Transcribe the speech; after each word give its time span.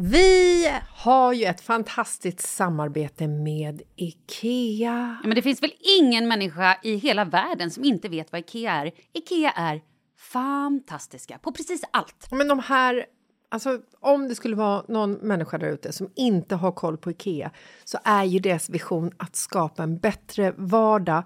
Vi 0.00 0.70
har 0.94 1.32
ju 1.32 1.44
ett 1.44 1.60
fantastiskt 1.60 2.40
samarbete 2.40 3.28
med 3.28 3.82
IKEA. 3.96 5.18
Ja, 5.22 5.28
men 5.28 5.34
det 5.34 5.42
finns 5.42 5.62
väl 5.62 5.72
ingen 6.00 6.28
människa 6.28 6.78
i 6.82 6.96
hela 6.96 7.24
världen 7.24 7.70
som 7.70 7.84
inte 7.84 8.08
vet 8.08 8.32
vad 8.32 8.40
Ikea 8.40 8.72
är. 8.72 8.92
Ikea 9.12 9.50
är 9.50 9.80
fantastiska 10.32 11.38
på 11.38 11.52
precis 11.52 11.84
allt. 11.90 12.28
Men 12.30 12.48
de 12.48 12.58
här, 12.58 13.06
alltså 13.48 13.80
om 14.00 14.28
det 14.28 14.34
skulle 14.34 14.56
vara 14.56 14.84
någon 14.88 15.12
människa 15.12 15.58
där 15.58 15.68
ute 15.68 15.92
som 15.92 16.10
inte 16.16 16.54
har 16.54 16.72
koll 16.72 16.96
på 16.96 17.10
Ikea 17.10 17.50
så 17.84 17.98
är 18.04 18.24
ju 18.24 18.38
deras 18.38 18.70
vision 18.70 19.12
att 19.16 19.36
skapa 19.36 19.82
en 19.82 19.98
bättre 19.98 20.54
vardag 20.56 21.22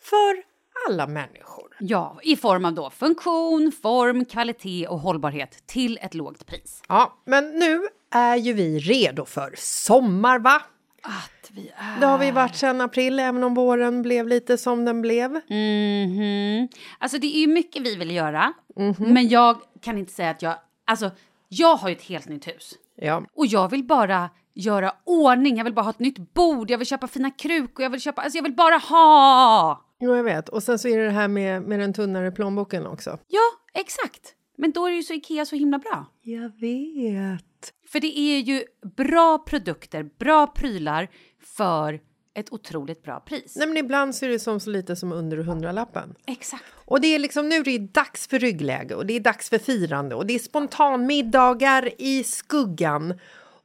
för 0.00 0.53
alla 0.88 1.06
människor. 1.06 1.76
Ja, 1.80 2.18
i 2.22 2.36
form 2.36 2.64
av 2.64 2.72
då 2.72 2.90
funktion, 2.90 3.72
form, 3.82 4.24
kvalitet 4.24 4.86
och 4.86 4.98
hållbarhet 4.98 5.66
till 5.66 5.98
ett 6.02 6.14
lågt 6.14 6.46
pris. 6.46 6.82
Ja, 6.88 7.18
men 7.24 7.50
nu 7.50 7.82
är 8.10 8.36
ju 8.36 8.52
vi 8.52 8.78
redo 8.78 9.24
för 9.24 9.54
sommar, 9.56 10.38
va? 10.38 10.62
Att 11.02 11.50
vi 11.50 11.72
är... 11.76 12.00
Det 12.00 12.06
har 12.06 12.18
vi 12.18 12.30
varit 12.30 12.56
sedan 12.56 12.80
april, 12.80 13.18
även 13.18 13.44
om 13.44 13.54
våren 13.54 14.02
blev 14.02 14.28
lite 14.28 14.58
som 14.58 14.84
den 14.84 15.02
blev. 15.02 15.30
Mhm. 15.30 16.68
Alltså 16.98 17.18
det 17.18 17.36
är 17.36 17.40
ju 17.40 17.46
mycket 17.46 17.82
vi 17.82 17.96
vill 17.96 18.10
göra, 18.10 18.52
men 18.98 19.28
jag 19.28 19.60
kan 19.80 19.98
inte 19.98 20.12
säga 20.12 20.30
att 20.30 20.42
jag... 20.42 20.54
Alltså, 20.84 21.10
jag 21.48 21.76
har 21.76 21.88
ju 21.88 21.94
ett 21.94 22.02
helt 22.02 22.28
nytt 22.28 22.48
hus. 22.48 22.74
Ja. 22.96 23.22
Och 23.34 23.46
jag 23.46 23.68
vill 23.68 23.84
bara 23.84 24.30
göra 24.54 24.92
ordning, 25.04 25.56
jag 25.56 25.64
vill 25.64 25.74
bara 25.74 25.82
ha 25.82 25.90
ett 25.90 25.98
nytt 25.98 26.34
bord, 26.34 26.70
jag 26.70 26.78
vill 26.78 26.86
köpa 26.86 27.06
fina 27.06 27.30
krukor, 27.30 27.82
jag 27.82 27.90
vill 27.90 28.00
köpa... 28.00 28.22
Alltså 28.22 28.38
jag 28.38 28.42
vill 28.42 28.54
bara 28.54 28.76
ha! 28.76 29.84
Jo, 30.00 30.16
jag 30.16 30.24
vet. 30.24 30.48
Och 30.48 30.62
sen 30.62 30.78
så 30.78 30.88
är 30.88 30.98
det 30.98 31.04
det 31.04 31.10
här 31.10 31.28
med, 31.28 31.62
med 31.62 31.80
den 31.80 31.92
tunnare 31.92 32.30
plånboken 32.30 32.86
också. 32.86 33.18
Ja, 33.28 33.80
exakt. 33.80 34.34
Men 34.56 34.70
då 34.70 34.86
är 34.86 34.90
ju 34.90 35.02
så 35.02 35.12
Ikea 35.12 35.46
så 35.46 35.56
himla 35.56 35.78
bra. 35.78 36.06
Jag 36.22 36.60
vet. 36.60 37.72
För 37.88 38.00
det 38.00 38.18
är 38.18 38.38
ju 38.38 38.62
bra 38.96 39.38
produkter, 39.38 40.10
bra 40.18 40.46
prylar 40.46 41.08
för 41.56 42.00
ett 42.34 42.52
otroligt 42.52 43.02
bra 43.02 43.20
pris. 43.20 43.56
Nej, 43.56 43.68
men 43.68 43.76
ibland 43.76 44.14
så 44.14 44.24
är 44.24 44.28
det 44.28 44.38
som 44.38 44.60
så 44.60 44.70
lite 44.70 44.96
som 44.96 45.12
under 45.12 45.36
hundralappen. 45.36 46.14
Exakt. 46.26 46.64
Och 46.84 47.00
det 47.00 47.14
är 47.14 47.18
liksom 47.18 47.48
nu 47.48 47.62
det 47.62 47.70
är 47.70 47.78
dags 47.78 48.28
för 48.28 48.38
ryggläge 48.38 48.94
och 48.94 49.06
det 49.06 49.16
är 49.16 49.20
dags 49.20 49.50
för 49.50 49.58
firande 49.58 50.14
och 50.14 50.26
det 50.26 50.34
är 50.34 50.38
spontanmiddagar 50.38 51.90
i 51.98 52.24
skuggan 52.24 53.14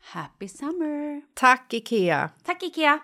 Happy 0.00 0.48
summer! 0.48 1.20
Tack, 1.34 1.70
Ikea! 1.70 2.32
Tack 2.42 2.62
Ikea! 2.62 3.00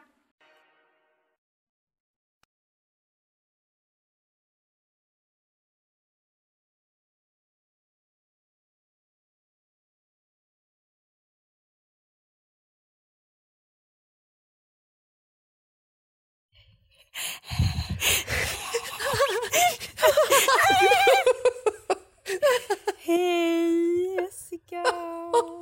Hej 23.07 24.17
Jessica! 24.17 24.83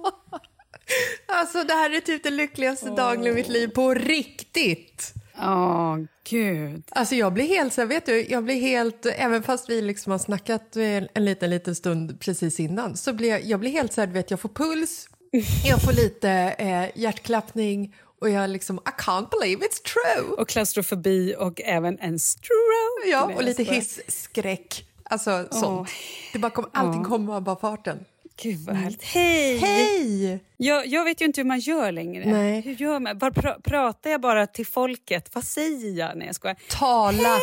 Alltså, 1.35 1.65
det 1.65 1.73
här 1.75 1.97
är 1.97 2.01
typ 2.01 2.23
den 2.23 2.37
lyckligaste 2.37 2.91
dagen 2.91 3.27
i 3.27 3.33
mitt 3.33 3.49
liv 3.49 3.69
på 3.69 3.95
riktigt! 3.95 5.15
Åh, 5.39 5.97
gud. 6.31 6.83
Alltså 6.91 7.15
jag 7.15 7.33
blir 7.33 7.47
helt 7.47 7.73
så 7.73 7.85
vet 7.85 8.07
du, 8.07 8.27
jag 8.29 8.45
blir 8.45 8.61
helt, 8.61 9.07
även 9.07 9.43
fast 9.43 9.71
vi 9.71 9.83
liksom 9.83 10.13
har 10.13 10.19
snackat 10.19 10.77
en, 10.77 11.09
en 11.15 11.25
liten, 11.25 11.51
liten 11.51 11.75
stund 11.75 12.21
precis 12.21 12.61
innan, 12.61 12.97
så 12.97 13.13
blir 13.13 13.29
jag, 13.29 13.45
jag 13.45 13.61
blir 13.61 13.71
helt 13.71 13.93
så 13.93 14.01
här, 14.01 14.07
du 14.07 14.13
vet, 14.13 14.31
jag 14.31 14.41
får 14.41 14.49
puls, 14.49 15.09
jag 15.67 15.83
får 15.83 15.93
lite 15.93 16.31
eh, 16.59 17.01
hjärtklappning 17.03 17.95
och 18.21 18.31
jag 18.31 18.51
liksom, 18.51 18.77
I 18.79 19.03
can't 19.03 19.29
believe 19.31 19.67
it's 19.67 19.83
true! 19.83 20.37
Och 20.37 20.49
klaustrofobi 20.49 21.35
och 21.39 21.61
även 21.65 21.99
en 21.99 22.19
stroke. 22.19 23.11
Ja, 23.11 23.31
och 23.37 23.43
lite 23.45 23.63
hisskräck. 23.63 24.87
Alltså 25.05 25.49
sånt. 25.51 25.89
Det 26.33 26.39
bara 26.39 26.51
kom, 26.51 26.71
allting 26.73 27.05
kommer 27.05 27.27
bara 27.27 27.41
bara 27.41 27.57
farten. 27.57 28.05
Gud 28.43 28.59
vad 28.67 28.77
härligt. 28.77 29.03
Hej! 29.03 29.59
Hej! 29.59 30.45
Jag, 30.57 30.87
jag 30.87 31.05
vet 31.05 31.21
ju 31.21 31.25
inte 31.25 31.41
hur 31.41 31.47
man 31.47 31.59
gör 31.59 31.93
längre. 31.93 32.25
Nej. 32.33 32.61
Hur 32.61 32.75
gör 32.75 33.01
man? 33.01 33.19
Var, 33.19 33.31
pra, 33.31 33.57
pratar 33.65 34.11
jag 34.11 34.21
bara 34.21 34.47
till 34.47 34.67
folket? 34.67 35.35
Vad 35.35 35.45
säger 35.45 35.91
jag? 35.99 36.17
när 36.17 36.27
jag 36.27 36.35
skojar. 36.35 36.57
Tala 36.69 37.39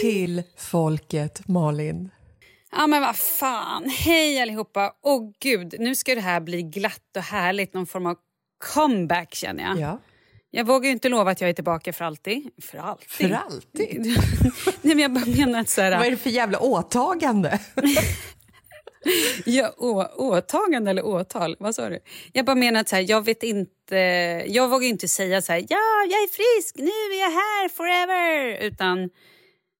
till 0.00 0.42
folket, 0.56 1.48
Malin. 1.48 2.10
Ja 2.72 2.86
men 2.86 3.02
vad 3.02 3.16
fan. 3.16 3.90
Hej 3.90 4.40
allihopa. 4.42 4.92
Åh 5.02 5.30
gud, 5.40 5.74
nu 5.78 5.94
ska 5.94 6.14
det 6.14 6.20
här 6.20 6.40
bli 6.40 6.62
glatt 6.62 7.16
och 7.16 7.22
härligt. 7.22 7.74
Någon 7.74 7.86
form 7.86 8.06
av 8.06 8.16
comeback 8.74 9.34
känner 9.34 9.64
jag. 9.64 9.78
Ja. 9.78 10.00
Jag 10.50 10.66
vågar 10.66 10.86
ju 10.86 10.92
inte 10.92 11.08
lova 11.08 11.30
att 11.30 11.40
jag 11.40 11.50
är 11.50 11.54
tillbaka 11.54 11.92
för 11.92 12.04
alltid. 12.04 12.50
För 12.62 12.78
alltid? 12.78 13.08
För 13.08 13.30
alltid? 13.30 14.06
Nej 14.82 14.94
men 14.94 14.98
jag 14.98 15.12
bara 15.12 15.24
menar 15.26 15.60
att 15.60 15.68
så 15.68 15.80
här, 15.80 15.98
Vad 15.98 16.06
är 16.06 16.10
det 16.10 16.16
för 16.16 16.30
jävla 16.30 16.58
åtagande? 16.58 17.60
Ja, 19.44 19.74
å, 19.76 20.04
åtagande 20.16 20.90
eller 20.90 21.06
åtal? 21.06 21.56
Vad 21.58 21.74
sa 21.74 21.88
du? 21.88 21.98
Jag 22.32 22.44
bara 22.44 22.56
menar 22.56 22.80
att 22.80 22.88
så 22.88 22.96
här, 22.96 23.04
jag 23.08 23.24
vet 23.24 23.42
inte... 23.42 23.96
Jag 24.46 24.68
vågar 24.68 24.88
inte 24.88 25.08
säga 25.08 25.42
så 25.42 25.52
här, 25.52 25.58
ja, 25.68 26.06
jag 26.10 26.22
är 26.22 26.28
frisk, 26.28 26.76
nu 26.76 27.16
är 27.16 27.20
jag 27.20 27.30
här 27.30 27.68
forever. 27.68 28.58
Utan 28.66 29.10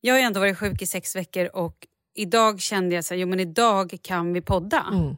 jag 0.00 0.14
har 0.14 0.19
ju 0.19 0.25
ändå 0.25 0.40
varit 0.40 0.58
sjuk 0.58 0.82
i 0.82 0.87
sex 0.87 1.17
veckor 1.17 1.50
och 1.52 1.87
idag 2.14 2.61
kände 2.61 2.94
jag 2.94 3.05
så 3.05 3.14
här, 3.14 3.20
jo 3.20 3.28
men 3.28 3.40
idag 3.40 3.99
kan 4.02 4.32
vi 4.32 4.40
podda. 4.40 4.87
Mm. 4.93 5.17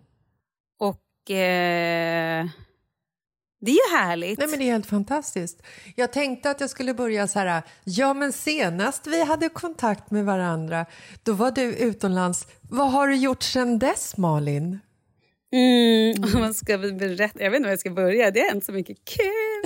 Och 0.79 1.31
eh, 1.31 2.47
det 3.61 3.71
är 3.71 3.75
ju 3.75 3.97
härligt. 3.97 4.39
Nej, 4.39 4.49
men 4.49 4.59
det 4.59 4.65
är 4.65 4.73
helt 4.73 4.87
fantastiskt. 4.87 5.63
Jag 5.95 6.13
tänkte 6.13 6.51
att 6.51 6.61
jag 6.61 6.71
skulle 6.71 6.95
börja 6.95 7.29
så 7.29 7.39
här, 7.39 7.63
ja 7.85 8.15
men 8.15 8.33
senast 8.33 9.07
vi 9.07 9.25
hade 9.25 9.49
kontakt 9.49 10.11
med 10.11 10.25
varandra, 10.25 10.87
då 11.23 11.33
var 11.33 11.51
du 11.51 11.63
utomlands. 11.63 12.47
Vad 12.61 12.93
har 12.93 13.09
du 13.09 13.17
gjort 13.17 13.43
sedan 13.43 13.79
dess, 13.79 14.17
Malin? 14.17 14.79
Mm, 15.53 16.33
man 16.41 16.55
ska 16.55 16.79
berätta, 16.79 17.43
jag 17.43 17.51
vet 17.51 17.57
inte 17.57 17.67
var 17.67 17.73
jag 17.73 17.81
ska 17.81 17.91
börja, 17.91 18.31
det 18.31 18.41
har 18.41 18.49
hänt 18.49 18.65
så 18.65 18.73
mycket 18.73 18.99
kul. 19.05 19.65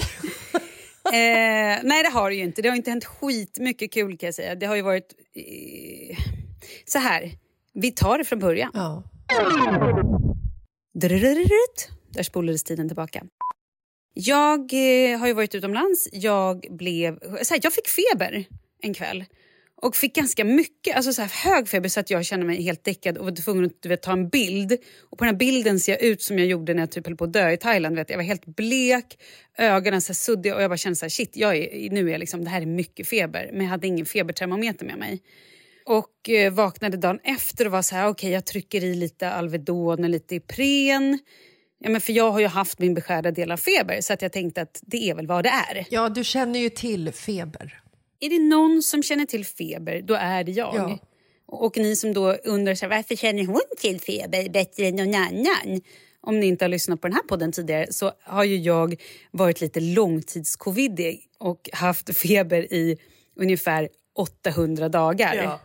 eh, 1.04 1.78
nej, 1.82 2.02
det 2.02 2.10
har 2.12 2.30
det 2.30 2.36
ju 2.36 2.42
inte. 2.42 2.62
Det 2.62 2.68
har 2.68 2.76
inte 2.76 2.90
hänt 2.90 3.04
skitmycket 3.04 3.92
kul 3.92 4.18
kan 4.18 4.26
jag 4.26 4.34
säga. 4.34 4.54
Det 4.54 4.66
har 4.66 4.76
ju 4.76 4.82
varit... 4.82 5.14
Eh, 5.34 6.16
så 6.86 6.98
här, 6.98 7.30
vi 7.74 7.90
tar 7.90 8.18
det 8.18 8.24
från 8.24 8.38
början. 8.38 8.70
Ja. 8.74 9.02
Där 12.14 12.22
spolades 12.22 12.64
tiden 12.64 12.88
tillbaka. 12.88 13.22
Jag 14.14 14.60
eh, 14.72 15.18
har 15.18 15.26
ju 15.26 15.32
varit 15.32 15.54
utomlands. 15.54 16.08
Jag, 16.12 16.66
blev, 16.70 17.18
så 17.20 17.54
här, 17.54 17.60
jag 17.62 17.72
fick 17.72 17.88
feber 17.88 18.44
en 18.82 18.94
kväll. 18.94 19.24
Och 19.82 19.96
fick 19.96 20.14
ganska 20.14 20.44
mycket, 20.44 20.96
alltså 20.96 21.12
så 21.12 21.22
här, 21.22 21.50
hög 21.50 21.68
feber 21.68 21.88
så 21.88 22.00
att 22.00 22.10
jag 22.10 22.24
kände 22.24 22.46
mig 22.46 22.62
helt 22.62 22.84
däckad 22.84 23.18
och 23.18 23.24
var 23.24 23.32
tvungen 23.32 23.64
att 23.64 23.82
du 23.82 23.88
vet, 23.88 24.02
ta 24.02 24.12
en 24.12 24.28
bild. 24.28 24.72
Och 25.10 25.18
på 25.18 25.24
den 25.24 25.34
här 25.34 25.38
bilden 25.38 25.80
ser 25.80 25.92
jag 25.92 26.02
ut 26.02 26.22
som 26.22 26.38
jag 26.38 26.48
gjorde 26.48 26.74
när 26.74 26.82
jag 26.82 26.90
typ 26.90 27.06
höll 27.06 27.16
på 27.16 27.24
att 27.24 27.32
dö 27.32 27.50
i 27.50 27.56
Thailand. 27.56 27.96
Vet, 27.96 28.10
jag 28.10 28.16
var 28.16 28.24
helt 28.24 28.46
blek, 28.46 29.18
ögonen 29.58 30.00
så 30.00 30.12
här 30.12 30.14
suddiga 30.14 30.56
och 30.56 30.62
jag 30.62 30.70
bara 30.70 30.76
kände 30.76 30.96
så 30.96 31.04
här, 31.04 31.10
shit, 31.10 31.36
jag 31.36 31.56
är, 31.56 31.90
nu 31.90 32.08
är 32.08 32.12
jag 32.12 32.18
liksom, 32.18 32.44
det 32.44 32.50
här 32.50 32.62
är 32.62 32.66
mycket 32.66 33.08
feber. 33.08 33.50
Men 33.52 33.62
jag 33.62 33.70
hade 33.70 33.86
ingen 33.86 34.06
febertermometer 34.06 34.86
med 34.86 34.98
mig. 34.98 35.22
Och 35.84 36.30
eh, 36.30 36.52
vaknade 36.52 36.96
dagen 36.96 37.18
efter 37.22 37.66
och 37.66 37.72
var 37.72 37.82
så 37.82 37.94
här, 37.94 38.04
okej 38.04 38.10
okay, 38.10 38.30
jag 38.30 38.46
trycker 38.46 38.84
i 38.84 38.94
lite 38.94 39.30
Alvedon 39.30 40.04
och 40.04 40.10
lite 40.10 40.34
Ipren. 40.34 41.18
Ja, 41.82 41.90
men 41.90 42.00
för 42.00 42.12
jag 42.12 42.31
har 42.31 42.40
ju 42.40 42.46
haft 42.46 42.79
min 42.79 42.94
beskärda 42.94 43.31
del 43.31 43.52
av 43.52 43.56
feber 43.56 44.00
så 44.00 44.12
att 44.12 44.23
jag 44.23 44.32
tänkte 44.32 44.62
att 44.62 44.81
det 44.82 45.11
är 45.11 45.14
väl 45.14 45.26
vad 45.26 45.44
det 45.44 45.49
är. 45.49 45.87
ja, 45.90 46.08
du 46.08 46.25
känner 46.25 46.61
ju 46.61 46.69
till 46.70 47.12
feber. 47.12 47.81
Är 48.20 48.31
det 48.31 48.38
någon 48.38 48.82
som 48.82 49.02
känner 49.02 49.26
till 49.26 49.44
feber, 49.44 50.02
då 50.02 50.14
är 50.14 50.44
det 50.44 50.52
jag. 50.52 50.75
Ja. 50.75 50.99
Och 51.46 51.76
ni 51.76 51.96
som 51.96 52.12
då 52.12 52.32
undrar 52.32 52.75
så 52.75 52.87
här, 52.87 52.96
varför 52.96 53.17
känner 53.17 53.46
hon 53.46 53.61
till 53.79 54.00
feber 54.00 54.49
bättre 54.49 54.87
än 54.87 54.96
någon 54.96 55.14
annan? 55.14 55.81
Om 56.20 56.40
ni 56.40 56.46
inte 56.46 56.64
har 56.64 56.69
lyssnat 56.69 57.00
på 57.00 57.08
den 57.08 57.14
här 57.14 57.23
podden 57.23 57.52
tidigare 57.52 57.93
så 57.93 58.12
har 58.23 58.44
ju 58.44 58.56
jag 58.56 59.02
varit 59.31 59.61
lite 59.61 59.81
långtidscovidig 59.81 61.29
och 61.38 61.70
haft 61.73 62.17
feber 62.17 62.73
i 62.73 62.99
ungefär 63.37 63.88
800 64.17 64.88
dagar. 64.88 65.58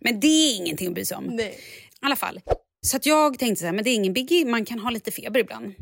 Men 0.00 0.20
det 0.20 0.26
är 0.26 0.56
ingenting 0.56 0.88
att 0.88 0.94
bry 0.94 1.04
sig 1.04 1.16
om. 1.16 1.24
Nej. 1.24 1.48
I 1.48 2.06
alla 2.06 2.16
fall. 2.16 2.40
Så 2.80 2.96
att 2.96 3.06
jag 3.06 3.38
tänkte 3.38 3.60
så 3.60 3.66
här, 3.66 3.72
men 3.72 3.84
det 3.84 3.90
är 3.90 3.94
ingen 3.94 4.12
biggie, 4.12 4.44
man 4.44 4.64
kan 4.64 4.78
ha 4.78 4.90
lite 4.90 5.10
feber 5.10 5.40
ibland. 5.40 5.74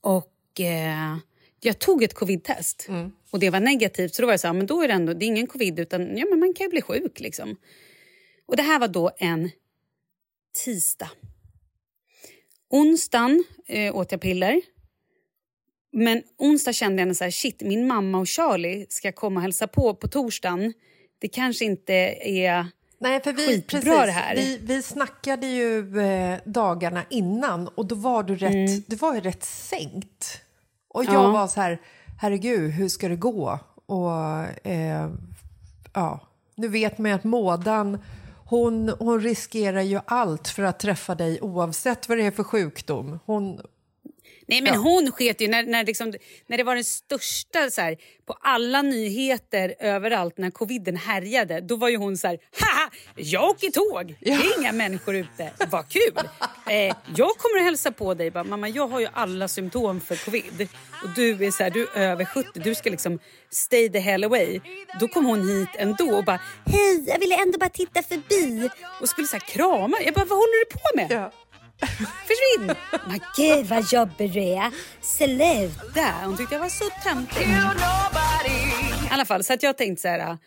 Och 0.00 0.60
eh, 0.60 1.16
jag 1.60 1.78
tog 1.78 2.02
ett 2.02 2.14
covid-test 2.14 2.88
och 3.30 3.38
det 3.38 3.50
var 3.50 3.60
negativt. 3.60 4.14
Så 4.14 4.22
då 4.22 4.26
var 4.26 4.32
jag 4.32 4.40
så 4.40 4.46
här, 4.46 4.54
men 4.54 4.66
då 4.66 4.82
är 4.82 4.88
det 4.88 4.94
ändå, 4.94 5.14
det 5.14 5.24
är 5.24 5.26
ingen 5.26 5.46
covid 5.46 5.78
utan 5.78 6.16
ja, 6.16 6.26
men 6.30 6.38
man 6.38 6.54
kan 6.54 6.64
ju 6.64 6.70
bli 6.70 6.82
sjuk 6.82 7.20
liksom. 7.20 7.56
Och 8.46 8.56
det 8.56 8.62
här 8.62 8.78
var 8.78 8.88
då 8.88 9.10
en 9.18 9.50
tisdag. 10.64 11.10
Onsdagen 12.70 13.44
eh, 13.66 13.96
åt 13.96 14.12
jag 14.12 14.20
piller. 14.20 14.60
Men 15.92 16.22
onsdag 16.38 16.72
kände 16.72 17.02
jag 17.02 17.16
så 17.16 17.24
här, 17.24 17.30
shit, 17.30 17.60
min 17.60 17.86
mamma 17.86 18.18
och 18.18 18.28
Charlie 18.28 18.86
ska 18.88 19.12
komma 19.12 19.38
och 19.38 19.42
hälsa 19.42 19.66
på 19.66 19.94
på 19.94 20.08
torsdagen. 20.08 20.72
Det 21.18 21.28
kanske 21.28 21.64
inte 21.64 21.94
är... 22.20 22.66
Nej, 23.02 23.22
för 23.22 23.32
vi, 23.32 23.46
Skitbra 23.46 23.80
precis, 23.80 23.94
det 24.06 24.10
här. 24.12 24.36
Vi, 24.36 24.58
vi 24.62 24.82
snackade 24.82 25.46
ju 25.46 26.00
eh, 26.00 26.38
dagarna 26.44 27.02
innan 27.10 27.68
och 27.68 27.86
då 27.86 27.94
var 27.94 28.22
du 28.22 28.36
rätt, 28.36 28.86
du 28.86 28.96
var 28.96 29.14
ju 29.14 29.20
rätt 29.20 29.44
sänkt. 29.44 30.40
Och 30.88 31.04
jag 31.04 31.14
Ja. 31.14 31.30
var 31.30 31.46
så 31.48 31.60
här, 31.60 31.80
herregud, 32.20 32.70
hur 32.70 32.88
ska 32.88 33.08
det 33.08 33.16
gå? 33.16 33.58
Och 33.86 34.12
eh, 34.66 35.08
ja, 35.92 36.20
nu 36.54 36.68
vet 36.68 36.98
man 36.98 37.10
ju 37.10 37.14
att 37.16 37.24
Mådan, 37.24 37.98
hon, 38.44 38.88
hon 38.98 39.20
riskerar 39.20 39.80
ju 39.82 40.00
allt 40.06 40.48
för 40.48 40.62
att 40.62 40.78
träffa 40.78 41.14
dig 41.14 41.40
oavsett 41.40 42.08
vad 42.08 42.18
det 42.18 42.26
är 42.26 42.30
för 42.30 42.44
sjukdom. 42.44 43.18
Hon, 43.26 43.60
Nej, 44.52 44.62
men 44.62 44.74
Ja. 44.74 44.80
hon 44.80 45.12
sket 45.12 45.40
ju 45.40 45.48
när, 45.48 45.62
när, 45.62 45.84
liksom, 45.84 46.14
när 46.46 46.56
det 46.56 46.64
var 46.64 46.74
den 46.74 46.84
största 46.84 47.70
så 47.70 47.80
här, 47.80 47.96
på 48.26 48.36
alla 48.40 48.82
nyheter 48.82 49.74
överallt 49.80 50.38
när 50.38 50.50
coviden 50.50 50.96
härjade. 50.96 51.60
Då 51.60 51.76
var 51.76 51.88
ju 51.88 51.96
hon 51.96 52.16
så 52.16 52.28
här, 52.28 52.38
haha, 52.60 52.90
jag 53.16 53.50
åker 53.50 53.70
tåg. 53.70 54.14
Det 54.20 54.30
är 54.30 54.60
inga 54.60 54.72
människor 54.72 55.14
ute. 55.16 55.50
Vad 55.70 55.88
kul. 55.88 56.12
Eh, 56.66 56.94
jag 57.16 57.30
kommer 57.36 57.58
att 57.58 57.64
hälsa 57.64 57.92
på 57.92 58.14
dig. 58.14 58.30
Bara, 58.30 58.44
Mamma, 58.44 58.68
jag 58.68 58.88
har 58.88 59.00
ju 59.00 59.08
alla 59.12 59.48
symptom 59.48 60.00
för 60.00 60.16
covid. 60.24 60.68
Och 61.02 61.08
du 61.16 61.44
är 61.46 61.50
så 61.50 61.62
här, 61.62 61.70
du 61.70 61.86
är 61.94 62.10
över 62.10 62.24
70. 62.24 62.48
Du 62.54 62.74
ska 62.74 62.90
liksom 62.90 63.18
stay 63.50 63.88
the 63.88 63.98
hell 63.98 64.24
away. 64.24 64.60
Då 65.00 65.08
kom 65.08 65.24
hon 65.24 65.48
hit 65.48 65.68
ändå 65.78 66.16
och 66.16 66.24
bara, 66.24 66.40
hej, 66.66 67.04
jag 67.06 67.18
ville 67.18 67.42
ändå 67.42 67.58
bara 67.58 67.68
titta 67.70 68.02
förbi. 68.02 68.70
Och 69.00 69.08
skulle 69.08 69.26
så 69.26 69.36
här 69.36 69.40
krama. 69.46 69.96
Jag 70.04 70.14
bara, 70.14 70.24
vad 70.24 70.38
håller 70.38 70.64
du 70.64 70.70
på 70.70 70.96
med? 70.96 71.22
ja. 71.22 71.32
Försvinn! 71.86 72.76
Men 73.08 73.20
gud 73.36 73.66
vad 73.66 73.92
jobbig 73.92 74.32
du 74.32 74.40
är. 74.40 74.70
Sluta! 75.00 76.12
Hon 76.24 76.36
tyckte 76.36 76.54
jag 76.54 76.60
var 76.60 76.68
så 76.68 76.84
töntig. 77.04 77.42
I 79.06 79.14
alla 79.14 79.24
fall, 79.24 79.44
så 79.44 79.52
att 79.52 79.62
jag 79.62 79.78
tänkte 79.78 80.02
så 80.02 80.08
här. 80.08 80.38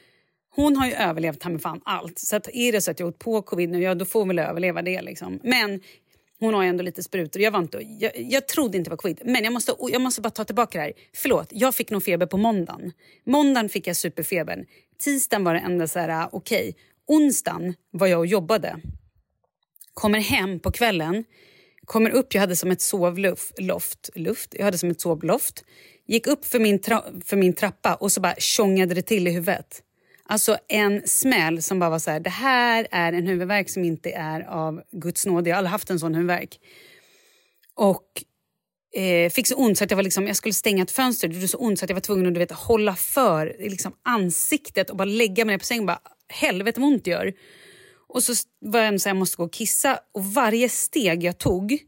Hon 0.56 0.76
har 0.76 0.88
ju 0.88 0.94
överlevt 0.94 1.40
ta 1.40 1.60
fan 1.60 1.82
allt. 1.86 2.20
Så 2.20 2.36
att 2.36 2.48
är 2.54 2.72
det 2.72 2.82
så 2.82 2.92
att 2.92 3.00
jag 3.00 3.10
åkt 3.10 3.20
på 3.20 3.42
covid 3.42 3.70
nu, 3.70 3.82
ja 3.82 3.96
då 3.96 4.06
får 4.06 4.20
hon 4.20 4.28
väl 4.28 4.40
överleva 4.40 4.82
det 4.82 5.02
liksom. 5.02 5.40
Men 5.44 5.82
hon 6.40 6.54
har 6.54 6.64
ju 6.64 6.70
ändå 6.70 6.84
lite 6.84 7.04
sprutor. 7.04 7.42
Jag, 7.42 7.52
var 7.52 7.60
inte, 7.60 7.78
jag, 8.00 8.12
jag 8.16 8.48
trodde 8.48 8.78
inte 8.78 8.90
det 8.90 8.92
var 8.92 8.98
covid. 8.98 9.22
Men 9.26 9.44
jag 9.44 9.54
måste, 9.54 9.76
jag 9.80 10.02
måste 10.02 10.22
bara 10.22 10.30
ta 10.30 10.44
tillbaka 10.44 10.78
det 10.78 10.84
här. 10.84 10.94
Förlåt, 11.14 11.48
jag 11.52 11.76
fick 11.76 11.92
nog 11.92 12.04
feber 12.04 12.26
på 12.26 12.38
måndagen. 12.38 12.92
Måndagen 13.26 13.70
fick 13.70 13.88
jag 13.88 13.96
superfebern. 13.96 14.66
Tisdagen 15.00 15.44
var 15.44 15.54
det 15.54 15.60
enda 15.60 15.88
så 15.88 16.00
här, 16.00 16.30
okej. 16.32 16.76
Onsdagen 17.08 17.74
var 17.92 18.08
jag 18.08 18.20
och 18.20 18.28
jobbade. 18.28 18.80
Kommer 19.96 20.20
hem 20.20 20.60
på 20.60 20.72
kvällen, 20.72 21.24
kommer 21.86 22.10
upp, 22.10 22.34
jag 22.34 22.42
hade 22.42 22.56
som 22.56 22.72
ett 22.72 22.82
sovloft, 22.82 23.60
loft, 23.60 24.10
luft, 24.16 24.56
jag 24.58 24.66
hade 24.66 24.78
som 24.78 24.90
ett 24.90 25.02
sovloft. 25.02 25.64
Gick 26.08 26.28
upp 26.28 26.46
för 26.46 26.60
min, 26.60 26.80
tra- 26.80 27.22
för 27.26 27.38
min 27.38 27.54
trappa 27.54 27.96
och 27.96 28.12
så 28.12 28.22
bara 28.22 28.36
tjongade 28.38 28.94
det 28.94 29.02
till 29.02 29.28
i 29.28 29.32
huvudet. 29.32 29.82
Alltså 30.28 30.58
en 30.68 31.02
smäll 31.06 31.62
som 31.62 31.80
bara 31.80 31.90
var 31.90 32.00
så 32.00 32.12
här, 32.12 32.20
det 32.20 32.30
här 32.30 32.88
är 32.92 33.14
en 33.14 33.28
huvudvärk 33.28 33.70
som 33.70 33.84
inte 33.84 34.12
är 34.12 34.42
av 34.42 34.82
Guds 34.92 35.26
nåd. 35.26 35.48
Jag 35.48 35.54
har 35.54 35.58
aldrig 35.58 35.72
haft 35.72 35.90
en 35.90 36.00
sån 36.00 36.16
huvudvärk. 36.16 36.60
Och 37.76 38.24
eh, 39.02 39.30
fick 39.30 39.48
så 39.48 39.56
ont 39.56 39.78
så 39.78 39.84
att 39.84 39.92
jag, 39.92 39.96
var 39.96 40.04
liksom, 40.04 40.28
jag 40.28 40.36
skulle 40.36 40.54
stänga 40.54 40.84
ett 40.84 40.92
fönster. 40.92 41.28
Det 41.28 41.36
gjorde 41.36 41.48
så 41.48 41.58
ont 41.58 41.80
så 41.80 41.86
att 41.86 41.90
jag 41.90 41.96
var 41.96 42.02
tvungen 42.02 42.28
att 42.28 42.34
du 42.34 42.40
vet, 42.40 42.52
hålla 42.52 42.96
för 42.96 43.56
liksom, 43.60 43.94
ansiktet 44.04 44.90
och 44.90 44.98
bara 44.98 45.06
lägga 45.06 45.46
mig 45.46 45.54
ner 45.54 45.60
på 45.60 45.66
sängen. 45.66 45.86
Bara, 45.86 46.00
Helvete 46.30 46.80
vad 46.80 46.88
ont 46.90 47.06
det 47.06 47.12
gör. 47.12 47.34
Och 48.08 48.24
så 48.24 48.34
var 48.60 48.80
jag 48.80 49.02
så 49.02 49.10
jag 49.10 49.18
måste 49.18 49.38
gå 49.38 49.44
och 49.44 49.54
kissa 49.54 50.00
och 50.12 50.26
varje 50.26 50.70
steg 50.70 51.24
jag 51.24 51.38
tog 51.38 51.80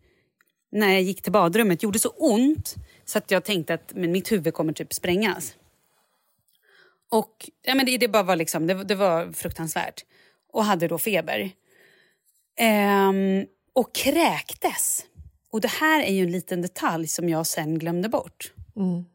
när 0.71 0.93
jag 0.93 1.01
gick 1.01 1.21
till 1.21 1.31
badrummet 1.31 1.83
gjorde 1.83 1.99
så 1.99 2.09
ont 2.09 2.75
så 3.05 3.17
att 3.17 3.31
jag 3.31 3.43
tänkte 3.43 3.73
att 3.73 3.91
men 3.95 4.11
mitt 4.11 4.31
huvud 4.31 4.53
kommer 4.53 4.73
typ 4.73 4.93
sprängas. 4.93 5.55
Och 7.09 7.49
ja, 7.61 7.75
men 7.75 7.85
det, 7.85 7.97
det 7.97 8.07
bara 8.07 8.23
var 8.23 8.35
liksom, 8.35 8.67
det, 8.67 8.83
det 8.83 8.95
var 8.95 9.31
fruktansvärt. 9.31 10.05
Och 10.53 10.65
hade 10.65 10.87
då 10.87 10.97
feber. 10.97 11.51
Ehm, 12.55 13.45
och 13.73 13.95
kräktes. 13.95 15.05
Och 15.51 15.61
det 15.61 15.67
här 15.67 16.03
är 16.03 16.13
ju 16.13 16.23
en 16.23 16.31
liten 16.31 16.61
detalj 16.61 17.07
som 17.07 17.29
jag 17.29 17.47
sen 17.47 17.79
glömde 17.79 18.09
bort. 18.09 18.53
Mm. 18.75 19.05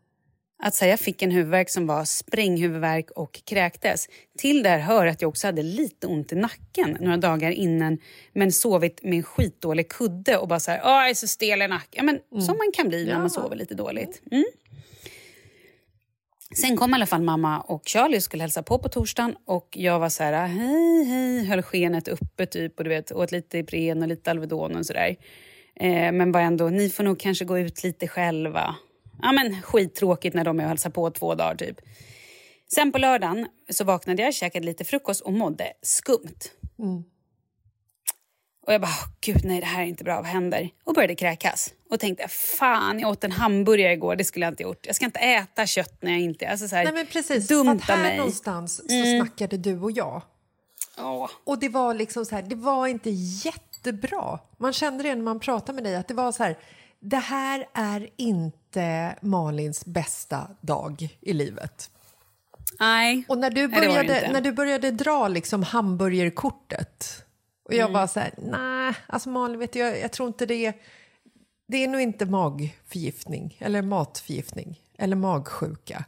Att 0.64 0.78
här, 0.80 0.88
jag 0.88 1.00
fick 1.00 1.22
en 1.22 1.30
huvudvärk 1.30 1.70
som 1.70 1.86
var 1.86 2.04
spränghuvudvärk 2.04 3.10
och 3.10 3.40
kräktes. 3.44 4.08
Till 4.38 4.62
det 4.62 4.68
här 4.68 4.78
hör 4.78 5.06
att 5.06 5.22
jag 5.22 5.28
också 5.28 5.46
hade 5.46 5.62
lite 5.62 6.06
ont 6.06 6.32
i 6.32 6.36
nacken 6.36 6.96
några 7.00 7.16
dagar 7.16 7.50
innan 7.50 7.98
men 8.32 8.52
sovit 8.52 9.02
med 9.02 9.14
en 9.14 9.22
skitdålig 9.22 9.88
kudde 9.88 10.36
och 10.36 10.48
bara 10.48 10.60
så 10.60 10.70
här, 10.70 10.80
"Åh, 10.84 10.90
jag 10.90 11.10
är 11.10 11.14
så 11.14 11.28
stel 11.28 11.62
i 11.62 11.68
nacken. 11.68 11.88
Ja, 11.90 12.02
men, 12.02 12.42
Som 12.42 12.58
man 12.58 12.72
kan 12.74 12.88
bli 12.88 13.04
när 13.04 13.18
man 13.18 13.30
sover 13.30 13.56
lite 13.56 13.74
dåligt. 13.74 14.22
Mm. 14.30 14.44
Sen 16.56 16.76
kom 16.76 16.90
i 16.90 16.94
alla 16.94 17.06
fall 17.06 17.22
mamma 17.22 17.60
och 17.60 17.82
Charlie 17.84 18.16
och 18.16 18.22
skulle 18.22 18.42
hälsa 18.42 18.62
på 18.62 18.78
på 18.78 18.88
torsdagen 18.88 19.36
och 19.46 19.68
jag 19.72 19.98
var 20.00 20.08
så 20.08 20.22
här, 20.22 20.46
hej 20.46 21.04
hej, 21.04 21.44
höll 21.44 21.62
skenet 21.62 22.08
uppe 22.08 22.46
typ 22.46 22.78
och 22.78 22.84
du 22.84 22.90
vet, 22.90 23.12
åt 23.12 23.32
lite 23.32 23.58
Ipren 23.58 24.02
och 24.02 24.08
lite 24.08 24.30
Alvedon 24.30 24.76
och 24.76 24.86
sådär. 24.86 25.16
Eh, 25.76 26.12
men 26.12 26.32
var 26.32 26.40
ändå, 26.40 26.68
ni 26.68 26.90
får 26.90 27.04
nog 27.04 27.20
kanske 27.20 27.44
gå 27.44 27.58
ut 27.58 27.84
lite 27.84 28.08
själva. 28.08 28.76
Ja 29.22 29.32
men 29.32 29.62
skittråkigt 29.62 30.34
när 30.36 30.44
de 30.44 30.60
är 30.60 30.64
och 30.64 30.68
hälsar 30.68 30.90
på 30.90 31.10
två 31.10 31.34
dagar 31.34 31.54
typ. 31.54 31.76
Sen 32.74 32.92
på 32.92 32.98
lördagen 32.98 33.46
så 33.70 33.84
vaknade 33.84 34.22
jag, 34.22 34.34
käkade 34.34 34.66
lite 34.66 34.84
frukost 34.84 35.20
och 35.20 35.32
mådde 35.32 35.72
skumt. 35.82 36.38
Och 38.66 38.72
jag 38.72 38.80
bara, 38.80 38.90
"Åh, 38.90 39.08
gud 39.20 39.44
nej 39.44 39.60
det 39.60 39.66
här 39.66 39.82
är 39.82 39.86
inte 39.86 40.04
bra, 40.04 40.16
vad 40.16 40.26
händer? 40.26 40.70
Och 40.84 40.94
började 40.94 41.14
kräkas. 41.14 41.74
Och 41.90 42.00
tänkte, 42.00 42.28
fan 42.28 43.00
jag 43.00 43.10
åt 43.10 43.24
en 43.24 43.32
hamburgare 43.32 43.92
igår, 43.92 44.16
det 44.16 44.24
skulle 44.24 44.46
jag 44.46 44.52
inte 44.52 44.62
gjort. 44.62 44.86
Jag 44.86 44.96
ska 44.96 45.04
inte 45.04 45.18
äta 45.20 45.66
kött 45.66 46.02
när 46.02 46.10
jag 46.10 46.20
inte... 46.20 46.48
Alltså 46.48 46.68
så 46.68 46.76
här, 46.76 46.84
Nej 46.84 46.92
men 46.92 47.06
precis, 47.06 47.48
dumt 47.48 47.66
för 47.80 47.92
att 47.92 47.98
här 47.98 48.08
mig. 48.08 48.16
någonstans 48.18 48.76
så 48.88 48.94
Mm. 48.94 49.20
snackade 49.20 49.56
du 49.56 49.78
och 49.80 49.90
jag. 49.90 50.22
Åh. 50.98 51.30
Och 51.44 51.58
det 51.58 51.68
var 51.68 51.94
liksom 51.94 52.24
så 52.26 52.34
här, 52.34 52.42
det 52.42 52.54
var 52.54 52.86
inte 52.86 53.10
jättebra. 53.10 54.38
Man 54.58 54.72
kände 54.72 55.02
det 55.02 55.14
när 55.14 55.22
man 55.22 55.40
pratade 55.40 55.72
med 55.72 55.84
dig 55.84 55.96
att 55.96 56.08
det 56.08 56.14
var 56.14 56.32
så 56.32 56.42
här, 56.42 56.58
det 57.02 57.16
här 57.16 57.66
är 57.72 58.08
inte 58.16 59.16
Malins 59.22 59.84
bästa 59.84 60.50
dag 60.60 61.18
i 61.20 61.32
livet. 61.32 61.90
Nej. 62.80 63.24
Och 63.28 63.38
när 63.38 63.50
du 63.50 63.68
Nej, 63.68 63.80
det 63.80 63.86
det 63.86 63.88
började, 63.88 64.32
när 64.32 64.40
du 64.40 64.52
började 64.52 64.90
dra 64.90 65.28
liksom 65.28 65.62
hamburgerkortet 65.62 67.24
Och 67.64 67.74
jag 67.74 67.88
var 67.88 68.06
så 68.06 68.20
här, 68.20 68.34
nej, 68.38 68.94
alltså 69.06 69.28
Malin, 69.28 69.58
vet 69.58 69.72
du, 69.72 69.78
jag, 69.78 70.00
jag 70.00 70.12
tror 70.12 70.28
inte 70.28 70.46
det 70.46 70.66
är... 70.66 70.74
Det 71.68 71.84
är 71.84 71.88
nog 71.88 72.00
inte 72.00 72.26
magförgiftning, 72.26 73.56
eller 73.60 73.82
matförgiftning, 73.82 74.80
eller 74.98 75.16
magsjuka. 75.16 76.04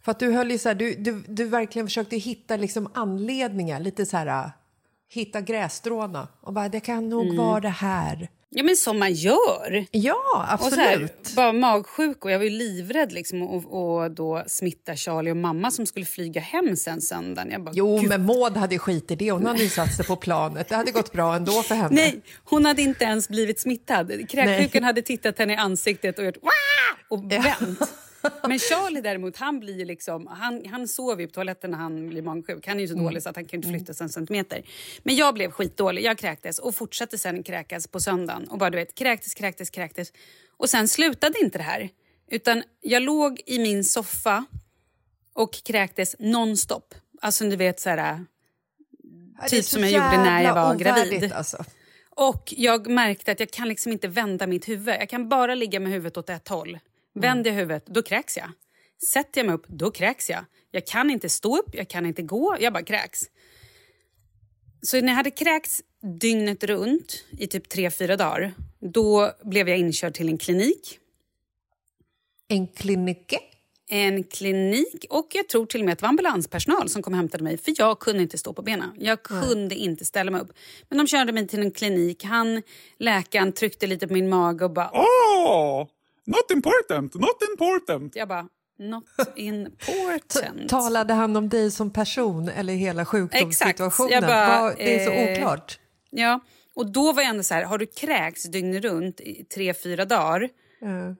För 0.00 0.12
att 0.12 0.18
du 0.18 0.32
höll 0.32 0.50
ju 0.50 0.58
så 0.58 0.68
här, 0.68 0.74
du, 0.74 0.94
du, 0.94 1.24
du 1.28 1.44
verkligen 1.44 1.86
försökte 1.86 2.16
hitta 2.16 2.56
liksom 2.56 2.88
anledningar, 2.94 3.80
lite 3.80 4.06
så 4.06 4.16
här, 4.16 4.50
hitta 5.08 5.40
grässtråna 5.40 6.28
och 6.40 6.52
bara, 6.52 6.68
det 6.68 6.80
kan 6.80 7.08
nog 7.08 7.36
vara 7.36 7.60
det 7.60 7.68
här. 7.68 8.28
Ja, 8.54 8.62
men 8.62 8.76
som 8.76 8.98
man 8.98 9.12
gör. 9.12 9.86
Ja, 9.90 10.58
Och 10.60 10.66
så 10.66 10.76
här, 10.76 10.88
absolut. 10.92 11.32
bara 11.36 11.52
magsjuk 11.52 12.24
och 12.24 12.30
jag 12.30 12.38
var 12.38 12.46
livrädd 12.46 13.12
liksom 13.12 13.42
och, 13.42 14.02
och 14.02 14.10
då 14.10 14.44
smitta 14.46 14.96
Charlie 14.96 15.30
och 15.30 15.36
mamma 15.36 15.70
som 15.70 15.86
skulle 15.86 16.06
flyga 16.06 16.40
hem 16.40 16.76
sen 16.76 17.00
söndagen. 17.00 17.50
Jag 17.50 17.64
bara, 17.64 17.72
Jo, 17.74 17.98
"Gud, 17.98 18.08
men 18.08 18.26
Maud 18.26 18.56
hade 18.56 18.78
skit 18.78 19.10
i 19.10 19.14
det. 19.16 19.30
Hon 19.30 19.46
hade 19.46 19.62
ju 19.62 19.68
satt 19.68 19.94
sig 19.96 20.04
på 20.06 20.16
planet. 20.16 20.68
Det 20.68 20.76
hade 20.76 20.90
gått 20.90 21.12
bra 21.12 21.34
ändå 21.36 21.52
för 21.62 21.74
henne. 21.74 21.94
Nej, 21.94 22.20
hon 22.44 22.64
hade 22.64 22.82
inte 22.82 23.04
ens 23.04 23.28
blivit 23.28 23.60
smittad. 23.60 24.28
Kräksjukan 24.30 24.82
hade 24.84 25.02
tittat 25.02 25.38
henne 25.38 25.52
i 25.52 25.56
ansiktet 25.56 26.18
och 26.18 26.24
gjort 26.24 26.36
Wah! 26.42 27.18
och 27.18 27.24
Ja. 27.32 27.86
Men 28.48 28.58
Charlie 28.58 29.00
däremot, 29.00 29.36
han 29.36 29.60
blir 29.60 29.84
liksom, 29.84 30.26
han, 30.26 30.64
han 30.66 30.88
sover 30.88 31.26
på 31.26 31.32
toaletten 31.32 31.70
när 31.70 31.78
han 31.78 32.08
blir 32.08 32.22
magsjuk. 32.22 32.66
Han 32.66 32.76
är 32.76 32.80
ju 32.80 32.88
så 32.88 32.94
dålig 32.94 33.22
så 33.22 33.28
att 33.28 33.36
han 33.36 33.44
kan 33.44 33.58
inte 33.58 33.68
flytta 33.68 33.94
sig 33.94 34.04
en 34.04 34.10
centimeter. 34.10 34.62
Men 35.02 35.16
jag 35.16 35.34
blev 35.34 35.50
skitdålig, 35.50 36.04
jag 36.04 36.18
kräktes 36.18 36.58
och 36.58 36.74
fortsatte 36.74 37.18
sen 37.18 37.42
kräkas 37.42 37.86
på 37.86 38.00
söndagen. 38.00 38.48
Och 38.48 38.58
bara 38.58 38.70
du 38.70 38.76
vet, 38.78 38.94
kräktes, 38.94 39.34
kräktes, 39.34 39.70
kräktes. 39.70 40.12
Och 40.56 40.70
sen 40.70 40.88
slutade 40.88 41.38
inte 41.40 41.58
det 41.58 41.64
här. 41.64 41.88
Utan 42.30 42.62
jag 42.80 43.02
låg 43.02 43.40
i 43.46 43.58
min 43.58 43.84
soffa 43.84 44.44
och 45.32 45.52
kräktes 45.52 46.16
nonstop. 46.18 46.94
Alltså 47.20 47.44
du 47.44 47.56
vet 47.56 47.80
så 47.80 47.90
här... 47.90 48.24
Ja, 49.38 49.44
är 49.44 49.48
typ 49.48 49.64
så 49.64 49.70
som 49.70 49.82
jag 49.82 49.90
gjorde 49.90 50.16
när 50.16 50.42
jag 50.42 50.54
var 50.54 50.74
gravid. 50.74 51.32
Alltså. 51.32 51.64
Och 52.16 52.54
jag 52.56 52.86
märkte 52.86 53.32
att 53.32 53.40
jag 53.40 53.50
kan 53.50 53.68
liksom 53.68 53.92
inte 53.92 54.08
vända 54.08 54.46
mitt 54.46 54.68
huvud. 54.68 54.94
Jag 54.94 55.08
kan 55.08 55.28
bara 55.28 55.54
ligga 55.54 55.80
med 55.80 55.92
huvudet 55.92 56.16
åt 56.16 56.30
ett 56.30 56.48
håll. 56.48 56.78
Vänder 57.14 57.50
jag 57.50 57.58
huvudet, 57.58 57.86
då 57.86 58.02
kräks 58.02 58.36
jag. 58.36 58.50
Sätter 59.12 59.40
jag 59.40 59.46
mig 59.46 59.54
upp, 59.54 59.68
då 59.68 59.90
kräks 59.90 60.30
jag. 60.30 60.44
Jag 60.70 60.86
kan 60.86 61.10
inte 61.10 61.28
stå 61.28 61.58
upp, 61.58 61.74
jag 61.74 61.88
kan 61.88 62.06
inte 62.06 62.22
gå, 62.22 62.56
jag 62.60 62.72
bara 62.72 62.82
kräks. 62.82 63.20
Så 64.82 65.00
när 65.00 65.08
jag 65.08 65.14
hade 65.14 65.30
kräkts 65.30 65.82
dygnet 66.20 66.64
runt 66.64 67.24
i 67.38 67.46
typ 67.46 67.68
tre 67.68 67.90
fyra 67.90 68.16
dagar, 68.16 68.54
då 68.80 69.32
blev 69.44 69.68
jag 69.68 69.78
inkörd 69.78 70.14
till 70.14 70.28
en 70.28 70.38
klinik. 70.38 70.98
En 72.48 72.66
klinike. 72.66 73.38
En 73.88 74.24
klinik 74.24 75.06
och 75.10 75.28
jag 75.32 75.48
tror 75.48 75.66
till 75.66 75.80
och 75.80 75.84
med 75.84 75.92
att 75.92 75.98
det 75.98 76.02
var 76.02 76.08
ambulanspersonal 76.08 76.88
som 76.88 77.02
kom 77.02 77.12
och 77.12 77.16
hämtade 77.16 77.44
mig 77.44 77.58
för 77.58 77.74
jag 77.78 77.98
kunde 77.98 78.22
inte 78.22 78.38
stå 78.38 78.52
på 78.52 78.62
benen. 78.62 78.90
Jag 78.98 79.22
kunde 79.22 79.74
inte 79.74 80.04
ställa 80.04 80.30
mig 80.30 80.40
upp. 80.40 80.52
Men 80.88 80.98
de 80.98 81.06
körde 81.06 81.32
mig 81.32 81.48
till 81.48 81.60
en 81.60 81.70
klinik. 81.70 82.24
Han, 82.24 82.62
läkaren 82.98 83.52
tryckte 83.52 83.86
lite 83.86 84.08
på 84.08 84.12
min 84.12 84.28
mage 84.28 84.64
och 84.64 84.70
bara... 84.70 84.90
Oh, 84.92 85.86
not 86.26 86.50
important, 86.50 87.14
not 87.14 87.42
important. 87.50 88.16
Jag 88.16 88.28
bara, 88.28 88.48
not 88.78 89.04
important. 89.36 90.68
Talade 90.68 91.14
han 91.14 91.36
om 91.36 91.48
dig 91.48 91.70
som 91.70 91.90
person 91.90 92.48
eller 92.48 92.74
hela 92.74 93.04
sjukdomssituationen? 93.04 94.12
Jag 94.12 94.22
bara, 94.22 94.74
det 94.74 95.00
är 95.00 95.06
så 95.06 95.12
eh, 95.12 95.32
oklart. 95.32 95.78
Ja, 96.10 96.40
och 96.74 96.92
då 96.92 97.12
var 97.12 97.22
jag 97.22 97.30
ändå 97.30 97.42
så 97.42 97.54
här, 97.54 97.64
har 97.64 97.78
du 97.78 97.86
kräkts 97.86 98.42
dygnet 98.42 98.84
runt 98.84 99.20
i 99.20 99.44
tre, 99.54 99.74
fyra 99.74 100.04
dagar? 100.04 100.48
Ja. 100.80 101.16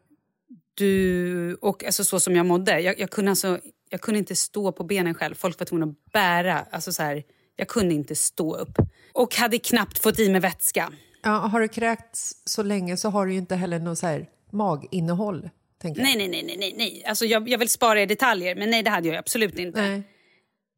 Du, 0.74 1.54
och 1.54 1.84
alltså 1.84 2.04
så 2.04 2.20
som 2.20 2.36
jag 2.36 2.46
mådde, 2.46 2.80
jag, 2.80 3.00
jag, 3.00 3.10
kunde 3.10 3.30
alltså, 3.30 3.58
jag 3.88 4.00
kunde 4.00 4.18
inte 4.18 4.36
stå 4.36 4.72
på 4.72 4.84
benen 4.84 5.14
själv. 5.14 5.34
Folk 5.34 5.58
var 5.58 5.66
tvungna 5.66 5.86
att 5.86 6.12
bära. 6.12 6.66
Alltså 6.70 6.92
så 6.92 7.02
här, 7.02 7.22
jag 7.56 7.68
kunde 7.68 7.94
inte 7.94 8.14
stå 8.14 8.56
upp. 8.56 8.78
Och 9.12 9.36
hade 9.36 9.58
knappt 9.58 10.02
fått 10.02 10.18
i 10.18 10.30
mig 10.30 10.40
vätska. 10.40 10.92
Ja, 11.22 11.30
har 11.30 11.60
du 11.60 11.68
kräkts 11.68 12.34
så 12.44 12.62
länge 12.62 12.96
så 12.96 13.08
har 13.08 13.26
du 13.26 13.32
ju 13.32 13.38
inte 13.38 13.56
heller 13.56 13.78
något 13.78 13.98
så 13.98 14.06
här 14.06 14.26
maginnehåll. 14.52 15.50
Tänker 15.82 16.00
jag. 16.00 16.16
Nej, 16.18 16.28
nej, 16.28 16.56
nej, 16.58 16.74
nej. 16.76 17.04
Alltså 17.06 17.24
jag, 17.24 17.48
jag 17.48 17.58
vill 17.58 17.68
spara 17.68 18.02
i 18.02 18.06
detaljer, 18.06 18.54
men 18.56 18.70
nej, 18.70 18.82
det 18.82 18.90
hade 18.90 19.08
jag 19.08 19.16
absolut 19.16 19.58
inte. 19.58 19.82
Nej. 19.82 20.02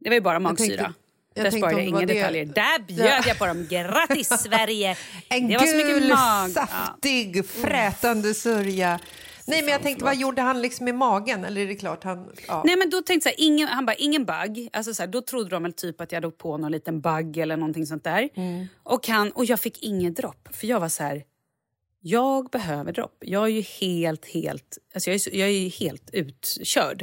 Det 0.00 0.11
var 0.11 0.14
ju 0.14 0.21
bara 0.21 0.38
magsyra. 0.40 0.76
tänkte- 0.76 0.95
jag 1.37 1.45
Där 1.45 1.50
sparade 1.50 1.76
jag 1.78 1.88
inga 1.88 2.00
det- 2.00 2.07
detaljer. 2.14 2.45
Där 2.45 2.78
bjöd 2.87 3.07
Ja. 3.09 3.23
jag 3.26 3.38
på 3.38 3.47
dem. 3.47 3.66
Grattis 3.71 4.28
Sverige! 4.43 4.97
En 5.28 5.49
det 5.49 5.57
var 5.59 5.66
så 5.66 5.76
mycket 5.76 5.90
gul, 5.99 6.09
mag. 6.09 6.19
Ja. 6.19 6.49
saftig, 6.49 7.47
frätande 7.47 8.35
sörja. 8.35 9.00
Nej, 9.47 9.62
men 9.62 9.73
jag 9.73 9.83
tänkte, 9.83 10.04
vad 10.04 10.16
gjorde 10.16 10.43
han 10.43 10.62
liksom 10.62 10.88
i 10.88 10.93
magen? 10.93 11.45
Eller 11.45 11.61
är 11.61 11.66
det 11.66 11.75
klart 11.75 12.04
han... 12.04 12.31
Ja. 12.49 12.62
Nej 12.66 12.76
men 12.76 12.90
då 12.90 13.02
tänkte 13.02 13.28
jag, 13.28 13.38
ingen, 13.38 13.69
han 13.69 13.87
bara, 13.87 13.95
ingen 13.95 14.25
bugg. 14.25 14.69
Alltså 14.73 14.95
så 14.95 15.02
här, 15.02 15.07
då 15.07 15.21
trodde 15.23 15.50
de 15.50 15.62
väl 15.62 15.73
typ 15.73 16.00
att 16.00 16.12
jag 16.12 16.16
hade 16.23 16.31
på 16.37 16.57
någon 16.59 16.73
liten 16.73 17.00
bugg 17.00 17.37
eller 17.37 17.57
någonting 17.57 17.87
sånt 17.87 18.04
där. 18.04 18.28
Mm. 18.35 18.66
Och, 18.83 19.09
han, 19.09 19.31
och 19.31 19.45
jag 19.45 19.61
fick 19.61 19.83
inget 19.83 20.16
dropp. 20.16 20.49
För 20.52 20.66
jag 20.66 20.81
var 20.81 20.88
så 20.88 21.02
här, 21.02 21.23
jag 22.06 22.50
behöver 22.50 22.92
dropp. 22.92 23.16
Jag 23.20 23.44
är 23.44 23.49
ju 23.49 23.61
helt, 23.61 24.26
helt, 24.26 24.78
alltså 24.94 25.11
jag 25.11 25.14
är, 25.14 25.37
jag 25.37 25.49
är 25.49 25.70
helt 25.70 26.11
utkörd. 26.12 27.02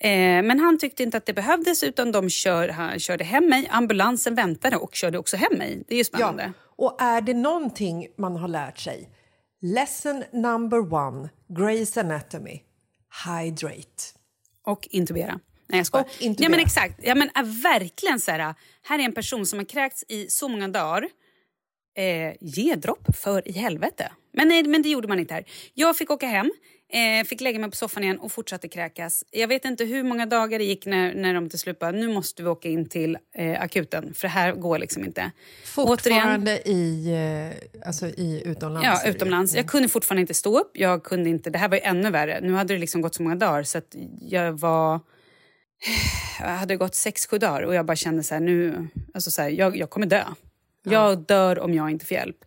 Eh, 0.00 0.42
men 0.42 0.60
han 0.60 0.78
tyckte 0.78 1.02
inte 1.02 1.16
att 1.16 1.26
det 1.26 1.32
behövdes 1.32 1.82
utan 1.82 2.12
de 2.12 2.30
kör, 2.30 2.68
han 2.68 2.98
körde 2.98 3.24
hem 3.24 3.48
mig. 3.48 3.68
Ambulansen 3.70 4.34
väntade 4.34 4.76
och 4.76 4.94
körde 4.94 5.18
också 5.18 5.36
hem 5.36 5.58
mig. 5.58 5.84
Det 5.88 5.94
är 5.94 5.98
ju 5.98 6.04
spännande. 6.04 6.42
Ja. 6.42 6.52
Och 6.76 7.02
är 7.02 7.20
det 7.20 7.34
någonting 7.34 8.06
man 8.18 8.36
har 8.36 8.48
lärt 8.48 8.78
sig? 8.78 9.10
Lesson 9.62 10.24
number 10.32 10.94
one, 10.94 11.28
Grey's 11.48 12.00
Anatomy. 12.00 12.60
Hydrate. 13.26 14.02
Och 14.66 14.88
intubera. 14.90 15.40
Nej, 15.66 15.78
jag 15.78 15.86
skojar. 15.86 16.04
Och 16.04 16.22
intubera. 16.22 16.44
Ja, 16.44 16.50
men 16.50 16.60
exakt. 16.60 17.00
Ja, 17.02 17.14
men, 17.14 17.30
äh, 17.36 17.42
verkligen 17.62 18.20
så 18.20 18.30
här, 18.30 18.54
här 18.82 18.98
är 18.98 19.02
en 19.02 19.12
person 19.12 19.46
som 19.46 19.58
har 19.58 19.66
kräkts 19.66 20.04
i 20.08 20.26
så 20.30 20.48
många 20.48 20.68
dagar. 20.68 21.08
Eh, 21.96 22.34
ge 22.40 22.74
dropp 22.74 23.16
för 23.16 23.48
i 23.48 23.52
helvete. 23.52 24.12
Men, 24.32 24.48
nej, 24.48 24.64
men 24.64 24.82
det 24.82 24.88
gjorde 24.88 25.08
man 25.08 25.18
inte 25.18 25.34
här. 25.34 25.44
Jag 25.74 25.96
fick 25.96 26.10
åka 26.10 26.26
hem, 26.26 26.50
eh, 26.92 27.24
fick 27.26 27.40
lägga 27.40 27.58
mig 27.58 27.70
på 27.70 27.76
soffan 27.76 28.04
igen 28.04 28.18
och 28.18 28.32
fortsatte 28.32 28.68
kräkas. 28.68 29.24
Jag 29.30 29.48
vet 29.48 29.64
inte 29.64 29.84
hur 29.84 30.02
många 30.02 30.26
dagar 30.26 30.58
det 30.58 30.64
gick 30.64 30.86
när, 30.86 31.14
när 31.14 31.34
de 31.34 31.48
till 31.48 31.58
slut 31.58 31.78
bara, 31.78 31.90
nu 31.90 32.08
måste 32.08 32.42
vi 32.42 32.48
åka 32.48 32.68
in 32.68 32.88
till 32.88 33.18
eh, 33.34 33.62
akuten 33.62 34.14
för 34.14 34.22
det 34.22 34.32
här 34.32 34.52
går 34.52 34.78
liksom 34.78 35.04
inte. 35.04 35.30
Fortfarande 35.64 36.68
i, 36.68 37.12
eh, 37.12 37.86
alltså 37.86 38.06
i 38.06 38.42
utomlands? 38.44 39.02
Ja, 39.04 39.10
utomlands. 39.10 39.54
Jag 39.54 39.66
kunde 39.66 39.88
fortfarande 39.88 40.20
inte 40.20 40.34
stå 40.34 40.58
upp. 40.58 40.70
Jag 40.74 41.04
kunde 41.04 41.30
inte, 41.30 41.50
det 41.50 41.58
här 41.58 41.68
var 41.68 41.76
ju 41.76 41.82
ännu 41.82 42.10
värre. 42.10 42.40
Nu 42.42 42.52
hade 42.52 42.74
det 42.74 42.80
liksom 42.80 43.00
gått 43.00 43.14
så 43.14 43.22
många 43.22 43.36
dagar 43.36 43.62
så 43.62 43.78
att 43.78 43.96
jag 44.20 44.52
var... 44.52 45.00
Jag 46.40 46.48
hade 46.48 46.76
gått 46.76 46.94
sex, 46.94 47.26
sju 47.26 47.38
dagar 47.38 47.62
och 47.62 47.74
jag 47.74 47.86
bara 47.86 47.96
kände 47.96 48.22
så 48.22 48.34
här, 48.34 48.40
nu... 48.40 48.88
Alltså 49.14 49.30
så 49.30 49.42
här, 49.42 49.48
jag, 49.48 49.76
jag 49.76 49.90
kommer 49.90 50.06
dö. 50.06 50.24
Jag 50.82 51.26
dör 51.26 51.58
om 51.58 51.74
jag 51.74 51.90
inte 51.90 52.06
får 52.06 52.14
hjälp. 52.14 52.44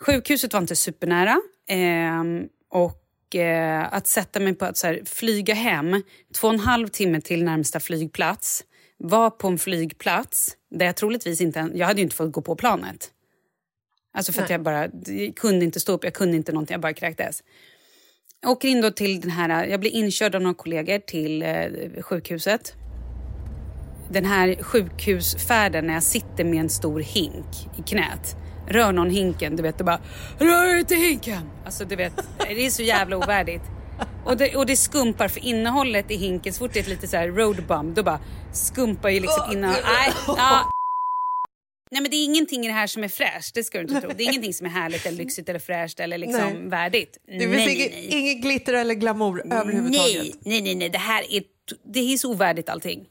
Sjukhuset 0.00 0.52
var 0.52 0.60
inte 0.60 0.76
supernära. 0.76 1.40
ehm, 1.68 2.48
och 2.70 3.36
eh, 3.36 3.94
att 3.94 4.06
sätta 4.06 4.40
mig 4.40 4.54
på 4.54 4.64
att 4.64 4.76
så 4.76 4.86
här, 4.86 5.02
flyga 5.04 5.54
hem 5.54 6.02
två 6.34 6.48
och 6.48 6.54
en 6.54 6.60
halv 6.60 6.88
timme 6.88 7.20
till 7.20 7.44
närmsta 7.44 7.80
flygplats. 7.80 8.64
Var 8.98 9.30
på 9.30 9.48
en 9.48 9.58
flygplats 9.58 10.56
där 10.70 10.86
jag 10.86 10.96
troligtvis 10.96 11.40
inte... 11.40 11.70
Jag 11.74 11.86
hade 11.86 12.00
ju 12.00 12.04
inte 12.04 12.16
fått 12.16 12.32
gå 12.32 12.42
på 12.42 12.56
planet. 12.56 13.10
Alltså 14.14 14.32
för 14.32 14.42
att 14.42 14.50
jag 14.50 14.62
bara 14.62 14.88
jag 15.06 15.36
kunde 15.36 15.64
inte 15.64 15.80
stå 15.80 15.92
upp, 15.92 16.04
jag 16.04 16.14
kunde 16.14 16.36
inte 16.36 16.52
någonting, 16.52 16.74
jag 16.74 16.80
bara 16.80 16.92
kräktes. 16.92 17.42
Jag 18.40 18.50
åker 18.50 18.68
in 18.68 18.80
då 18.80 18.90
till 18.90 19.20
den 19.20 19.30
här, 19.30 19.66
jag 19.66 19.80
blir 19.80 19.90
inkörd 19.90 20.34
av 20.34 20.42
några 20.42 20.54
kollegor 20.54 20.98
till 20.98 21.42
eh, 21.42 22.02
sjukhuset. 22.02 22.74
Den 24.12 24.24
här 24.24 24.62
sjukhusfärden 24.62 25.86
när 25.86 25.94
jag 25.94 26.02
sitter 26.02 26.44
med 26.44 26.60
en 26.60 26.70
stor 26.70 27.00
hink 27.00 27.46
i 27.78 27.82
knät. 27.82 28.36
Rör 28.68 28.92
någon 28.92 29.10
hinken, 29.10 29.56
du 29.56 29.62
vet, 29.62 29.80
och 29.80 29.86
bara 29.86 30.00
rör 30.38 30.78
inte 30.78 30.94
hinken! 30.94 31.50
Alltså 31.64 31.84
du 31.84 31.96
vet, 31.96 32.12
det 32.38 32.66
är 32.66 32.70
så 32.70 32.82
jävla 32.82 33.16
ovärdigt. 33.16 33.62
Och 34.24 34.36
det, 34.36 34.56
och 34.56 34.66
det 34.66 34.76
skumpar 34.76 35.28
för 35.28 35.44
innehållet 35.44 36.10
i 36.10 36.16
hinken, 36.16 36.52
så 36.52 36.58
fort 36.58 36.72
det 36.72 36.78
är 36.78 36.82
ett 36.82 36.88
lite 36.88 37.08
så 37.08 37.16
här 37.16 37.28
road 37.28 37.66
bump, 37.68 37.96
då 37.96 38.02
bara 38.02 38.20
skumpar 38.52 39.08
ju 39.08 39.20
liksom 39.20 39.52
innehållet. 39.52 39.84
Nej, 39.84 40.12
ja, 40.26 40.70
Nej 41.90 42.02
men 42.02 42.10
det 42.10 42.16
är 42.16 42.24
ingenting 42.24 42.64
i 42.64 42.68
det 42.68 42.74
här 42.74 42.86
som 42.86 43.04
är 43.04 43.08
fräscht, 43.08 43.54
det 43.54 43.64
ska 43.64 43.78
du 43.78 43.84
inte 43.84 44.00
tro. 44.00 44.10
Det 44.16 44.22
är 44.22 44.28
ingenting 44.28 44.54
som 44.54 44.66
är 44.66 44.70
härligt 44.70 45.06
eller 45.06 45.18
lyxigt 45.18 45.48
eller 45.48 45.58
fräscht 45.58 46.00
eller 46.00 46.18
liksom 46.18 46.40
Nej. 46.40 46.68
värdigt. 46.68 47.18
Det 47.26 47.38
finns 47.38 47.52
nej, 47.52 47.74
inget, 47.74 48.10
nej, 48.10 48.34
glitter 48.34 48.74
eller 48.74 48.94
glamour 48.94 49.42
överhuvudtaget? 49.52 50.22
Nej, 50.22 50.34
nej, 50.44 50.62
nej, 50.62 50.74
nej. 50.74 50.88
Det 50.88 50.98
här 50.98 51.32
är, 51.32 51.42
det 51.92 52.12
är 52.12 52.16
så 52.16 52.30
ovärdigt 52.30 52.68
allting. 52.68 53.06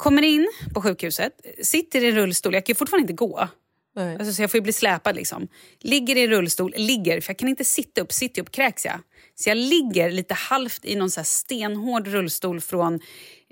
Kommer 0.00 0.22
in 0.22 0.48
på 0.74 0.82
sjukhuset, 0.82 1.32
sitter 1.62 2.04
i 2.04 2.12
rullstol, 2.12 2.54
jag 2.54 2.66
kan 2.66 2.76
fortfarande 2.76 3.02
inte 3.02 3.12
gå. 3.12 3.48
Nej. 3.96 4.16
Alltså, 4.16 4.32
så 4.32 4.42
jag 4.42 4.50
får 4.50 4.58
ju 4.58 4.62
bli 4.62 4.72
släpad 4.72 5.16
liksom. 5.16 5.48
Ligger 5.80 6.16
i 6.16 6.28
rullstol, 6.28 6.74
ligger, 6.76 7.20
för 7.20 7.30
jag 7.30 7.38
kan 7.38 7.48
inte 7.48 7.64
sitta 7.64 8.00
upp, 8.00 8.12
sitter 8.12 8.42
upp 8.42 8.50
kräks 8.50 8.84
jag. 8.84 9.00
Så 9.34 9.50
jag 9.50 9.56
ligger 9.56 10.10
lite 10.10 10.34
halvt 10.34 10.84
i 10.84 10.96
någon 10.96 11.10
så 11.10 11.20
här 11.20 11.24
stenhård 11.24 12.06
rullstol 12.06 12.60
från 12.60 12.94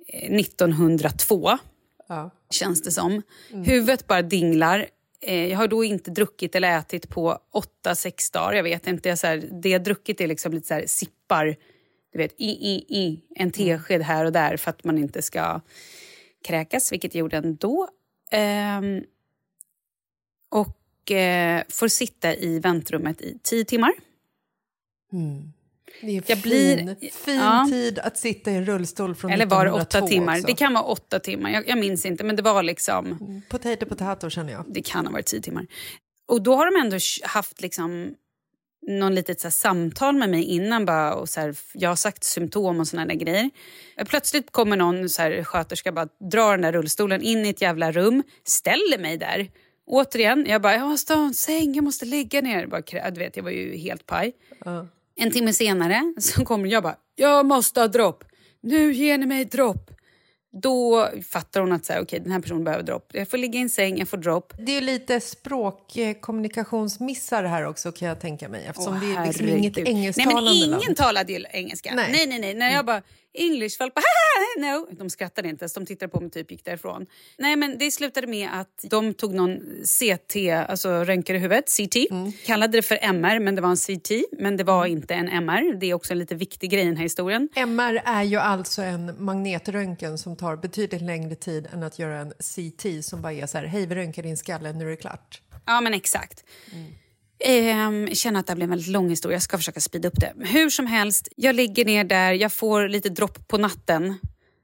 eh, 0.09 0.35
1902 0.35 1.59
Ja. 2.09 2.31
känns 2.51 2.83
det 2.83 2.91
som. 2.91 3.23
Huvudet 3.51 4.07
bara 4.07 4.23
dinglar. 4.23 4.87
Eh, 5.21 5.47
jag 5.47 5.59
har 5.59 5.69
då 5.69 5.85
inte 5.85 6.11
druckit 6.11 6.55
eller 6.55 6.79
ätit 6.79 7.09
på 7.09 7.39
åtta, 7.53 7.95
sex 7.95 8.31
dagar. 8.31 8.53
Jag 8.53 8.63
vet 8.63 8.87
inte. 8.87 9.09
Jag, 9.09 9.19
så 9.19 9.27
här, 9.27 9.49
det 9.63 9.69
jag 9.69 9.85
druckit 9.85 10.21
är 10.21 10.27
liksom 10.27 10.53
lite 10.53 10.67
så 10.67 10.75
här 10.75 10.85
sippar. 10.87 11.57
Du 12.13 12.19
vet, 12.19 12.35
i, 12.39 12.51
i, 12.51 12.85
i. 12.89 13.21
En 13.35 13.51
tesked 13.51 14.03
här 14.03 14.25
och 14.25 14.33
där 14.33 14.57
för 14.57 14.71
att 14.71 14.85
man 14.85 14.99
inte 14.99 15.23
ska 15.23 15.61
kräkas, 16.45 16.93
vilket 16.93 17.15
jag 17.15 17.21
gjorde 17.21 17.37
ändå. 17.37 17.89
Ehm, 18.31 19.03
och 20.51 21.11
eh, 21.11 21.63
får 21.69 21.89
sitta 21.89 22.35
i 22.35 22.59
väntrummet 22.61 23.21
i 23.21 23.39
tio 23.43 23.65
timmar. 23.65 23.93
Det 26.01 26.17
är 26.17 26.23
Jag 26.27 26.39
blir- 26.39 26.77
fin, 26.77 27.11
fin 27.13 27.35
ja. 27.37 27.67
tid 27.71 27.99
att 27.99 28.19
sitta 28.19 28.51
i 28.51 28.55
en 28.57 28.65
rullstol 28.67 29.15
från 29.15 29.31
Eller 29.31 29.47
var 29.47 29.65
det 29.65 29.71
1902 29.71 29.99
åtta 29.99 30.07
timmar? 30.09 30.35
också. 30.37 30.47
Det 30.47 30.55
kan 30.55 30.75
vara 30.75 30.85
åtta 30.85 31.19
timmar, 31.21 31.51
jag, 31.51 31.69
jag 31.69 31.79
minns 31.79 32.07
inte. 32.07 32.25
Men 32.25 32.37
det 32.37 32.43
var 32.43 32.63
liksom... 32.63 33.43
Potato, 33.49 33.87
potato 33.87 34.31
känner 34.31 34.53
jag. 34.53 34.65
Det 34.69 34.83
kan 34.83 35.07
ha 35.07 35.13
varit 35.13 35.27
tio 35.27 35.41
timmar. 35.41 35.67
Och 36.27 36.43
då 36.43 36.55
har 36.57 36.71
de 36.73 36.81
ändå 36.81 36.99
haft 37.23 37.61
liksom 37.61 38.15
någon 38.89 39.15
litet 39.15 39.41
så 39.41 39.51
samtal 39.51 40.17
med 40.17 40.31
mig 40.31 40.45
innan. 40.45 40.85
Bara, 40.85 41.15
och 41.15 41.29
så 41.29 41.41
här, 41.41 41.55
jag 41.73 41.89
har 41.89 41.97
sagt 41.97 42.25
symptom 42.25 42.81
och 42.81 42.89
såna 42.89 43.07
där 43.07 43.15
grejer. 43.15 43.51
Plötsligt 44.07 44.51
kommer 44.53 44.77
någon 44.77 45.09
så 45.09 45.23
här, 45.23 45.45
sköterska 45.45 45.93
bara 45.93 46.09
drar 46.31 46.51
den 46.51 46.61
där 46.61 46.73
rullstolen 46.73 47.23
in 47.23 47.47
i 47.47 47.49
ett 47.49 47.63
jävla 47.63 47.93
rum, 47.93 48.23
ställer 48.45 48.99
mig 48.99 49.17
där. 49.17 49.51
Återigen, 49.87 50.47
jag 50.49 50.63
bara, 50.63 50.75
jag 50.75 50.89
måste 50.89 51.15
ha 51.15 51.25
en 51.25 51.35
säng, 51.35 51.75
jag 51.75 51.85
måste 51.85 52.05
lägga 52.07 52.41
ner. 52.41 52.67
Bara, 52.67 52.81
krä- 52.81 53.11
du 53.11 53.19
vet, 53.19 53.37
jag 53.37 53.45
var 53.45 53.51
ju 53.51 53.77
helt 53.77 54.07
paj. 54.07 54.33
En 55.17 55.31
timme 55.31 55.53
senare 55.53 56.15
så 56.19 56.45
kommer 56.45 56.69
jag 56.69 56.83
bara, 56.83 56.97
jag 57.17 57.47
måste 57.47 57.81
ha 57.81 57.89
dropp. 57.89 58.25
Nu 58.61 58.93
ger 58.93 59.19
ni 59.19 59.27
mig 59.27 59.45
dropp. 59.45 59.91
Då 60.63 61.09
fattar 61.31 61.61
hon 61.61 61.73
att 61.73 61.85
så 61.85 61.93
här, 61.93 62.03
okay, 62.03 62.19
den 62.19 62.33
här 62.33 62.41
personen 62.41 62.65
behöver 62.65 62.85
dropp. 62.85 63.11
Jag 63.13 63.29
får 63.29 63.39
ligga 63.39 63.59
i 63.59 63.63
en 63.63 63.71
säng, 63.71 63.99
jag 63.99 64.09
får 64.09 64.19
dropp. 64.19 64.53
Det 64.59 64.77
är 64.77 64.81
lite 64.81 65.21
språkkommunikationsmissar 65.21 67.45
här 67.45 67.67
också 67.67 67.93
kan 67.93 68.09
jag 68.09 68.21
tänka 68.21 68.49
mig 68.49 68.65
eftersom 68.69 68.95
Åh, 68.95 69.01
det 69.01 69.15
är 69.15 69.27
liksom 69.27 69.49
inget 69.49 69.79
engelsktalande 69.79 70.43
Nej, 70.43 70.61
men 70.61 70.69
ingen 70.69 70.81
land. 70.81 70.97
talade 70.97 71.33
ju 71.33 71.45
engelska. 71.51 71.95
Nej. 71.95 72.09
Nej, 72.13 72.27
nej, 72.27 72.39
nej. 72.39 72.55
När 72.55 72.71
jag 72.71 72.87
bara 72.87 73.03
English, 73.39 73.79
folk 73.79 73.95
bara 73.95 74.05
no. 74.59 74.87
De 74.91 75.11
skrattade 75.11 75.49
inte 75.49 75.63
ens, 75.63 75.73
de 75.73 75.87
tittade 75.87 76.09
på 76.09 76.21
mig 76.21 76.31
typ 76.31 76.51
gick 76.51 76.65
därifrån. 76.65 77.07
Nej, 77.39 77.57
men 77.57 77.79
det 77.79 77.91
slutade 77.91 78.27
med 78.27 78.49
att 78.53 78.85
de 78.91 79.15
tog 79.15 79.35
någon 79.35 79.61
CT, 79.85 80.37
alltså 80.69 81.05
röntgade 81.05 81.39
huvudet, 81.39 81.65
CT. 81.69 81.97
Kallade 82.47 82.79
det 82.79 82.83
för 82.83 82.99
MR, 83.03 83.39
men 83.39 83.55
det 83.55 83.61
var 83.61 83.71
en 83.71 83.77
CT. 83.77 84.11
Men 84.39 84.57
det 84.57 84.65
var 84.65 84.87
inte 84.87 85.15
en 85.15 85.29
MR. 85.29 85.75
Det 85.81 85.87
är 85.87 85.95
också 85.95 86.13
en 86.13 86.19
lite 86.19 86.35
viktig 86.35 86.71
grej 86.71 86.83
i 86.83 86.87
den 86.87 86.97
här 86.97 87.03
historien. 87.03 87.49
MR 87.55 88.03
är 88.05 88.23
ju 88.23 88.37
alltså 88.37 88.83
en 88.83 89.25
magnetröntgen 89.25 90.19
som 90.19 90.37
tar 90.37 90.57
betydligt 90.57 91.03
längre 91.03 91.35
tid 91.35 91.69
än 91.73 91.83
att 91.83 91.99
göra 91.99 92.19
en 92.19 92.31
CT 92.31 93.05
som 93.05 93.23
bara 93.23 93.33
är 93.33 93.47
så 93.47 93.59
här, 93.59 93.65
hej 93.65 93.87
vi 93.87 93.95
röntgar 93.95 94.23
din 94.23 94.37
skalle, 94.37 94.73
nu 94.73 94.85
är 94.87 94.91
det 94.91 94.97
klart. 94.97 95.43
Ja, 95.67 95.81
men 95.81 95.95
exakt. 95.95 96.45
Ehm, 97.41 98.09
känner 98.15 98.41
att 98.41 98.47
det 98.47 98.51
här 98.51 98.57
blev 98.57 98.65
en 98.67 98.71
väldigt 98.71 98.89
lång 98.93 99.09
historia. 99.09 99.35
Jag 99.35 99.43
ska 99.43 99.57
försöka 99.57 99.81
speeda 99.81 100.09
upp 100.09 100.21
det. 100.21 100.33
Hur 100.39 100.71
som 100.71 100.87
helst, 100.87 101.29
jag 101.37 101.55
ligger 101.57 101.85
ner 101.85 102.05
där, 102.05 102.33
jag 102.33 102.53
får 102.53 102.89
lite 102.89 103.09
dropp 103.09 103.49
på 103.49 103.59
natten. 103.59 104.15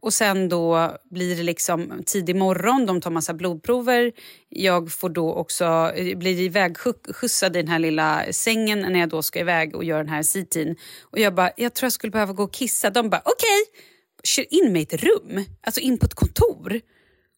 Och 0.03 0.15
sen 0.15 0.49
då 0.49 0.97
blir 1.11 1.37
det 1.37 1.43
liksom 1.43 2.03
tidig 2.07 2.37
morgon, 2.37 2.87
de 2.87 3.01
tar 3.01 3.11
massa 3.11 3.35
blodprover. 3.35 4.13
Jag 4.49 4.93
får 4.93 5.09
då 5.09 5.33
också, 5.33 5.65
eh, 5.95 6.19
blir 6.19 6.41
ivägskjutsad 6.41 7.57
i 7.57 7.63
den 7.63 7.69
här 7.69 7.79
lilla 7.79 8.25
sängen 8.31 8.81
när 8.81 9.01
jag 9.01 9.09
då 9.09 9.23
ska 9.23 9.41
iväg 9.41 9.77
och 9.77 9.85
göra 9.85 9.99
den 9.99 10.09
här 10.13 10.23
CT'n. 10.23 10.77
Och 11.03 11.19
jag 11.19 11.35
bara, 11.35 11.51
jag 11.57 11.75
tror 11.75 11.87
jag 11.87 11.93
skulle 11.93 12.11
behöva 12.11 12.33
gå 12.33 12.43
och 12.43 12.53
kissa. 12.53 12.91
De 12.91 13.11
bara, 13.11 13.23
okej. 13.25 13.85
Kör 14.25 14.55
in 14.55 14.73
mig 14.73 14.81
i 14.81 14.85
ett 14.85 15.03
rum, 15.03 15.45
alltså 15.67 15.81
in 15.81 15.99
på 15.99 16.07
ett 16.07 16.15
kontor. 16.15 16.81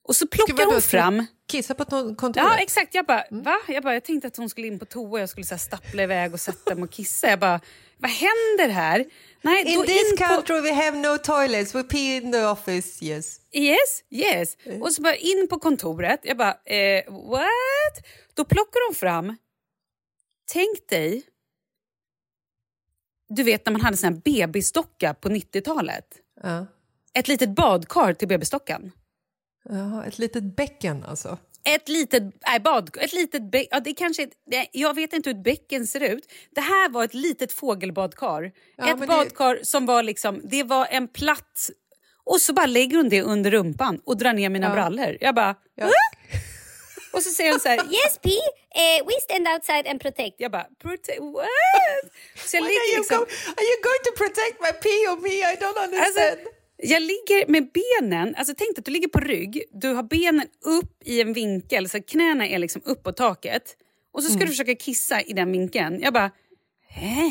Och 0.08 0.16
så 0.16 0.26
plockar 0.26 0.66
hon 0.72 0.82
fram... 0.82 1.26
Kissa 1.48 1.74
på 1.74 1.84
to- 1.84 2.16
kontoret? 2.16 2.46
Ja, 2.50 2.58
exakt. 2.58 2.94
Jag 2.94 3.06
bara, 3.06 3.24
va? 3.30 3.56
Jag, 3.68 3.82
bara, 3.82 3.94
jag 3.94 4.04
tänkte 4.04 4.26
att 4.28 4.36
hon 4.36 4.50
skulle 4.50 4.66
in 4.66 4.78
på 4.78 4.84
toa 4.84 5.20
jag 5.20 5.28
skulle 5.28 5.46
så 5.46 5.54
här, 5.54 5.58
stappla 5.58 6.02
iväg 6.02 6.32
och 6.34 6.40
sätta 6.40 6.74
mig 6.74 6.84
och 6.84 6.90
kissa. 6.90 7.28
Jag 7.28 7.38
bara, 7.38 7.60
vad 7.98 8.10
händer 8.10 8.68
här? 8.68 9.04
Nej, 9.42 9.64
In 9.72 9.78
då 9.78 9.84
this 9.84 10.10
in 10.12 10.16
på- 10.16 10.24
country 10.24 10.60
we 10.60 10.72
have 10.72 10.96
no 10.98 11.18
toilets, 11.18 11.74
we 11.74 11.82
pee 11.82 12.16
in 12.16 12.32
the 12.32 12.44
office, 12.44 13.04
yes. 13.04 13.40
Yes, 13.52 14.02
yes. 14.10 14.56
Och 14.82 14.92
så 14.92 15.02
bara 15.02 15.16
in 15.16 15.48
på 15.50 15.58
kontoret. 15.58 16.20
Jag 16.22 16.36
bara, 16.36 16.56
eh, 16.64 17.04
what? 17.30 18.06
Då 18.34 18.44
plockar 18.44 18.88
de 18.92 18.94
fram, 18.98 19.36
tänk 20.52 20.88
dig, 20.88 21.22
du 23.28 23.42
vet 23.42 23.66
när 23.66 23.72
man 23.72 23.80
hade 23.80 23.96
här 24.02 24.10
bebisdocka 24.10 25.14
på 25.14 25.28
90-talet. 25.28 26.06
Ja. 26.42 26.66
Ett 27.14 27.28
litet 27.28 27.50
badkar 27.50 28.14
till 28.14 28.28
bebisdockan. 28.28 28.92
Jaha, 29.68 30.04
ett 30.06 30.18
litet 30.18 30.56
bäcken 30.56 31.04
alltså. 31.04 31.38
Ett 31.64 31.88
litet, 31.88 32.22
nej, 32.46 32.60
bad, 32.60 32.96
ett 33.00 33.12
litet 33.12 33.42
bä- 33.42 33.66
ja, 33.70 33.80
det 33.80 33.92
kanske, 33.94 34.28
det, 34.50 34.66
Jag 34.72 34.94
vet 34.94 35.12
inte 35.12 35.30
hur 35.30 35.36
ett 35.36 35.44
bäcken 35.44 35.86
ser 35.86 36.00
ut. 36.00 36.24
Det 36.54 36.60
här 36.60 36.88
var 36.88 37.04
ett 37.04 37.14
litet 37.14 37.52
fågelbadkar. 37.52 38.52
Ja, 38.76 38.84
ett 38.90 38.98
men 38.98 39.00
det- 39.00 39.06
badkar 39.06 39.58
som 39.62 39.86
var 39.86 40.02
liksom, 40.02 40.40
det 40.44 40.62
var 40.62 40.86
en 40.90 41.08
platt... 41.08 41.70
Och 42.24 42.40
så 42.40 42.52
bara 42.52 42.66
lägger 42.66 42.96
hon 42.96 43.08
det 43.08 43.22
under 43.22 43.50
rumpan 43.50 44.00
och 44.04 44.16
drar 44.16 44.32
ner 44.32 44.48
mina 44.48 44.70
brallor. 44.74 45.16
Jag 45.20 45.34
bara... 45.34 45.54
Ja. 45.74 45.90
Och 47.12 47.22
så 47.22 47.30
säger 47.30 47.50
hon 47.50 47.60
så 47.60 47.68
här... 47.68 47.76
Yes, 47.78 48.18
P. 48.22 48.28
Uh, 48.30 49.06
we 49.06 49.12
stand 49.22 49.48
outside 49.48 49.86
and 49.90 50.00
protect. 50.00 50.34
Jag 50.38 50.50
bara... 50.52 50.66
Protect, 50.82 51.20
what? 51.20 51.48
Så 52.48 52.56
jag 52.56 52.62
When 52.62 52.64
are, 52.64 52.74
ligger 52.74 52.92
you 52.92 52.98
liksom... 52.98 53.18
go- 53.18 53.26
are 53.60 53.66
you 53.70 53.76
going 53.88 54.02
to 54.08 54.12
protect 54.22 54.56
my 54.66 54.72
pee 54.84 55.02
or 55.12 55.16
me? 55.26 55.34
I 55.52 55.54
don't 55.62 55.78
understand. 55.86 56.06
Alltså, 56.06 56.48
jag 56.78 57.02
ligger 57.02 57.46
med 57.50 57.68
benen, 57.72 58.34
alltså 58.36 58.54
tänk 58.58 58.78
att 58.78 58.84
du 58.84 58.90
ligger 58.90 59.08
på 59.08 59.20
rygg, 59.20 59.62
du 59.72 59.88
har 59.92 60.02
benen 60.02 60.46
upp 60.64 61.02
i 61.04 61.20
en 61.20 61.32
vinkel, 61.32 61.88
så 61.88 62.02
knäna 62.02 62.46
är 62.48 62.58
liksom 62.58 62.82
upp 62.84 63.02
på 63.02 63.12
taket. 63.12 63.76
Och 64.12 64.22
så 64.22 64.28
ska 64.28 64.36
Mm. 64.36 64.46
du 64.46 64.52
försöka 64.52 64.74
kissa 64.74 65.20
i 65.22 65.32
den 65.32 65.52
vinkeln. 65.52 66.00
Jag 66.00 66.12
bara, 66.12 66.30
hä? 66.88 67.30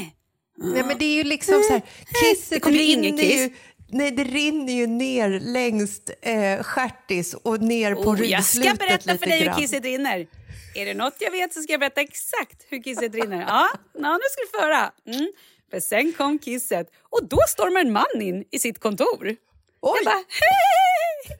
Nej, 0.57 0.83
men 0.87 0.97
det 0.97 1.05
är 1.05 1.15
ju 1.15 1.23
liksom 1.23 1.63
så 1.63 1.73
här, 1.73 1.81
det 2.21 2.35
kisset 2.35 2.65
ju 2.65 2.71
rinner 2.71 3.17
kiss. 3.17 3.41
ju, 3.41 3.49
nej, 3.89 4.11
det 4.11 4.23
rinner 4.23 4.73
ju 4.73 4.87
ner 4.87 5.39
längst 5.39 6.11
eh, 6.21 6.63
stjärtis 6.63 7.33
och 7.33 7.61
ner 7.61 7.95
på 7.95 8.01
Oh, 8.01 8.21
jag 8.21 8.39
ryggslutet 8.39 8.75
ska 8.75 8.85
berätta 8.85 9.17
för 9.17 9.25
dig 9.25 9.43
grann. 9.43 9.55
hur 9.55 9.61
kisset 9.61 9.83
rinner. 9.83 10.27
Är 10.75 10.85
det 10.85 10.93
något 10.93 11.15
jag 11.19 11.31
vet 11.31 11.53
så 11.53 11.61
ska 11.61 11.73
jag 11.73 11.79
berätta 11.79 12.01
exakt 12.01 12.65
hur 12.69 12.83
kisset 12.83 13.15
rinner. 13.15 13.41
Ja, 13.47 13.67
nu 13.93 14.01
ska 14.31 14.41
du 14.41 14.57
få 14.59 14.61
höra. 14.65 14.91
Mm. 15.07 15.31
För 15.71 15.79
sen 15.79 16.13
kom 16.13 16.39
kisset 16.39 16.87
och 17.01 17.27
då 17.27 17.39
stormar 17.47 17.81
en 17.81 17.91
man 17.91 18.21
in 18.21 18.43
i 18.51 18.59
sitt 18.59 18.79
kontor. 18.79 19.35
Oj. 19.81 19.99
Jag 20.03 20.05
bara, 20.05 20.23
hej! 20.27 21.37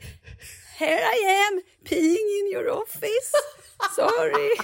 Here 0.78 1.02
I 1.02 1.48
am, 1.48 1.62
peeing 1.90 2.28
in 2.40 2.54
your 2.54 2.70
office. 2.70 3.32
Sorry. 3.96 4.56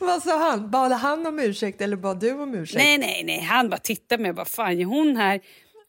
Vad 0.00 0.22
sa 0.22 0.38
han? 0.38 0.70
Bad 0.70 0.92
han 0.92 1.26
om 1.26 1.38
ursäkt 1.38 1.80
eller 1.80 1.96
bad 1.96 2.20
du 2.20 2.32
om 2.32 2.54
ursäkt? 2.54 2.76
Nej, 2.76 2.98
nej, 2.98 3.24
nej. 3.24 3.40
Han 3.40 3.70
bara 3.70 3.80
tittade 3.80 4.22
med 4.22 4.34
vad 4.34 4.48
fan 4.48 4.80
är 4.80 4.84
hon 4.84 5.16
här? 5.16 5.40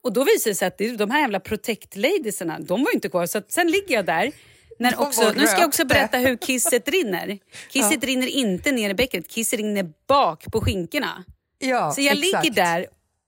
Och 0.01 0.13
då 0.13 0.23
visade 0.23 0.51
det 0.51 0.55
sig 0.55 0.67
att 0.67 0.97
de 0.97 1.12
här 1.12 1.21
jävla 1.21 1.39
protect 1.39 1.95
ladiesarna, 1.95 2.60
de 2.60 2.84
var 2.84 2.93
inte 2.93 3.10
kvar. 3.10 3.25
Så 3.25 3.41
sen 3.47 3.67
ligger 3.71 3.95
jag 3.95 4.05
där. 4.05 4.31
När 4.79 4.99
också, 5.01 5.31
nu 5.35 5.47
ska 5.47 5.59
jag 5.59 5.67
också 5.67 5.85
berätta 5.85 6.17
hur 6.17 6.38
kisset 6.38 6.88
rinner. 6.88 7.39
Kisset 7.69 8.03
rinner 8.03 8.27
inte 8.27 8.71
ner 8.71 8.89
i 8.89 8.93
bäckenet, 8.93 9.27
kisset 9.27 9.59
rinner 9.59 9.91
bak 10.07 10.45
på 10.51 10.61
skinkorna. 10.61 11.23
Ja, 11.59 11.91
Så 11.91 12.01
jag 12.01 12.17
exakt. 12.25 12.45
ligger 12.45 12.55
där 12.63 12.88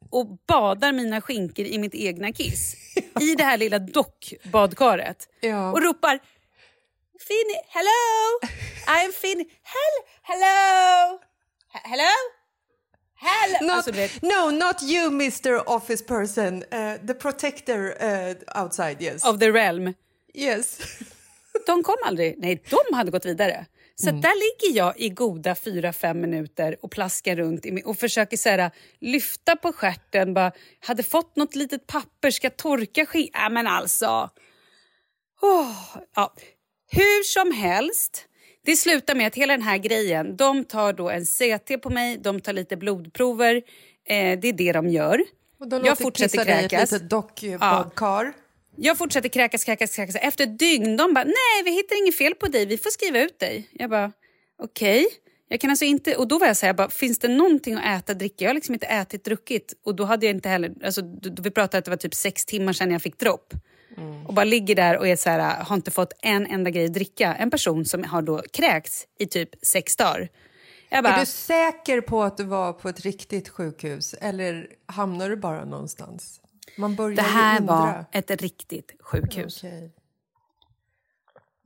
och 0.10 0.28
badar 0.48 0.92
mina 0.92 1.22
skinkor 1.22 1.66
i 1.66 1.78
mitt 1.78 1.96
egna 1.96 2.32
kiss. 2.32 2.76
I 3.22 3.36
det 3.36 3.44
här 3.44 3.58
lilla 3.58 3.80
dockbadkaret. 3.80 5.28
Ja. 5.42 5.72
Och 5.72 5.82
ropar 5.82 6.20
Finny, 7.28 7.56
hello! 7.68 8.40
I'm 8.88 9.12
Finny. 9.12 9.44
Hell, 9.64 10.06
hello! 10.22 11.20
He- 11.74 11.90
Hello? 11.90 12.14
Hello? 13.20 13.68
Not, 13.68 13.76
Alltså, 13.78 13.92
vet, 13.92 14.22
No, 14.22 14.52
not 14.52 14.84
you 14.84 15.08
Mr 15.08 15.70
Office 15.70 16.04
person. 16.06 16.64
Uh, 16.74 17.08
the 17.08 17.14
protector 17.14 17.96
uh, 18.04 18.62
outside, 18.64 19.02
yes. 19.02 19.26
of 19.26 19.40
the 19.40 19.52
realm. 19.52 19.94
yes. 20.34 20.80
De 21.68 21.84
kom 21.84 21.96
aldrig. 22.06 22.36
Nej, 22.38 22.64
de 22.70 22.96
hade 22.96 23.12
gått 23.12 23.26
vidare. 23.26 23.66
Så 23.96 24.10
Mm. 24.10 24.22
där 24.22 24.34
ligger 24.36 24.78
jag 24.78 25.00
i 25.00 25.10
goda 25.10 25.56
fyra 25.56 25.94
fem 25.94 26.22
minuter 26.22 26.78
och 26.82 26.92
plaskar 26.92 27.36
runt 27.36 27.66
och 27.86 27.98
försöker 27.98 28.38
så 28.38 28.50
här, 28.50 28.72
lyfta 29.02 29.56
på 29.56 29.74
stjärten. 29.74 30.34
Bara, 30.34 30.52
hade 30.80 31.04
fått 31.04 31.36
något 31.36 31.56
litet 31.56 31.88
papper, 31.88 32.32
ska 32.32 32.50
torka 32.50 33.06
skit. 33.06 33.36
Äh, 33.36 33.50
men 33.50 33.68
alltså. 33.68 34.30
Åh, 35.42 35.98
ja. 36.16 36.34
Hur 36.92 37.24
som 37.24 37.52
helst. 37.52 38.26
Det 38.66 38.76
slutar 38.76 39.16
med 39.16 39.28
att 39.28 39.36
hela 39.36 39.54
den 39.54 39.62
här 39.62 39.78
grejen, 39.78 40.38
de 40.38 40.64
tar 40.64 40.94
då 40.94 41.10
en 41.10 41.26
CT 41.26 41.78
på 41.82 41.90
mig, 41.90 42.18
de 42.18 42.40
tar 42.42 42.54
lite 42.54 42.78
blodprover. 42.78 43.56
Eh, 44.10 44.40
det 44.40 44.48
är 44.48 44.54
det 44.54 44.72
de 44.72 44.90
gör. 44.90 45.24
Och 45.60 45.68
de 45.68 45.76
jag 45.76 45.86
låter 45.86 46.04
fortsätter 46.04 46.30
kissa 46.38 46.44
dig 46.46 46.66
i 46.66 46.70
kräkas. 46.70 46.84
ett 46.84 46.92
litet 46.92 47.10
dockbadkar. 47.10 48.34
Jag 48.78 48.98
fortsätter 48.98 49.30
kräkas, 49.30 49.64
kräkas, 49.64 49.96
kräkas. 49.96 50.16
Efter 50.16 50.44
ett 50.44 50.60
dygn, 50.60 50.98
de 50.98 51.14
bara 51.14 51.24
nej 51.24 51.64
vi 51.66 51.72
hittar 51.72 52.04
inget 52.04 52.18
fel 52.18 52.36
på 52.36 52.48
dig, 52.48 52.66
vi 52.66 52.78
får 52.78 52.90
skriva 52.90 53.20
ut 53.20 53.40
dig. 53.40 53.70
Jag 53.72 53.90
bara 53.90 54.12
okej. 54.64 55.08
Jag 55.50 55.60
kan 55.60 55.70
alltså 55.70 55.86
inte, 55.86 56.16
och 56.16 56.28
då 56.28 56.40
var 56.40 56.48
jag 56.48 56.58
så 56.58 56.66
här, 56.66 56.70
jag 56.70 56.76
bara, 56.76 56.90
finns 56.90 57.20
det 57.20 57.28
någonting 57.28 57.76
att 57.76 57.86
äta, 57.86 58.14
dricka? 58.14 58.44
Jag 58.46 58.50
har 58.50 58.56
liksom 58.56 58.74
inte 58.74 58.86
ätit, 58.86 59.24
druckit. 59.26 59.74
Och 59.86 59.96
då 59.96 60.04
hade 60.04 60.26
jag 60.26 60.36
inte 60.36 60.50
heller, 60.50 60.74
alltså, 60.84 61.02
då, 61.02 61.44
vi 61.44 61.52
pratade 61.52 61.78
att 61.78 61.86
det 61.86 61.92
var 61.92 61.98
typ 61.98 62.16
sex 62.16 62.46
timmar 62.46 62.74
sedan 62.74 62.92
jag 62.92 63.02
fick 63.02 63.20
dropp. 63.20 63.54
Och 64.28 64.34
bara 64.34 64.46
ligger 64.46 64.76
där 64.76 64.98
och 64.98 65.08
är 65.08 65.16
så 65.16 65.30
här, 65.30 65.64
har 65.64 65.76
inte 65.76 65.92
fått 65.92 66.14
en 66.22 66.48
enda 66.48 66.70
grej 66.70 66.86
att 66.86 66.94
dricka. 66.94 67.36
En 67.36 67.52
person 67.52 67.86
som 67.86 68.04
har 68.04 68.22
då 68.22 68.42
kräkts 68.54 69.08
i 69.20 69.26
typ 69.26 69.50
sex 69.62 69.96
dagar. 69.96 70.30
Bara, 70.92 71.16
Är 71.16 71.20
du 71.20 71.26
säker 71.26 72.02
på 72.02 72.24
att 72.24 72.38
du 72.38 72.44
var 72.44 72.74
på 72.74 72.90
ett 72.90 73.00
riktigt 73.00 73.50
sjukhus 73.50 74.14
eller 74.14 74.68
hamnar 74.86 75.30
du 75.30 75.36
bara 75.36 75.66
någonstans? 75.66 76.42
Det 77.16 77.22
här 77.22 77.60
undra. 77.60 77.74
var 77.76 78.06
ett 78.12 78.42
riktigt 78.42 78.92
sjukhus. 79.00 79.64
Okej. 79.64 79.92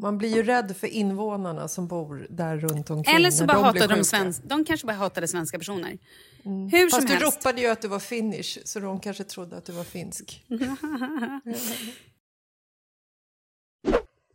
Man 0.02 0.18
blir 0.18 0.36
ju 0.36 0.44
rädd 0.44 0.78
för 0.78 0.88
invånarna 0.88 1.68
som 1.68 1.88
bor 1.88 2.28
där 2.30 2.58
runt 2.58 2.90
omkring. 2.90 3.16
Eller 3.16 3.32
så 3.32 3.46
bara 3.46 3.72
de 3.72 3.88
de 3.88 4.04
svenska. 4.04 4.44
De 4.48 4.66
kanske 4.66 4.88
bara 4.88 4.98
hatade 4.98 5.28
svenska 5.28 5.58
personer. 5.58 5.98
Hur 6.44 6.90
Fast 6.90 6.96
som 6.96 7.06
du 7.06 7.14
helst. 7.14 7.38
ropade 7.38 7.62
ju 7.62 7.68
att 7.68 7.82
du 7.82 7.88
var 7.88 8.00
finnish, 8.00 8.60
så 8.66 8.80
de 8.80 9.00
kanske 9.00 9.24
trodde 9.24 9.58
att 9.58 9.66
du 9.66 9.72
var 9.72 9.84
finsk. 9.84 10.46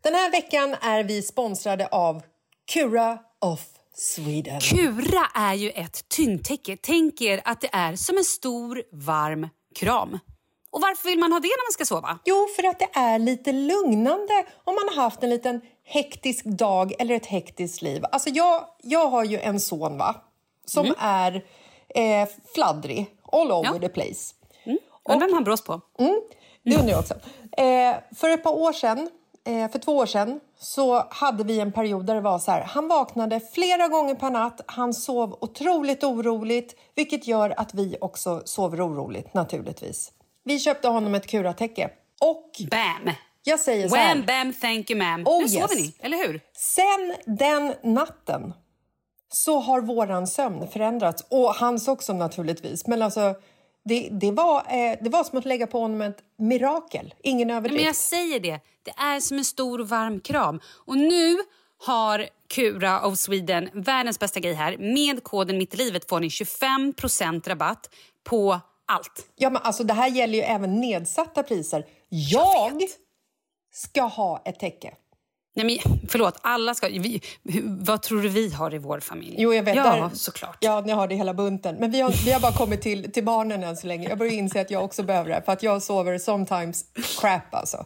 Den 0.02 0.14
här 0.14 0.30
veckan 0.30 0.76
är 0.80 1.04
vi 1.04 1.22
sponsrade 1.22 1.86
av 1.86 2.22
Cura 2.72 3.18
of 3.40 3.66
Sweden. 3.94 4.60
Kura 4.60 5.26
är 5.34 5.54
ju 5.54 5.70
ett 5.70 6.08
tyngdtäcke. 6.08 6.76
Tänk 6.82 7.20
er 7.20 7.40
att 7.44 7.60
det 7.60 7.70
är 7.72 7.96
som 7.96 8.16
en 8.18 8.24
stor 8.24 8.82
varm 8.92 9.48
kram. 9.74 10.18
Och 10.76 10.82
varför 10.82 11.08
vill 11.08 11.18
man 11.18 11.32
ha 11.32 11.40
det 11.40 11.48
när 11.48 11.66
man 11.66 11.72
ska 11.72 11.84
sova? 11.84 12.18
Jo, 12.24 12.46
för 12.56 12.66
att 12.68 12.78
det 12.78 12.88
är 12.92 13.18
lite 13.18 13.52
lugnande 13.52 14.44
om 14.64 14.74
man 14.74 14.88
har 14.96 15.02
haft 15.02 15.22
en 15.22 15.30
liten 15.30 15.60
hektisk 15.84 16.44
dag 16.44 16.92
eller 16.98 17.14
ett 17.14 17.26
hektiskt 17.26 17.82
liv. 17.82 18.04
Alltså 18.12 18.30
jag, 18.30 18.64
jag 18.82 19.06
har 19.08 19.24
ju 19.24 19.38
en 19.40 19.60
son 19.60 19.98
va? 19.98 20.14
som 20.64 20.94
är 20.98 21.44
eh, 21.88 22.28
fladdrig, 22.54 23.06
all 23.32 23.52
over 23.52 23.70
Ja. 23.72 23.78
the 23.80 23.88
place. 23.88 24.34
Undrar 25.08 25.26
vem 25.26 25.34
han 25.34 25.44
brås 25.44 25.64
på? 25.64 25.80
Det 26.62 26.76
undrar 26.76 26.90
jag 26.90 26.98
också. 27.00 27.14
Eh, 27.56 27.96
för 28.16 28.30
ett 28.30 28.42
par 28.42 28.52
år 28.52 28.72
sedan, 28.72 29.10
eh, 29.44 29.70
för 29.70 29.78
två 29.78 29.96
år 29.96 30.06
sedan, 30.06 30.40
så 30.58 31.04
hade 31.10 31.44
vi 31.44 31.60
en 31.60 31.72
period 31.72 32.06
där 32.06 32.14
det 32.14 32.20
var 32.20 32.38
så 32.38 32.50
här. 32.50 32.60
Han 32.62 32.88
vaknade 32.88 33.40
flera 33.40 33.88
gånger 33.88 34.14
per 34.14 34.30
natt. 34.30 34.60
Han 34.66 34.94
sov 34.94 35.38
otroligt 35.40 36.04
oroligt, 36.04 36.74
vilket 36.94 37.26
gör 37.26 37.54
att 37.60 37.74
vi 37.74 37.96
också 38.00 38.42
sover 38.44 38.86
oroligt 38.86 39.34
naturligtvis. 39.34 40.12
Vi 40.46 40.59
köpte 40.59 40.88
honom 40.88 41.14
ett 41.14 41.26
kuratäcke 41.26 41.90
och 42.20 42.50
Bam! 42.70 43.14
jag 43.42 43.61
säger 43.61 43.88
så 43.88 43.96
här. 43.96 44.14
Wham, 44.14 44.26
bam, 44.26 44.52
thank 44.52 44.90
you 44.90 45.00
ma'am. 45.00 45.24
Oh, 45.24 45.42
nu 45.42 45.48
sover 45.48 45.62
yes. 45.62 45.76
ni, 45.76 45.94
eller 46.00 46.26
hur? 46.26 46.40
Sen 46.52 47.37
den 47.37 47.74
natten 47.82 48.54
så 49.28 49.61
har 49.61 49.80
våran 49.80 50.26
sömn 50.26 50.68
förändrats. 50.68 51.26
Och 51.28 51.54
hans 51.54 51.88
också 51.88 52.12
naturligtvis. 52.12 52.87
Men 52.87 53.02
alltså, 53.02 53.35
det, 53.85 54.09
det, 54.11 54.30
var, 54.30 54.59
eh, 54.59 54.98
det 55.00 55.09
var 55.11 55.24
som 55.24 55.38
att 55.38 55.44
lägga 55.44 55.66
på 55.66 55.80
honom 55.80 56.02
ett 56.02 56.18
mirakel. 56.38 57.14
Ingen 57.22 57.50
överdrift. 57.50 57.76
Men 57.76 57.87
jag 57.87 57.96
säger 57.96 58.40
det, 58.40 58.61
det 58.82 58.90
är 58.90 59.20
som 59.20 59.38
en 59.38 59.44
stor 59.44 59.78
varm 59.78 60.20
kram. 60.20 60.61
Och 60.87 60.96
nu 60.96 61.37
har 61.78 62.26
Cura 62.48 63.06
of 63.06 63.18
Sweden 63.18 63.68
världens 63.72 64.18
bästa 64.18 64.40
grej 64.40 64.54
här. 64.54 64.76
Med 64.78 65.24
koden 65.24 65.59
Mitt 65.59 65.74
i 65.74 65.76
livet 65.76 66.09
får 66.09 66.20
ni 66.20 66.28
25% 66.28 67.48
rabatt 67.48 67.90
på 68.24 68.61
allt. 68.87 69.27
Ja, 69.37 69.51
men 69.51 69.62
alltså, 69.62 69.85
det 69.85 69.94
här 69.94 70.09
gäller 70.09 70.35
ju 70.35 70.44
även 70.44 70.81
nedsatta 70.81 71.42
priser. 71.42 71.87
Jag, 72.09 72.83
ska 73.77 74.03
ha 74.03 74.42
ett 74.44 74.61
täcke. 74.61 74.94
Nej, 75.55 75.66
men, 75.66 75.99
förlåt, 76.09 76.38
alla 76.42 76.75
ska... 76.75 76.88
Vi, 76.88 77.20
vad 77.64 78.03
tror 78.03 78.22
du 78.22 78.29
vi 78.29 78.53
har 78.53 78.75
i 78.75 78.79
vår 78.79 79.01
familj? 79.01 79.35
Jo, 79.38 79.55
jag 79.55 79.62
vet. 79.62 79.77
Ja, 79.77 79.83
där, 79.83 80.11
såklart. 80.12 80.57
Ja, 80.61 80.81
ni 80.81 80.92
har 80.92 81.09
det 81.09 81.14
hela 81.14 81.35
bunten. 81.35 81.77
Men 81.77 81.90
vi 81.90 82.01
har, 82.01 82.25
vi 82.25 82.33
har 82.33 82.40
bara 82.40 82.53
kommit 82.53 82.83
till, 82.83 83.12
till 83.12 83.25
barnen 83.25 83.62
än 83.62 83.77
så 83.77 83.87
länge. 83.87 84.09
Jag 84.09 84.18
börjar 84.18 84.33
inse 84.33 84.61
att 84.61 84.70
jag 84.70 84.85
också 84.85 85.03
behöver 85.03 85.31
det. 85.31 85.42
För 85.44 85.53
att 85.53 85.62
jag 85.62 85.83
sover 85.83 86.18
sometimes 86.18 86.85
crap 87.20 87.55
alltså. 87.55 87.85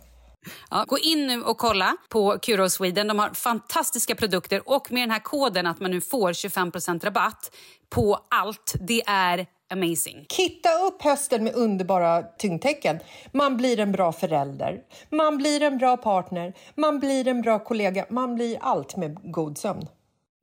Ja, 0.71 0.85
gå 0.89 0.99
in 0.99 1.27
nu 1.27 1.43
och 1.43 1.59
kolla 1.59 1.97
på 2.09 2.39
Cura 2.39 2.65
of 2.65 2.73
Sweden. 2.73 3.07
De 3.07 3.19
har 3.19 3.31
fantastiska 3.35 4.15
produkter 4.15 4.69
och 4.69 4.93
med 4.93 5.03
den 5.03 5.11
här 5.11 5.21
koden 5.21 5.67
att 5.67 5.81
man 5.81 5.91
nu 5.91 6.01
får 6.01 6.33
25% 6.33 7.05
rabatt 7.05 7.57
på 7.91 8.27
allt. 8.31 8.75
Det 8.81 9.03
är 9.07 9.47
amazing. 9.70 10.26
Kitta 10.28 10.68
upp 10.87 11.02
hösten 11.02 11.44
med 11.44 11.54
underbara 11.54 12.22
tyngdtecken. 12.22 12.98
Man 13.33 13.56
blir 13.56 13.80
en 13.80 13.92
bra 13.92 14.12
förälder, 14.12 14.80
man 15.11 15.37
blir 15.37 15.62
en 15.62 15.78
bra 15.78 15.96
partner, 15.96 16.54
man 16.74 17.00
blir 17.00 17.28
en 17.28 17.42
bra 17.42 17.59
kollega, 17.59 18.06
man 18.11 18.35
blir 18.35 18.59
allt 18.61 18.96
med 18.96 19.33
god 19.33 19.59
sömn. 19.59 19.87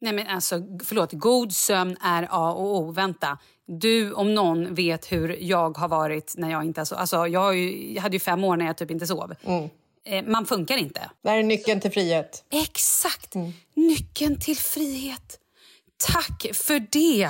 Nej 0.01 0.13
men 0.13 0.27
alltså, 0.27 0.55
förlåt, 0.83 1.13
god 1.13 1.53
sömn 1.53 1.97
är 2.01 2.27
A 2.31 2.53
och 2.53 2.75
O. 2.75 2.91
Vänta, 2.91 3.37
du 3.65 4.13
om 4.13 4.35
någon 4.35 4.75
vet 4.75 5.11
hur 5.11 5.37
jag 5.41 5.77
har 5.77 5.87
varit 5.87 6.33
när 6.37 6.51
jag 6.51 6.63
inte... 6.63 6.81
Alltså, 6.81 6.95
alltså, 6.95 7.27
jag, 7.27 7.55
ju, 7.55 7.93
jag 7.93 8.01
hade 8.01 8.15
ju 8.15 8.19
fem 8.19 8.43
år 8.43 8.57
när 8.57 8.65
jag 8.65 8.77
typ 8.77 8.91
inte 8.91 9.07
sov. 9.07 9.33
Eh, 10.05 10.25
man 10.25 10.45
funkar 10.45 10.77
inte. 10.77 11.09
Det 11.23 11.29
här 11.29 11.37
är 11.37 11.43
nyckeln 11.43 11.81
till 11.81 11.91
frihet. 11.91 12.43
Exakt! 12.49 13.35
Nyckeln 13.73 14.39
till 14.39 14.57
frihet. 14.57 15.39
Tack 15.97 16.45
för 16.53 16.79
det, 16.91 17.29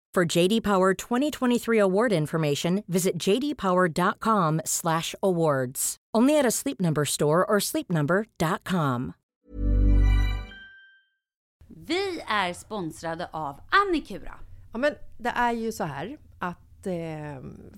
For 0.15 0.37
JD 0.37 0.63
Power 0.63 0.93
2023 0.93 1.79
award 1.79 2.11
information, 2.11 2.83
visit 2.87 3.17
jdpower.com/awards. 3.17 5.95
Only 6.17 6.39
at 6.39 6.45
a 6.45 6.51
Sleep 6.51 6.81
Number 6.81 7.05
store 7.05 7.45
or 7.45 7.59
sleepnumber.com. 7.59 9.13
Vi 11.67 12.21
är 12.27 12.53
sponsrade 12.53 13.29
av 13.31 13.61
Annikura. 13.69 14.33
Ja, 14.71 14.77
men 14.77 14.93
det 15.17 15.29
är 15.29 15.51
ju 15.51 15.71
så 15.71 15.83
här 15.83 16.17
att 16.39 16.87
eh, 16.87 16.93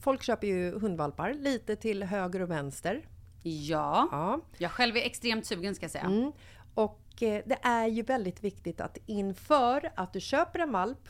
folk 0.02 0.24
köper 0.24 0.48
ju 0.48 0.80
hundvalpar 0.80 1.34
lite 1.34 1.76
till 1.76 2.04
höger 2.04 2.42
och 2.42 2.52
vänster. 2.52 3.08
Ja. 3.44 4.08
Ja. 4.12 4.40
Jag 4.58 4.72
själv 4.72 4.98
är 4.98 5.02
extremt 5.02 5.46
sugen 5.46 5.76
ska 5.76 5.84
jag 5.84 5.92
säga. 5.92 6.04
Mm. 6.04 6.32
Och 6.74 7.24
eh, 7.24 7.44
det 7.46 7.58
är 7.62 7.88
ju 7.88 8.02
väldigt 8.02 8.44
viktigt 8.44 8.82
att 8.82 8.98
inför 9.06 9.92
att 9.96 10.14
du 10.14 10.20
köper 10.20 10.60
en 10.60 10.72
valp 10.72 11.10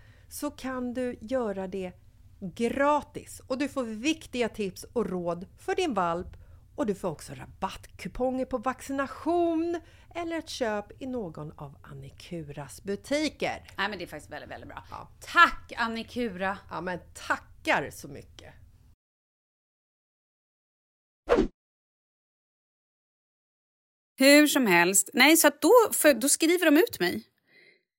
så 0.31 0.51
kan 0.51 0.93
du 0.93 1.17
göra 1.21 1.67
det 1.67 1.93
gratis 2.55 3.41
och 3.47 3.57
du 3.57 3.69
får 3.69 3.83
viktiga 3.83 4.49
tips 4.49 4.83
och 4.83 5.09
råd 5.09 5.47
för 5.57 5.75
din 5.75 5.93
valp 5.93 6.27
och 6.75 6.85
du 6.85 6.95
får 6.95 7.09
också 7.09 7.33
rabattkuponger 7.33 8.45
på 8.45 8.57
vaccination 8.57 9.81
eller 10.15 10.37
ett 10.37 10.49
köp 10.49 11.01
i 11.01 11.07
någon 11.07 11.51
av 11.51 11.77
Annikuras 11.81 12.83
butiker. 12.83 13.63
Nej 13.77 13.89
men 13.89 13.97
det 13.97 14.03
är 14.03 14.07
faktiskt 14.07 14.31
väldigt, 14.31 14.51
väldigt 14.51 14.69
bra. 14.69 14.83
Tack 15.19 15.73
Annikura! 15.77 16.57
Ja 16.69 16.81
men 16.81 16.99
tackar 17.13 17.89
så 17.91 18.07
mycket! 18.07 18.53
Hur 24.19 24.47
som 24.47 24.67
helst. 24.67 25.09
Nej, 25.13 25.37
så 25.37 25.47
att 25.47 25.61
då, 25.61 25.73
för, 25.93 26.13
då 26.13 26.29
skriver 26.29 26.65
de 26.65 26.77
ut 26.77 26.99
mig. 26.99 27.30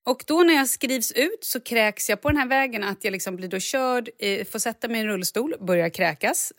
Och 0.05 0.25
då 0.27 0.43
när 0.43 0.55
jag 0.55 0.69
skrivs 0.69 1.13
ut 1.13 1.45
så 1.45 1.61
kräks 1.61 2.09
jag 2.09 2.21
på 2.21 2.29
den 2.29 2.37
här 2.37 2.49
vägen 2.49 2.85
att 2.85 3.05
jag 3.05 3.13
liksom 3.13 3.37
blir 3.37 3.49
då 3.49 3.59
körd, 3.59 4.11
eh, 4.19 4.45
får 4.45 4.59
sätta 4.59 4.89
mig 4.89 4.97
i 4.97 5.01
en 5.01 5.07
rullstol, 5.07 5.55
börjar 5.61 5.89
kräkas. 5.89 6.53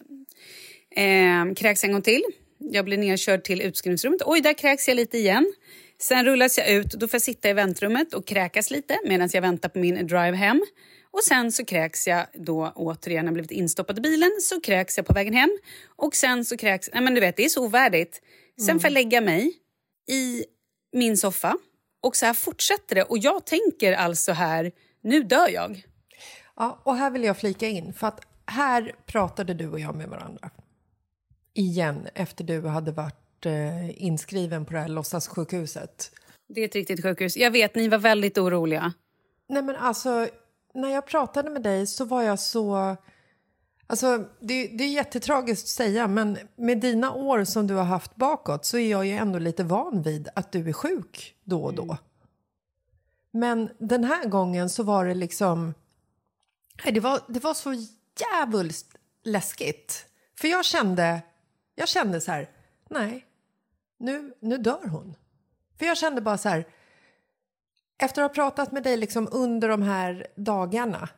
Eh, 0.95 1.53
kräks 1.55 1.83
en 1.83 1.91
gång 1.91 2.01
till. 2.01 2.23
Jag 2.57 2.85
blir 2.85 2.97
nedkörd 2.97 3.43
till 3.43 3.61
utskrivningsrummet. 3.61 4.21
Oj, 4.25 4.41
där 4.41 4.53
kräks 4.53 4.87
jag 4.87 4.95
lite 4.95 5.17
igen. 5.17 5.53
Sen 6.01 6.25
rullas 6.25 6.57
jag 6.57 6.71
ut. 6.71 6.91
Då 6.91 7.07
får 7.07 7.15
jag 7.15 7.21
sitta 7.21 7.49
i 7.49 7.53
väntrummet 7.53 8.13
och 8.13 8.27
kräkas 8.27 8.71
lite 8.71 8.99
medan 9.05 9.29
jag 9.33 9.41
väntar 9.41 9.69
på 9.69 9.79
min 9.79 10.07
drive 10.07 10.35
hem. 10.35 10.63
Och 11.11 11.23
sen 11.23 11.51
så 11.51 11.65
kräks 11.65 12.07
jag 12.07 12.25
då 12.33 12.71
återigen, 12.75 13.25
när 13.25 13.29
jag 13.29 13.33
blivit 13.33 13.51
instoppad 13.51 13.97
i 13.97 14.01
bilen, 14.01 14.31
så 14.41 14.61
kräks 14.61 14.97
jag 14.97 15.05
på 15.05 15.13
vägen 15.13 15.33
hem. 15.33 15.57
Och 15.95 16.15
sen 16.15 16.45
så 16.45 16.57
kräks... 16.57 16.89
Nej 16.93 17.03
men 17.03 17.13
du 17.13 17.21
vet, 17.21 17.37
det 17.37 17.45
är 17.45 17.49
så 17.49 17.65
ovärdigt. 17.65 18.21
Sen 18.65 18.79
får 18.79 18.85
jag 18.87 18.93
lägga 18.93 19.21
mig 19.21 19.53
i 20.11 20.45
min 20.93 21.17
soffa 21.17 21.57
och 22.03 22.15
så 22.15 22.25
här 22.25 22.33
fortsätter 22.33 22.95
det. 22.95 23.03
Och 23.03 23.17
jag 23.17 23.45
tänker 23.45 23.93
alltså 23.93 24.31
här, 24.31 24.71
nu 25.01 25.23
dör 25.23 25.49
jag. 25.49 25.85
Ja, 26.55 26.79
och 26.83 26.95
här 26.95 27.11
vill 27.11 27.23
jag 27.23 27.37
flika 27.37 27.67
in, 27.67 27.93
för 27.93 28.07
att 28.07 28.21
här 28.45 28.95
pratade 29.05 29.53
du 29.53 29.67
och 29.69 29.79
jag 29.79 29.95
med 29.95 30.09
varandra. 30.09 30.49
Igen, 31.53 32.07
efter 32.15 32.43
du 32.43 32.67
hade 32.67 32.91
varit 32.91 33.45
eh, 33.45 34.03
inskriven 34.03 34.65
på 34.65 34.73
det 34.73 34.79
här 34.79 34.87
låtsassjukhuset. 34.87 36.11
Det 36.47 36.61
är 36.61 36.65
ett 36.65 36.75
riktigt 36.75 37.03
sjukhus. 37.03 37.37
Jag 37.37 37.51
vet, 37.51 37.75
ni 37.75 37.87
var 37.87 37.97
väldigt 37.97 38.37
oroliga. 38.37 38.93
Nej 39.49 39.63
men 39.63 39.75
alltså, 39.75 40.27
när 40.73 40.89
jag 40.89 41.05
pratade 41.07 41.49
med 41.49 41.63
dig 41.63 41.87
så 41.87 42.05
var 42.05 42.23
jag 42.23 42.39
så... 42.39 42.95
Alltså, 43.87 44.17
det, 44.39 44.67
det 44.67 44.83
är 44.83 44.89
jättetragiskt 44.89 45.63
att 45.63 45.69
säga, 45.69 46.07
men 46.07 46.37
med 46.55 46.79
dina 46.79 47.13
år 47.13 47.43
som 47.43 47.67
du 47.67 47.73
har 47.73 47.83
haft 47.83 48.15
bakåt 48.15 48.65
så 48.65 48.77
är 48.77 48.91
jag 48.91 49.05
ju 49.05 49.11
ändå 49.11 49.39
lite 49.39 49.63
van 49.63 50.01
vid 50.01 50.29
att 50.35 50.51
du 50.51 50.69
är 50.69 50.73
sjuk 50.73 51.35
då 51.43 51.63
och 51.63 51.73
då. 51.73 51.97
Men 53.31 53.69
den 53.79 54.03
här 54.03 54.25
gången 54.25 54.69
så 54.69 54.83
var 54.83 55.05
det 55.05 55.13
liksom... 55.13 55.73
Nej, 56.83 56.93
Det 56.93 56.99
var, 56.99 57.19
det 57.27 57.43
var 57.43 57.53
så 57.53 57.73
jävligt 58.19 58.95
läskigt. 59.23 60.05
För 60.37 60.47
jag 60.47 60.65
kände, 60.65 61.21
jag 61.75 61.87
kände 61.87 62.21
så 62.21 62.31
här, 62.31 62.49
nej, 62.89 63.25
nu, 63.97 64.33
nu 64.39 64.57
dör 64.57 64.87
hon. 64.87 65.15
För 65.79 65.85
jag 65.85 65.97
kände 65.97 66.21
bara 66.21 66.37
så 66.37 66.49
här, 66.49 66.65
efter 67.97 68.21
att 68.21 68.29
ha 68.29 68.35
pratat 68.35 68.71
med 68.71 68.83
dig 68.83 68.97
liksom 68.97 69.27
under 69.31 69.69
de 69.69 69.81
här 69.81 70.27
dagarna 70.35 71.09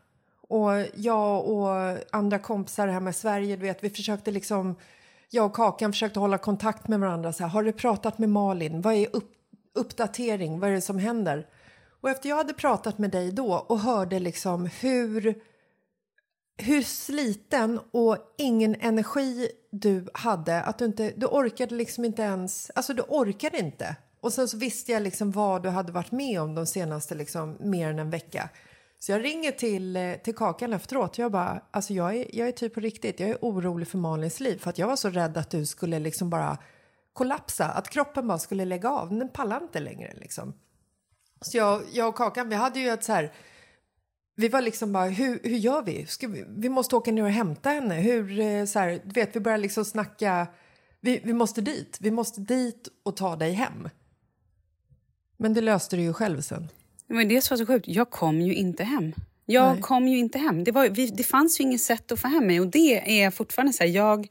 och 0.48 0.72
jag 0.96 1.48
och 1.48 1.98
andra 2.12 2.40
kompisar 2.40 2.88
hemma 2.88 3.10
i 3.10 3.14
Sverige, 3.14 3.56
du 3.56 3.62
vet, 3.62 3.84
vi 3.84 3.90
försökte 3.90 4.32
liksom, 4.32 4.76
jag 5.30 5.46
och 5.46 5.56
Kakan 5.56 5.92
försökte 5.92 6.20
hålla 6.20 6.38
kontakt 6.38 6.88
med 6.88 7.00
varandra. 7.00 7.34
Så 7.34 7.44
här, 7.44 7.50
har 7.50 7.64
du 7.64 7.72
pratat 7.72 8.18
med 8.18 8.30
Malin? 8.30 8.82
Vad 8.82 8.94
är 8.94 9.16
upp, 9.16 9.32
uppdatering? 9.76 10.60
Vad 10.60 10.70
är 10.70 10.74
det 10.74 10.82
som 10.82 11.00
händer? 11.00 11.48
Och 12.02 12.10
efter 12.10 12.30
jag 12.30 12.36
hade 12.36 12.54
pratat 12.54 12.98
med 12.98 13.12
dig 13.12 13.32
då 13.32 13.54
och 13.54 13.80
hörde 13.80 14.20
liksom 14.20 14.70
hur, 14.80 15.36
hur 16.58 16.82
sliten 16.82 17.80
och 17.92 18.18
ingen 18.38 18.76
energi 18.76 19.50
du 19.72 20.08
hade, 20.14 20.62
att 20.62 20.78
du 20.78 20.86
inte, 20.86 21.14
du 21.16 21.26
orkade 21.26 21.76
liksom 21.76 22.06
inte 22.06 22.22
ens, 22.22 22.72
alltså 22.76 22.94
du 22.94 23.02
orkade 23.02 23.60
inte. 23.60 23.96
Och 24.22 24.34
sen 24.34 24.48
så 24.48 24.58
visste 24.58 24.92
jag 24.92 25.02
liksom 25.02 25.32
vad 25.32 25.64
du 25.64 25.70
hade 25.70 25.92
varit 25.92 26.12
med 26.12 26.42
om 26.42 26.56
de 26.56 26.66
senaste 26.66 27.16
liksom 27.16 27.58
mer 27.60 27.90
än 27.90 28.00
en 28.00 28.10
vecka. 28.10 28.50
Så 29.06 29.12
jag 29.12 29.24
ringer 29.24 29.52
till, 29.52 29.96
eh, 29.96 30.14
till 30.14 30.36
Kakan 30.36 30.74
efteråt. 30.74 31.18
Jag 31.18 31.32
bara, 31.32 31.62
alltså 31.72 31.94
jag 31.94 32.16
är, 32.16 32.36
jag 32.36 32.48
är 32.48 32.52
typ 32.52 32.74
på 32.74 32.80
riktigt, 32.80 33.20
jag 33.20 33.30
är 33.30 33.38
orolig 33.42 33.88
för 33.88 33.98
Malins 33.98 34.40
liv. 34.40 34.58
För 34.58 34.70
att 34.70 34.78
jag 34.78 34.88
var 34.88 34.96
så 34.96 35.10
rädd 35.10 35.38
att 35.38 35.50
du 35.50 35.66
skulle 35.66 36.00
liksom 36.00 36.30
bara 36.30 36.58
kollapsa, 37.14 37.66
att 37.66 37.90
kroppen 37.90 38.28
bara 38.28 38.40
skulle 38.40 38.66
lägga 38.66 38.90
av. 38.90 39.10
Den 39.10 39.30
pallar 39.30 39.62
inte 39.62 39.80
längre 39.80 40.14
liksom. 40.16 40.54
Så 41.42 41.58
jag, 41.58 41.82
jag 41.94 42.10
och 42.10 42.16
Kakan, 42.16 42.50
vi 42.50 42.56
hade 42.56 42.80
ju 42.80 42.90
ett 42.90 43.04
så 43.04 43.14
här, 43.14 43.34
vi 44.36 44.48
var 44.48 44.62
liksom 44.62 44.94
bara, 44.94 45.06
hur, 45.06 45.40
hur 45.44 45.58
gör 45.58 45.82
vi? 45.82 46.06
Ska 46.06 46.28
vi? 46.28 46.46
Vi 46.48 46.70
måste 46.70 46.96
åka 46.96 47.12
ner 47.12 47.24
och 47.24 47.30
hämta 47.30 47.70
henne. 47.70 47.96
Hur, 47.96 48.40
eh, 48.40 48.66
så 48.66 48.80
här, 48.80 49.02
du 49.04 49.12
vet, 49.12 49.36
vi 49.36 49.40
började 49.40 49.64
liksom 49.64 49.86
snacka, 49.86 50.48
vi, 51.02 51.22
vi 51.24 51.34
måste 51.34 51.62
dit, 51.62 51.98
vi 52.02 52.12
måste 52.12 52.42
dit 52.42 52.88
och 53.04 53.18
ta 53.18 53.36
dig 53.36 53.52
hem. 53.52 53.90
Men 55.38 55.54
det 55.54 55.62
löste 55.62 55.96
du 55.96 56.02
ju 56.02 56.14
själv 56.14 56.42
sen. 56.42 56.70
Men 57.08 57.28
det 57.28 57.42
som 57.42 57.58
var 57.58 57.66
så 57.66 57.74
sjukt, 57.74 57.88
jag 57.88 58.10
kom 58.10 58.42
ju 58.42 58.56
inte 58.56 58.84
hem. 58.84 59.14
Jag 59.46 59.74
Nej. 59.74 59.82
kom 59.82 60.08
ju 60.08 60.18
inte 60.18 60.38
hem. 60.38 60.64
Det, 60.64 60.72
var, 60.72 60.90
vi, 60.90 61.08
det 61.08 61.24
fanns 61.24 61.60
ju 61.60 61.64
inget 61.64 61.82
sätt 61.82 62.12
att 62.12 62.20
få 62.20 62.28
hem 62.28 62.48
mig 62.48 62.60
och 62.60 62.68
det 62.68 63.22
är 63.22 63.32
fortfarande 63.32 63.74
så 63.74 63.84
här, 63.84 63.90
jag 63.92 64.28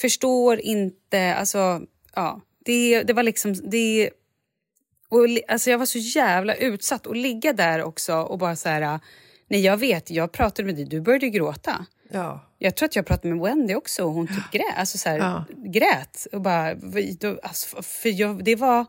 förstår 0.00 0.60
inte, 0.60 1.34
alltså, 1.34 1.80
ja, 2.14 2.40
det, 2.64 3.02
det 3.02 3.12
var 3.12 3.22
liksom, 3.22 3.54
det, 3.70 4.10
och, 5.08 5.26
alltså 5.48 5.70
jag 5.70 5.78
var 5.78 5.86
så 5.86 5.98
jävla 5.98 6.54
utsatt 6.54 7.06
och 7.06 7.16
ligga 7.16 7.52
där 7.52 7.82
också 7.82 8.14
och 8.14 8.38
bara 8.38 8.56
så 8.56 8.68
här, 8.68 9.00
nej 9.48 9.60
jag 9.60 9.76
vet, 9.76 10.10
jag 10.10 10.32
pratade 10.32 10.66
med 10.66 10.76
dig, 10.76 10.84
du 10.84 11.00
började 11.00 11.28
gråta. 11.28 11.86
Ja. 12.10 12.52
Jag 12.58 12.76
tror 12.76 12.86
att 12.88 12.96
jag 12.96 13.06
pratade 13.06 13.34
med 13.34 13.42
Wendy 13.42 13.74
också 13.74 14.04
och 14.04 14.12
hon 14.12 14.26
typ 14.26 14.50
grät, 14.52 14.74
alltså 14.76 14.98
så 14.98 15.08
här, 15.08 15.18
Ja. 15.18 15.44
grät. 15.56 16.26
Och 16.32 16.40
bara, 16.40 16.76
alltså, 17.42 17.82
för 17.82 18.20
jag, 18.20 18.44
det 18.44 18.56
var... 18.56 18.86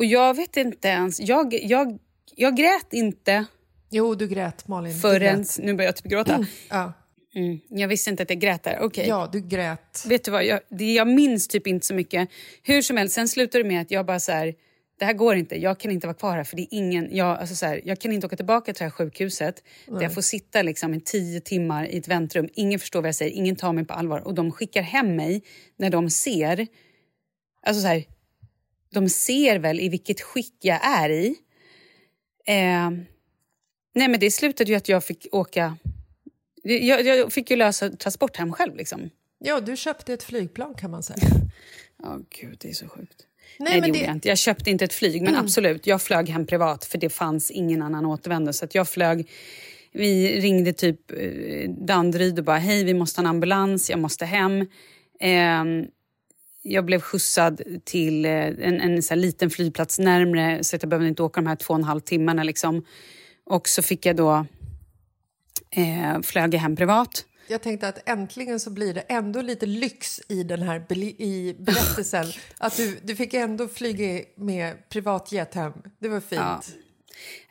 Och 0.00 0.04
jag 0.04 0.36
vet 0.36 0.56
inte 0.56 0.88
ens, 0.88 1.20
jag, 1.20 1.54
jag, 1.54 1.98
jag 2.36 2.56
grät 2.56 2.92
inte 2.92 3.44
Jo, 3.90 4.14
du 4.14 4.28
grät 4.28 4.68
Malin. 4.68 4.94
Förrän, 5.00 5.36
grät. 5.36 5.58
nu 5.58 5.74
börjar 5.74 5.88
jag 5.88 5.96
typ 5.96 6.06
gråta. 6.06 6.46
Ja. 6.68 6.92
Mm. 7.34 7.60
Jag 7.68 7.88
visste 7.88 8.10
inte 8.10 8.22
att 8.22 8.30
jag 8.30 8.38
grät 8.38 8.62
där. 8.62 8.78
Okej. 8.80 9.08
Ja, 9.08 9.28
du 9.32 9.40
grät. 9.40 10.04
Vet 10.08 10.24
du 10.24 10.30
vad, 10.30 10.44
jag, 10.44 10.60
det, 10.68 10.92
jag 10.92 11.08
minns 11.08 11.48
typ 11.48 11.66
inte 11.66 11.86
så 11.86 11.94
mycket. 11.94 12.28
Hur 12.62 12.82
som 12.82 12.96
helst, 12.96 13.14
sen 13.14 13.28
slutade 13.28 13.64
det 13.64 13.68
med 13.68 13.80
att 13.80 13.90
jag 13.90 14.06
bara 14.06 14.20
så 14.20 14.32
här, 14.32 14.54
det 14.98 15.04
här 15.04 15.12
går 15.12 15.36
inte, 15.36 15.56
jag 15.56 15.80
kan 15.80 15.90
inte 15.90 16.06
vara 16.06 16.16
kvar 16.16 16.36
här 16.36 16.44
för 16.44 16.56
det 16.56 16.62
är 16.62 16.68
ingen, 16.70 17.16
jag, 17.16 17.38
alltså 17.38 17.54
så 17.54 17.66
här, 17.66 17.80
jag 17.84 17.98
kan 18.00 18.12
inte 18.12 18.26
åka 18.26 18.36
tillbaka 18.36 18.72
till 18.72 18.78
det 18.78 18.84
här 18.84 18.90
sjukhuset 18.90 19.62
där 19.86 20.02
jag 20.02 20.14
får 20.14 20.22
sitta 20.22 20.62
liksom 20.62 20.94
i 20.94 21.00
tio 21.00 21.40
timmar 21.40 21.86
i 21.86 21.98
ett 21.98 22.08
väntrum, 22.08 22.48
ingen 22.54 22.78
förstår 22.78 23.00
vad 23.00 23.08
jag 23.08 23.14
säger, 23.14 23.32
ingen 23.32 23.56
tar 23.56 23.72
mig 23.72 23.84
på 23.84 23.94
allvar 23.94 24.18
och 24.18 24.34
de 24.34 24.52
skickar 24.52 24.82
hem 24.82 25.16
mig 25.16 25.42
när 25.76 25.90
de 25.90 26.10
ser, 26.10 26.66
alltså 27.66 27.82
så 27.82 27.88
här, 27.88 28.04
de 28.94 29.08
ser 29.08 29.58
väl 29.58 29.80
i 29.80 29.88
vilket 29.88 30.20
skick 30.20 30.54
jag 30.60 30.78
är 30.84 31.10
i. 31.10 31.26
Eh, 32.46 32.90
nej 33.94 34.08
men 34.08 34.20
det 34.20 34.30
slutade 34.30 34.70
ju 34.70 34.76
att 34.76 34.88
jag 34.88 35.04
fick 35.04 35.26
åka, 35.32 35.76
jag, 36.62 37.06
jag 37.06 37.32
fick 37.32 37.50
ju 37.50 37.56
lösa 37.56 37.88
transport 37.90 38.36
hem 38.36 38.52
själv 38.52 38.76
liksom. 38.76 39.10
Ja, 39.38 39.60
du 39.60 39.76
köpte 39.76 40.12
ett 40.14 40.22
flygplan 40.22 40.74
kan 40.74 40.90
man 40.90 41.02
säga. 41.02 41.18
Ja, 42.02 42.18
gud, 42.40 42.56
det 42.60 42.68
är 42.68 42.72
så 42.72 42.88
sjukt. 42.88 43.26
Nej, 43.58 43.70
Nej, 43.70 43.80
men 43.80 43.82
det 43.82 43.88
gjorde 43.88 43.98
det- 44.00 44.04
jag 44.06 44.14
inte. 44.16 44.28
Jag 44.28 44.38
köpte 44.38 44.70
inte 44.70 44.84
ett 44.84 44.92
flyg, 44.92 45.22
men 45.22 45.36
absolut, 45.36 45.86
jag 45.86 46.02
flög 46.02 46.28
hem 46.28 46.46
privat 46.46 46.84
för 46.84 46.98
det 46.98 47.08
fanns 47.10 47.50
ingen 47.50 47.82
annan 47.82 48.06
återvändo. 48.06 48.52
Så 48.52 48.66
jag 48.72 48.88
flög, 48.88 49.28
vi 49.92 50.40
ringde 50.40 50.72
typ 50.72 51.10
eh, 51.12 51.70
Danderyd 51.70 52.38
och 52.38 52.44
bara 52.44 52.58
hej, 52.58 52.84
vi 52.84 52.94
måste 52.94 53.20
ha 53.20 53.22
en 53.28 53.30
ambulans, 53.30 53.90
jag 53.90 53.98
måste 53.98 54.24
hem. 54.24 54.66
Ehm, 55.20 55.86
jag 56.62 56.84
blev 56.84 57.00
skjutsad 57.00 57.62
till 57.84 58.24
eh, 58.24 58.32
en, 58.32 58.80
en 58.80 59.02
så 59.02 59.14
liten 59.14 59.50
flygplats 59.50 59.98
närmre 59.98 60.64
så 60.64 60.76
att 60.76 60.82
jag 60.82 60.90
behövde 60.90 61.08
inte 61.08 61.22
åka 61.22 61.40
de 61.40 61.46
här 61.46 61.56
två 61.56 61.74
och 61.74 61.78
en 61.78 61.84
halv 61.84 62.00
timmarna. 62.00 62.42
Liksom. 62.42 62.84
Och 63.46 63.68
så 63.68 63.82
fick 63.82 64.06
jag 64.06 64.16
då, 64.16 64.46
eh, 65.70 66.20
flög 66.22 66.54
jag 66.54 66.60
hem 66.60 66.76
privat. 66.76 67.24
Jag 67.48 67.62
tänkte 67.62 67.88
att 67.88 68.08
äntligen 68.08 68.60
så 68.60 68.70
blir 68.70 68.94
det 68.94 69.00
ändå 69.00 69.42
lite 69.42 69.66
lyx 69.66 70.20
i 70.28 70.42
den 70.42 70.62
här 70.62 70.92
i 70.98 71.56
berättelsen. 71.58 72.26
att 72.58 72.76
du, 72.76 72.98
du 73.02 73.16
fick 73.16 73.34
ändå 73.34 73.68
flyga 73.68 74.24
med 74.36 74.88
privatjet 74.88 75.54
hem. 75.54 75.72
Det 75.98 76.08
var 76.08 76.20
fint. 76.20 76.40
Ja. 76.40 76.62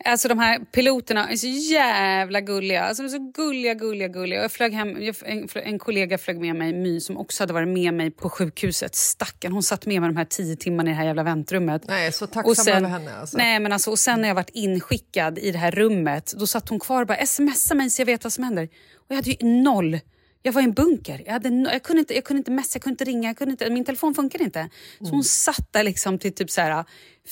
Alltså 0.05 0.27
de 0.27 0.39
här 0.39 0.59
piloterna 0.59 1.29
är 1.29 1.35
så 1.35 1.47
jävla 1.47 2.41
gulliga. 2.41 2.83
Alltså 2.83 3.03
de 3.03 3.07
är 3.07 3.11
så 3.11 3.31
gulliga, 3.35 3.73
gulliga, 3.73 4.07
gulliga. 4.07 4.41
Jag 4.41 4.51
flög 4.51 4.73
hem, 4.73 5.03
jag, 5.03 5.15
en, 5.25 5.47
en 5.53 5.79
kollega 5.79 6.17
flög 6.17 6.39
med 6.39 6.55
mig, 6.55 6.73
My, 6.73 6.99
som 6.99 7.17
också 7.17 7.43
hade 7.43 7.53
varit 7.53 7.67
med 7.67 7.93
mig 7.93 8.11
på 8.11 8.29
sjukhuset. 8.29 8.95
Stackarn, 8.95 9.51
hon 9.53 9.63
satt 9.63 9.85
med 9.85 10.01
mig 10.01 10.09
de 10.09 10.17
här 10.17 10.25
tio 10.25 10.55
timmarna 10.55 10.89
i 10.89 10.93
det 10.93 10.97
här 10.97 11.05
jävla 11.05 11.23
väntrummet. 11.23 11.81
Nej, 11.87 12.11
så 12.11 12.27
tacksam 12.27 12.67
över 12.67 12.89
henne. 12.89 13.15
Alltså. 13.15 13.37
Nej, 13.37 13.59
men 13.59 13.73
alltså, 13.73 13.91
och 13.91 13.99
sen 13.99 14.21
när 14.21 14.27
jag 14.27 14.35
varit 14.35 14.51
inskickad 14.53 15.39
i 15.39 15.51
det 15.51 15.57
här 15.57 15.71
rummet, 15.71 16.33
då 16.37 16.47
satt 16.47 16.69
hon 16.69 16.79
kvar 16.79 17.01
och 17.01 17.07
bara 17.07 17.25
smsa 17.25 17.75
mig 17.75 17.89
så 17.89 18.01
jag 18.01 18.05
vet 18.05 18.23
vad 18.23 18.33
som 18.33 18.43
händer. 18.43 18.69
Och 18.95 19.05
jag 19.07 19.15
hade 19.15 19.29
ju 19.29 19.47
noll. 19.47 19.99
Jag 20.41 20.53
var 20.53 20.61
i 20.61 20.65
en 20.65 20.73
bunker. 20.73 21.21
Jag, 21.25 21.33
hade 21.33 21.49
jag, 21.49 21.83
kunde 21.83 21.99
inte, 21.99 22.13
jag 22.13 22.23
kunde 22.23 22.39
inte 22.39 22.51
messa, 22.51 22.77
jag 22.77 22.83
kunde 22.83 22.93
inte 22.93 23.05
ringa, 23.05 23.29
jag 23.29 23.37
kunde 23.37 23.51
inte, 23.51 23.69
min 23.69 23.85
telefon 23.85 24.15
funkade 24.15 24.43
inte. 24.43 24.69
Så 24.99 25.05
hon 25.05 25.23
satt 25.23 25.73
där 25.73 25.83
liksom 25.83 26.19
till 26.19 26.33
typ 26.33 26.51
så 26.51 26.61
här, 26.61 26.85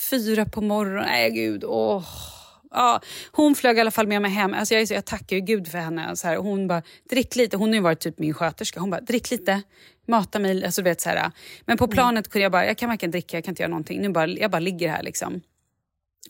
fyra 0.10 0.46
på 0.46 0.62
morgonen. 0.62 1.06
Nej, 1.06 1.32
gud. 1.32 1.63
Åh. 1.63 2.04
Ja, 2.72 3.02
hon 3.32 3.56
flög 3.56 3.78
i 3.78 3.82
alla 3.82 3.91
fall 3.91 4.08
med 4.08 4.22
mig 4.22 4.32
hem. 4.32 4.54
Alltså 4.54 4.74
jag, 4.74 4.84
jag 4.84 5.06
tackar 5.06 5.36
ju 5.36 5.41
gud 5.41 5.67
för 5.67 5.78
henne. 5.78 6.15
Så 6.15 6.28
här, 6.28 6.38
hon 6.38 6.67
bara, 6.67 6.82
drick 7.10 7.36
lite. 7.36 7.58
Hon 7.58 7.70
har 7.70 7.76
ju 7.76 7.82
varit 7.82 8.00
typ 8.00 8.20
min 8.20 8.34
sköterska. 8.34 8.80
Hon 8.80 8.89
bara, 8.89 9.02
drick 9.02 9.32
lite, 9.32 9.62
mata 10.08 10.39
mig. 10.39 10.65
Alltså, 10.65 10.82
vet, 10.82 11.02
så 11.02 11.10
här. 11.10 11.32
Men 11.65 11.78
på 11.78 11.88
planet 11.88 12.30
kunde 12.30 12.43
jag 12.43 12.52
bara, 12.52 12.65
jag 12.65 12.78
kan 12.78 12.89
varken 12.89 13.12
dricka, 13.12 13.38
jag 13.38 13.43
kan 13.43 13.52
inte 13.52 13.63
göra 13.63 13.70
någonting. 13.70 14.02
Nu 14.02 14.10
bara, 14.10 14.28
jag 14.28 14.52
bara 14.52 14.60
ligger 14.60 14.89
här 14.89 15.04
liksom. 15.04 15.41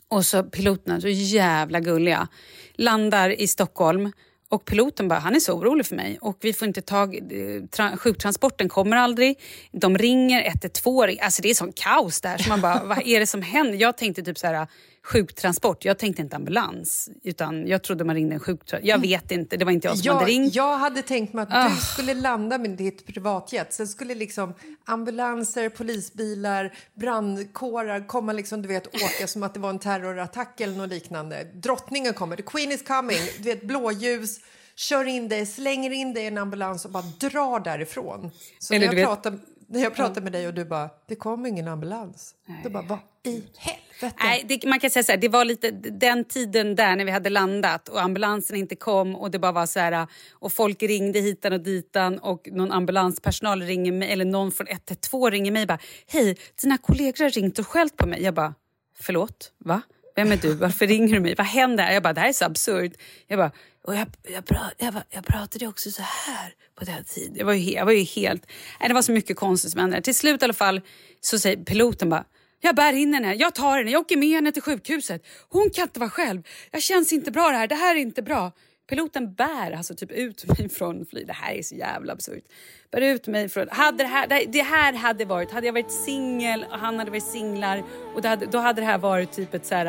Och 0.08 0.26
så 0.26 0.42
piloterna, 0.42 1.00
så 1.00 1.08
jävla 1.08 1.80
gulliga. 1.80 2.28
Landar 2.74 3.40
i 3.40 3.46
Stockholm 3.48 4.12
och 4.50 4.64
piloten 4.64 5.08
bara, 5.08 5.18
han 5.18 5.34
är 5.34 5.40
så 5.40 5.52
orolig 5.52 5.86
för 5.86 5.96
mig 5.96 6.18
och 6.20 6.38
vi 6.40 6.52
får 6.52 6.68
inte 6.68 6.82
tag, 6.82 7.14
eh, 7.14 7.64
tra, 7.70 7.96
sjuktransporten 7.96 8.68
kommer 8.68 8.96
aldrig. 8.96 9.38
De 9.72 9.98
ringer 9.98 10.46
112, 10.46 11.16
alltså 11.20 11.42
det 11.42 11.50
är 11.50 11.54
sån 11.54 11.72
kaos 11.72 12.20
där. 12.20 12.38
Så 12.38 12.48
man 12.48 12.60
bara, 12.60 12.84
vad 12.84 13.06
är 13.06 13.20
det 13.20 13.26
som 13.26 13.42
händer? 13.42 13.78
Jag 13.78 13.96
tänkte 13.96 14.22
typ 14.22 14.38
så 14.38 14.46
här 14.46 14.66
sjuktransport, 15.02 15.84
jag 15.84 15.98
tänkte 15.98 16.22
inte 16.22 16.36
ambulans. 16.36 17.10
Utan 17.22 17.66
jag 17.66 17.82
trodde 17.82 18.04
man 18.04 18.14
ringde 18.14 18.34
en 18.34 18.40
sjuktransport. 18.40 18.88
Jag 18.88 18.98
vet 18.98 19.30
inte, 19.30 19.56
det 19.56 19.64
var 19.64 19.72
inte 19.72 19.88
jag 19.88 19.98
som 19.98 20.08
hade 20.14 20.20
Jag, 20.24 20.28
ringt. 20.30 20.54
jag 20.54 20.78
hade 20.78 21.02
tänkt 21.02 21.32
mig 21.32 21.42
att 21.42 21.48
Ah. 21.52 21.68
du 21.68 21.76
skulle 21.76 22.14
landa 22.14 22.58
med 22.58 22.70
ditt 22.70 23.06
privatjet. 23.06 23.72
Sen 23.72 23.88
skulle 23.88 24.14
liksom 24.14 24.54
ambulanser, 24.84 25.68
polisbilar, 25.68 26.74
brandkårar 26.94 28.06
komma 28.06 28.32
liksom, 28.32 28.62
du 28.62 28.68
vet, 28.68 28.86
åka 28.86 29.26
som 29.26 29.42
att 29.42 29.54
det 29.54 29.60
var 29.60 29.70
en 29.70 29.78
terrorattack 29.78 30.60
eller 30.60 30.76
något 30.78 30.88
liknande. 30.90 31.44
Drottningen 31.54 32.14
kommer, 32.14 32.36
the 32.36 32.42
queen 32.42 32.72
is 32.72 32.82
coming, 32.82 33.18
du 33.38 33.42
vet, 33.44 33.62
blåljus. 33.62 34.40
Kör 34.76 35.04
in 35.04 35.28
dig, 35.28 35.46
slänger 35.46 35.90
in 35.90 36.14
dig 36.14 36.24
i 36.24 36.26
en 36.26 36.38
ambulans 36.38 36.84
och 36.84 36.90
bara 36.90 37.02
drar 37.02 37.60
därifrån. 37.60 38.30
Så 38.58 38.74
Eller 38.74 38.86
när 38.86 38.92
jag, 38.94 39.00
vet- 39.00 39.06
pratar, 39.06 39.38
när 39.66 39.80
jag 39.82 39.94
pratar 39.94 40.20
med 40.20 40.32
dig 40.32 40.46
och 40.46 40.54
du 40.54 40.64
bara, 40.64 40.90
det 41.08 41.14
kom 41.14 41.46
ingen 41.46 41.68
ambulans. 41.68 42.34
Då 42.64 42.70
bara, 42.70 42.82
vad 42.82 42.98
i 43.24 43.30
helvete? 43.56 43.84
Nej, 44.20 44.44
det, 44.48 44.64
man 44.64 44.80
kan 44.80 44.90
säga 44.90 45.02
så 45.02 45.12
här, 45.12 45.18
det 45.18 45.28
var 45.28 45.44
lite 45.44 45.70
den 45.70 46.24
tiden 46.24 46.74
där 46.74 46.96
när 46.96 47.04
vi 47.04 47.10
hade 47.10 47.30
landat 47.30 47.88
och 47.88 48.02
ambulansen 48.02 48.56
inte 48.56 48.76
kom 48.76 49.16
och 49.16 49.30
det 49.30 49.38
bara 49.38 49.52
var 49.52 49.66
så 49.66 49.80
här 49.80 50.06
och 50.32 50.52
folk 50.52 50.82
ringde 50.82 51.20
hitan 51.20 51.52
och 51.52 51.60
ditan 51.60 52.18
och 52.18 52.48
någon 52.52 52.72
ambulanspersonal 52.72 53.62
ringer 53.62 53.92
mig 53.92 54.12
eller 54.12 54.24
någon 54.24 54.52
från 54.52 54.66
112 54.68 55.30
ringer 55.30 55.52
mig 55.52 55.62
och 55.62 55.68
bara 55.68 55.78
hej, 56.06 56.36
dina 56.62 56.78
kollegor 56.78 57.24
har 57.24 57.30
ringt 57.30 57.58
och 57.58 57.66
skällt 57.66 57.96
på 57.96 58.06
mig. 58.06 58.22
Jag 58.22 58.34
bara 58.34 58.54
förlåt, 59.00 59.52
va? 59.58 59.82
Vem 60.18 60.32
är 60.32 60.36
du? 60.36 60.54
Varför 60.54 60.86
ringer 60.86 61.14
du 61.14 61.20
mig? 61.20 61.34
Vad 61.38 61.46
händer? 61.46 61.92
Jag 61.92 62.02
bara, 62.02 62.12
det 62.12 62.20
här 62.20 62.28
är 62.28 62.32
så 62.32 62.44
absurt. 62.44 62.92
Jag 63.26 63.38
bara, 63.38 63.52
och 63.84 63.94
jag, 63.94 64.08
jag, 64.22 64.46
pra, 64.46 64.70
jag, 64.78 64.94
bara, 64.94 65.04
jag 65.10 65.26
pratade 65.26 65.64
ju 65.64 65.68
också 65.68 65.90
så 65.90 66.02
här 66.02 66.54
på 66.74 66.84
den 66.84 67.04
tiden. 67.04 67.34
Jag 67.36 67.46
var 67.46 67.52
ju, 67.52 67.72
jag 67.72 67.84
var 67.84 67.92
ju 67.92 68.02
helt... 68.02 68.46
Nej, 68.80 68.88
det 68.88 68.94
var 68.94 69.02
så 69.02 69.12
mycket 69.12 69.36
konstigt 69.36 69.72
som 69.72 69.80
hände. 69.80 70.02
Till 70.02 70.14
slut 70.14 70.42
i 70.42 70.44
alla 70.44 70.52
fall 70.52 70.80
så 71.20 71.38
säger 71.38 71.64
piloten 71.64 72.08
bara, 72.08 72.24
jag 72.60 72.76
bär 72.76 72.92
in 72.92 73.14
henne, 73.14 73.34
jag 73.34 73.54
tar 73.54 73.78
henne, 73.78 73.90
jag 73.90 74.00
åker 74.00 74.16
med 74.16 74.28
henne 74.28 74.52
till 74.52 74.62
sjukhuset. 74.62 75.26
Hon 75.48 75.70
kan 75.70 75.82
inte 75.82 76.00
vara 76.00 76.10
själv. 76.10 76.42
Jag 76.70 76.82
känns 76.82 77.12
inte 77.12 77.30
bra 77.30 77.48
det 77.50 77.56
här, 77.56 77.66
det 77.66 77.74
här 77.74 77.96
är 77.96 78.00
inte 78.00 78.22
bra. 78.22 78.52
Piloten 78.90 79.34
bär 79.34 79.72
alltså 79.76 79.94
typ 79.94 80.10
ut 80.10 80.44
mig 80.58 80.68
från 80.68 81.06
flyg. 81.06 81.26
Det 81.26 81.32
här 81.32 81.54
är 81.54 81.62
så 81.62 81.74
jävla 81.74 82.12
absurt. 82.12 82.44
Bär 82.92 83.00
ut 83.00 83.26
mig 83.26 83.48
från... 83.48 83.66
Hade 83.70 83.98
det, 83.98 84.06
här, 84.08 84.44
det- 84.48 84.62
här 84.62 84.92
hade 84.92 85.24
varit... 85.24 85.50
Hade 85.52 85.66
jag 85.66 85.72
varit 85.72 85.90
singel 85.92 86.64
och 86.70 86.78
han 86.78 86.98
hade 86.98 87.10
varit 87.10 87.24
singlar 87.26 87.82
och 88.14 88.24
hade, 88.24 88.46
då 88.46 88.58
hade 88.58 88.80
det 88.80 88.86
här 88.86 88.98
varit 88.98 89.32
typ 89.32 89.54
ett 89.54 89.66
så 89.66 89.74
här... 89.74 89.84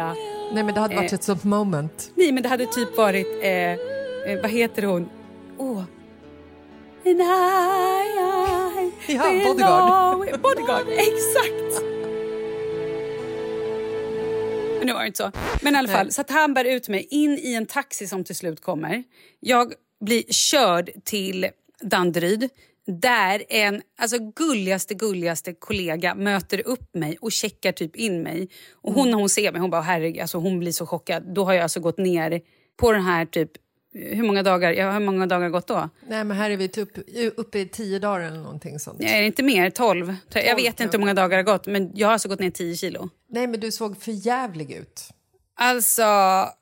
Nej, 0.54 0.64
men 0.64 0.74
det 0.74 0.80
hade 0.80 0.96
varit 0.96 1.12
Eh. 1.12 1.16
ett 1.16 1.24
sånt 1.24 1.44
moment. 1.44 2.12
Nej, 2.16 2.32
men 2.32 2.44
det 2.44 2.50
hade 2.50 2.66
typ 2.66 2.98
varit... 2.98 3.28
Eh, 3.44 3.52
eh, 3.52 3.78
vad 4.42 4.52
heter 4.52 4.84
hon? 4.84 5.10
Åh. 5.58 5.84
And 7.06 7.22
I, 7.22 7.24
I 9.08 9.16
Ja, 9.16 9.24
Bodyguard. 9.48 10.42
Bodyguard, 10.42 10.88
exakt! 10.90 11.84
Men 14.80 14.88
nu 14.88 14.94
var 14.94 15.02
det 15.02 15.08
inte 15.08 15.18
så. 15.18 15.32
Men 15.62 15.76
i 15.76 15.78
alla 15.78 15.88
fall, 15.88 16.12
så 16.12 16.22
att 16.22 16.30
han 16.30 16.54
bär 16.54 16.66
ut 16.66 16.90
mig 16.90 17.08
in 17.10 17.38
i 17.38 17.54
en 17.54 17.66
taxi 17.66 18.08
som 18.08 18.24
till 18.24 18.36
slut 18.36 18.62
kommer. 18.62 19.04
Jag 19.40 19.74
blir 20.02 20.24
körd 20.30 20.92
till 21.04 21.48
Danderyd 21.82 22.50
där 22.88 23.44
en 23.50 23.82
alltså 23.98 24.18
gulligaste, 24.36 24.94
gulligaste 24.94 25.54
kollega 25.54 26.16
möter 26.16 26.68
upp 26.68 26.96
mig 26.96 27.18
och 27.22 27.32
checkar 27.32 27.72
typ 27.72 27.96
in 27.96 28.22
mig. 28.22 28.50
Och 28.74 28.94
hon 28.94 29.12
när 29.12 29.18
hon 29.18 29.30
ser 29.30 29.52
mig, 29.52 29.62
hon 29.62 29.70
bara 29.70 29.82
herregud, 29.82 30.22
alltså 30.22 30.38
hon 30.38 30.60
blir 30.60 30.72
så 30.72 30.86
chockad. 30.86 31.34
Då 31.34 31.44
har 31.44 31.54
jag 31.54 31.64
alltså 31.64 31.80
gått 31.80 31.98
ner 31.98 32.42
på 32.78 32.92
den 32.92 33.02
här 33.02 33.26
typ, 33.26 33.52
hur 33.94 34.24
många 34.24 34.44
dagar, 34.44 34.72
ja, 34.72 34.92
hur 34.92 35.00
många 35.00 35.26
dagar 35.26 35.50
gått 35.50 35.68
då? 35.68 35.90
Nej, 36.08 36.24
men 36.24 36.38
här 36.38 36.50
är 36.50 36.58
vi 36.58 36.68
typ 36.68 36.90
uppe 37.36 37.60
i 37.60 37.68
tio 37.68 38.00
dagar 38.00 38.20
eller 38.20 38.38
någonting 38.38 38.80
sånt. 38.80 39.00
Nej, 39.00 39.26
inte 39.26 39.44
mer, 39.44 39.70
12. 39.70 40.16
Jag 40.34 40.56
vet 40.56 40.80
inte 40.80 40.98
hur 40.98 41.00
många 41.00 41.14
dagar 41.14 41.30
det 41.30 41.52
har 41.52 41.58
gått, 41.58 41.68
men 41.68 41.92
jag 41.96 42.08
har 42.08 42.14
alltså 42.14 42.30
gått 42.30 42.40
ner 42.40 42.52
10 42.52 42.76
kilo. 42.76 43.10
Nej, 43.30 43.48
men 43.48 43.60
du 43.60 43.72
såg 43.72 44.02
för 44.02 44.12
jävlig 44.12 44.72
ut. 44.72 45.10
Alltså, 45.62 46.04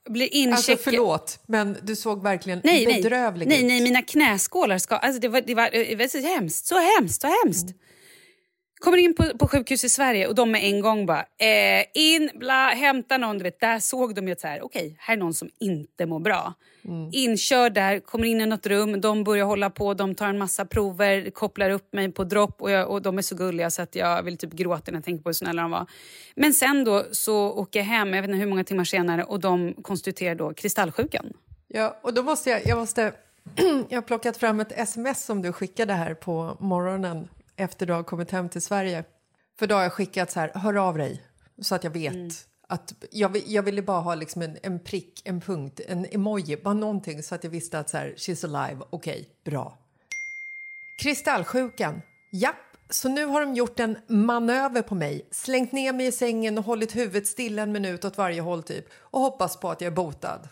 blir 0.09 0.33
incheckad... 0.33 0.71
Alltså 0.71 0.77
förlåt, 0.83 1.39
men 1.45 1.77
du 1.83 1.95
såg 1.95 2.23
verkligen 2.23 2.61
nej, 2.63 2.85
nej, 2.85 3.01
bedrövlig 3.01 3.47
nej, 3.47 3.59
ut. 3.59 3.65
nej, 3.65 3.81
mina 3.81 4.01
knäskålar 4.01 4.77
ska... 4.77 4.95
Alltså 4.95 5.21
det 5.21 5.27
var, 5.27 5.41
det 5.41 5.55
var, 5.55 5.69
det 5.71 5.95
var 5.95 6.07
så 6.07 6.17
hemskt, 6.17 6.65
så 6.65 6.75
hemskt, 6.75 7.21
så 7.21 7.27
hemskt. 7.43 7.67
Kommer 8.79 8.97
in 8.97 9.15
på, 9.15 9.37
på 9.37 9.47
sjukhus 9.47 9.83
i 9.83 9.89
Sverige 9.89 10.27
och 10.27 10.35
de 10.35 10.51
med 10.51 10.63
en 10.63 10.81
gång 10.81 11.05
bara 11.05 11.19
eh, 11.19 11.85
in, 11.93 12.29
bla, 12.35 12.69
hämta 12.69 13.17
någon. 13.17 13.37
Du 13.37 13.43
vet, 13.43 13.59
där 13.59 13.79
såg 13.79 14.15
de 14.15 14.27
ju 14.27 14.31
att 14.31 14.39
så 14.39 14.47
här, 14.47 14.65
okej, 14.65 14.95
här 14.99 15.13
är 15.13 15.19
någon 15.19 15.33
som 15.33 15.49
inte 15.59 16.05
mår 16.05 16.19
bra. 16.19 16.53
Inkörd 17.11 17.73
där, 17.73 17.99
kommer 17.99 18.25
in 18.25 18.41
i 18.41 18.45
något 18.45 18.67
rum, 18.67 19.01
de 19.01 19.23
börjar 19.23 19.45
hålla 19.45 19.69
på, 19.69 19.93
de 19.93 20.15
tar 20.15 20.27
en 20.27 20.37
massa 20.37 20.65
prover, 20.65 21.29
kopplar 21.29 21.69
upp 21.69 21.93
mig 21.93 22.11
på 22.11 22.23
dropp 22.23 22.61
och, 22.61 22.71
jag, 22.71 22.89
och 22.89 23.01
de 23.01 23.17
är 23.17 23.21
så 23.21 23.35
gulliga 23.35 23.69
så 23.69 23.81
att 23.81 23.95
jag 23.95 24.23
vill 24.23 24.37
typ 24.37 24.53
gråta 24.53 24.91
när 24.91 24.97
jag 24.97 25.05
tänker 25.05 25.23
på 25.23 25.29
hur 25.29 25.33
snälla 25.33 25.61
de 25.61 25.71
var. 25.71 25.85
Men 26.35 26.53
sen 26.53 26.83
då 26.83 27.05
så 27.11 27.51
åker 27.51 27.79
jag 27.79 27.85
hem, 27.85 28.13
jag 28.13 28.21
vet 28.21 28.29
inte 28.29 28.39
hur 28.39 28.47
många 28.47 28.63
timmar 28.63 28.83
senare 28.83 29.23
och 29.23 29.39
de 29.39 29.73
konstituerar 29.81 30.35
då 30.35 30.53
kristallsjukan. 30.53 31.33
Ja, 31.67 31.99
och 32.01 32.13
då 32.13 32.23
måste 32.23 32.49
jag, 32.49 32.65
jag 32.65 32.77
måste... 32.77 33.13
jag 33.89 33.97
har 33.97 34.01
plockat 34.01 34.37
fram 34.37 34.59
ett 34.59 34.71
sms 34.71 35.25
som 35.25 35.41
du 35.41 35.53
skickade 35.53 35.93
här 35.93 36.13
på 36.13 36.57
morgonen 36.59 37.27
efter 37.57 37.85
du 37.85 37.93
har 37.93 38.03
kommit 38.03 38.31
hem 38.31 38.49
till 38.49 38.61
Sverige. 38.61 39.03
För 39.59 39.67
då 39.67 39.75
har 39.75 39.83
jag 39.83 39.93
skickat 39.93 40.31
så 40.31 40.39
här, 40.39 40.51
hör 40.55 40.75
av 40.75 40.97
dig 40.97 41.23
så 41.61 41.75
att 41.75 41.83
jag 41.83 41.91
vet 41.91 42.47
Att 42.69 42.93
jag, 43.11 43.37
jag 43.45 43.63
ville 43.63 43.81
bara 43.81 43.99
ha 44.01 44.15
liksom 44.15 44.41
en, 44.41 44.57
en 44.63 44.79
prick, 44.79 45.21
en 45.25 45.41
punkt, 45.41 45.79
en 45.87 46.05
emoji, 46.05 46.57
bara 46.57 46.73
någonting 46.73 47.23
så 47.23 47.35
att 47.35 47.43
jag 47.43 47.51
visste 47.51 47.79
att 47.79 47.89
så 47.89 47.97
här, 47.97 48.13
she's 48.17 48.55
alive, 48.55 48.85
okej, 48.89 49.29
bra. 49.45 49.77
Kristallsjukan. 51.01 52.01
Japp, 52.31 52.55
så 52.89 53.09
nu 53.09 53.25
har 53.25 53.41
de 53.41 53.53
gjort 53.53 53.79
en 53.79 53.97
manöver 54.07 54.81
på 54.81 54.95
mig, 54.95 55.27
slängt 55.31 55.71
ner 55.71 55.93
mig 55.93 56.07
i 56.07 56.11
sängen 56.11 56.57
och 56.57 56.63
hållit 56.63 56.95
huvudet 56.95 57.27
stilla 57.27 57.61
en 57.61 57.71
minut 57.71 58.05
åt 58.05 58.17
varje 58.17 58.41
håll 58.41 58.63
typ 58.63 58.85
och 58.93 59.21
hoppas 59.21 59.59
på 59.59 59.69
att 59.69 59.81
jag 59.81 59.91
är 59.91 59.95
botad. 59.95 60.49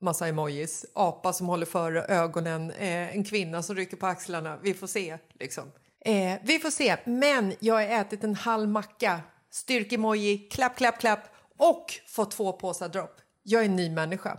Massa 0.00 0.28
emojis, 0.28 0.86
apa 0.94 1.32
som 1.32 1.46
håller 1.46 1.66
för 1.66 1.92
ögonen, 2.10 2.70
eh, 2.70 3.16
en 3.16 3.24
kvinna 3.24 3.62
som 3.62 3.76
rycker 3.76 3.96
på 3.96 4.06
axlarna. 4.06 4.58
Vi 4.62 4.74
får 4.74 4.86
se 4.86 5.18
liksom. 5.40 5.72
Eh, 6.04 6.38
vi 6.42 6.58
får 6.58 6.70
se, 6.70 6.96
men 7.04 7.54
jag 7.60 7.74
har 7.74 7.82
ätit 7.82 8.24
en 8.24 8.34
halv 8.34 8.68
macka, 8.68 9.20
styrkemoji, 9.50 10.38
klapp, 10.38 10.76
klapp, 10.76 11.00
klapp 11.00 11.20
och 11.56 11.94
fått 12.08 12.30
två 12.30 12.52
påsar 12.52 12.88
dropp. 12.88 13.20
Jag 13.42 13.60
är 13.60 13.66
en 13.66 13.76
ny 13.76 13.90
människa. 13.90 14.38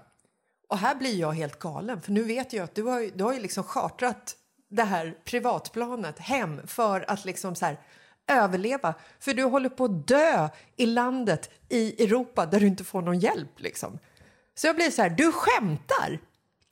Och 0.69 0.77
här 0.77 0.95
blir 0.95 1.19
jag 1.19 1.31
helt 1.31 1.59
galen, 1.59 2.01
för 2.01 2.11
nu 2.11 2.23
vet 2.23 2.53
jag 2.53 2.63
att 2.63 2.75
du 2.75 2.83
har, 2.83 3.17
du 3.17 3.23
har 3.23 3.33
ju 3.33 3.39
liksom 3.39 3.63
chartrat 3.63 4.35
det 4.69 4.83
här 4.83 5.17
privatplanet 5.25 6.19
hem 6.19 6.67
för 6.67 7.11
att 7.11 7.25
liksom 7.25 7.55
så 7.55 7.65
här 7.65 7.79
överleva. 8.27 8.93
För 9.19 9.33
du 9.33 9.43
håller 9.43 9.69
på 9.69 9.85
att 9.85 10.07
dö 10.07 10.49
i 10.75 10.85
landet 10.85 11.49
i 11.69 12.03
Europa 12.03 12.45
där 12.45 12.59
du 12.59 12.67
inte 12.67 12.83
får 12.83 13.01
någon 13.01 13.19
hjälp 13.19 13.59
liksom. 13.59 13.99
Så 14.55 14.67
jag 14.67 14.75
blir 14.75 14.91
så 14.91 15.01
här, 15.01 15.09
du 15.09 15.31
skämtar! 15.31 16.19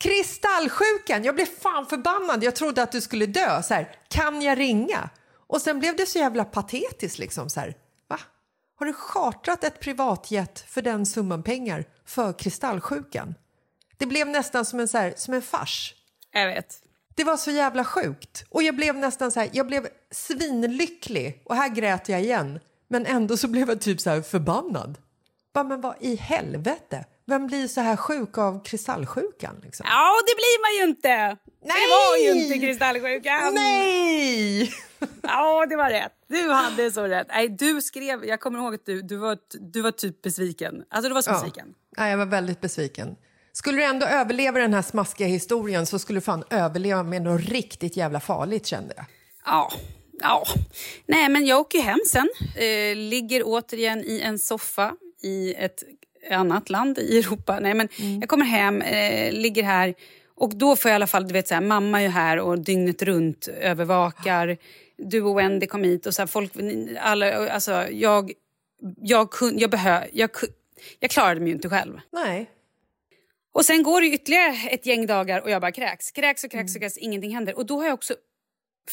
Kristallsjukan, 0.01 1.23
jag 1.23 1.35
blev 1.35 1.45
fan 1.45 1.85
förbannad. 1.85 2.43
Jag 2.43 2.55
trodde 2.55 2.83
att 2.83 2.91
du 2.91 3.01
skulle 3.01 3.25
dö. 3.25 3.63
Så 3.63 3.73
här, 3.73 3.95
kan 4.07 4.41
jag 4.41 4.59
ringa? 4.59 5.09
Och 5.47 5.61
sen 5.61 5.79
blev 5.79 5.95
det 5.95 6.05
så 6.05 6.17
jävla 6.19 6.45
patetiskt 6.45 7.19
liksom 7.19 7.49
så 7.49 7.59
här. 7.59 7.75
Va? 8.07 8.19
Har 8.75 8.85
du 8.85 8.93
chartrat 8.93 9.63
ett 9.63 9.79
privatjet 9.79 10.65
för 10.67 10.81
den 10.81 11.05
summan 11.05 11.43
pengar 11.43 11.85
för 12.05 12.33
kristallsjukan? 12.33 13.35
Det 13.97 14.05
blev 14.05 14.27
nästan 14.27 14.65
som 14.65 14.79
en, 14.79 14.87
så 14.87 14.97
här, 14.97 15.13
som 15.17 15.33
en 15.33 15.41
fars. 15.41 15.95
Jag 16.31 16.47
vet. 16.47 16.79
Det 17.15 17.23
var 17.23 17.37
så 17.37 17.51
jävla 17.51 17.83
sjukt. 17.83 18.45
Och 18.49 18.63
jag 18.63 18.75
blev 18.75 18.95
nästan 18.95 19.31
så 19.31 19.39
här, 19.39 19.49
jag 19.53 19.67
blev 19.67 19.87
svinlycklig. 20.11 21.41
Och 21.45 21.55
här 21.55 21.69
grät 21.69 22.09
jag 22.09 22.21
igen. 22.21 22.59
Men 22.87 23.05
ändå 23.05 23.37
så 23.37 23.47
blev 23.47 23.69
jag 23.69 23.81
typ 23.81 24.01
så 24.01 24.09
här 24.09 24.21
förbannad. 24.21 24.97
Bara, 25.53 25.63
men 25.63 25.81
vad 25.81 25.95
i 25.99 26.15
helvete? 26.15 27.05
Vem 27.31 27.47
blir 27.47 27.67
så 27.67 27.81
här 27.81 27.95
sjuk 27.95 28.37
av 28.37 28.63
kristallsjukan? 28.63 29.55
Liksom? 29.63 29.85
Ja, 29.89 30.13
det 30.27 30.35
blir 30.35 30.61
man 30.61 30.77
ju 30.85 30.91
inte! 30.91 31.07
Nej! 31.07 31.37
Det 31.61 31.89
var 31.89 32.17
ju 32.17 32.43
inte 32.43 32.59
kristallsjukan! 32.59 33.53
Nej! 33.53 34.73
Ja, 35.23 35.65
det 35.65 35.75
var 35.75 35.89
rätt. 35.89 36.11
Du 36.27 36.49
hade 36.51 36.91
så 36.91 37.03
rätt. 37.03 37.27
Nej, 37.29 37.49
du 37.49 37.81
skrev, 37.81 38.25
jag 38.25 38.39
kommer 38.39 38.59
ihåg 38.59 38.75
att 38.75 38.85
du, 38.85 39.01
du, 39.01 39.15
var, 39.15 39.37
du 39.71 39.81
var 39.81 39.91
typ 39.91 40.21
besviken. 40.21 40.83
Alltså 40.89 41.09
du 41.09 41.13
var 41.15 41.21
så 41.21 41.29
Ja. 41.29 41.33
besviken. 41.33 41.73
Ja, 41.97 42.09
jag 42.09 42.17
var 42.17 42.25
väldigt 42.25 42.61
besviken. 42.61 43.15
Skulle 43.53 43.77
du 43.77 43.83
ändå 43.83 44.05
överleva 44.05 44.59
den 44.59 44.73
här 44.73 44.81
smaskiga 44.81 45.27
historien 45.27 45.85
så 45.85 45.99
skulle 45.99 46.17
du 46.17 46.21
fan 46.21 46.43
överleva 46.49 47.03
med 47.03 47.21
något 47.21 47.41
riktigt 47.41 47.97
jävla 47.97 48.19
farligt 48.19 48.65
kände 48.65 48.93
jag. 48.97 49.05
Ja. 49.45 49.71
Ja. 50.21 50.43
Nej, 51.05 51.29
men 51.29 51.45
jag 51.45 51.59
åker 51.59 51.81
hem 51.81 51.99
sen. 52.07 52.29
Eh, 52.55 52.95
ligger 52.95 53.41
återigen 53.45 54.03
i 54.03 54.19
en 54.19 54.39
soffa 54.39 54.93
i 55.23 55.53
ett 55.53 55.83
annat 56.29 56.69
land 56.69 56.97
i 56.97 57.19
Europa. 57.19 57.59
Nej, 57.59 57.73
men 57.73 57.87
Jag 58.19 58.29
kommer 58.29 58.45
hem, 58.45 58.81
eh, 58.81 59.31
ligger 59.31 59.63
här 59.63 59.93
och 60.35 60.55
då 60.55 60.75
får 60.75 60.89
jag 60.89 60.95
i 60.95 60.95
alla 60.95 61.07
fall, 61.07 61.27
du 61.27 61.33
vet 61.33 61.47
så 61.47 61.53
här, 61.53 61.61
mamma 61.61 61.99
är 61.99 62.03
ju 62.03 62.09
här 62.09 62.39
och 62.39 62.59
dygnet 62.59 63.01
runt 63.01 63.47
övervakar. 63.47 64.57
Du 64.97 65.21
och 65.21 65.37
Wendy 65.37 65.67
kom 65.67 65.83
hit 65.83 66.05
och 66.05 66.13
så 66.13 66.21
här, 66.21 66.27
folk, 66.27 66.51
alla, 66.99 67.51
alltså 67.51 67.71
jag, 67.91 68.31
jag, 69.01 69.31
kun, 69.31 69.59
jag, 69.59 69.69
behö, 69.69 70.03
jag, 70.13 70.29
jag 70.99 71.11
klarade 71.11 71.39
mig 71.39 71.49
ju 71.49 71.55
inte 71.55 71.69
själv. 71.69 71.99
Nej. 72.11 72.49
Och 73.53 73.65
sen 73.65 73.83
går 73.83 74.01
det 74.01 74.07
ytterligare 74.07 74.69
ett 74.69 74.85
gäng 74.85 75.05
dagar 75.05 75.41
och 75.41 75.49
jag 75.49 75.61
bara 75.61 75.71
kräks. 75.71 76.11
Kräks 76.11 76.43
och 76.43 76.51
kräks 76.51 76.75
och 76.75 76.81
kräks, 76.81 76.97
ingenting 76.97 77.35
händer. 77.35 77.57
Och 77.57 77.65
då 77.65 77.79
har 77.79 77.85
jag 77.85 77.93
också... 77.93 78.15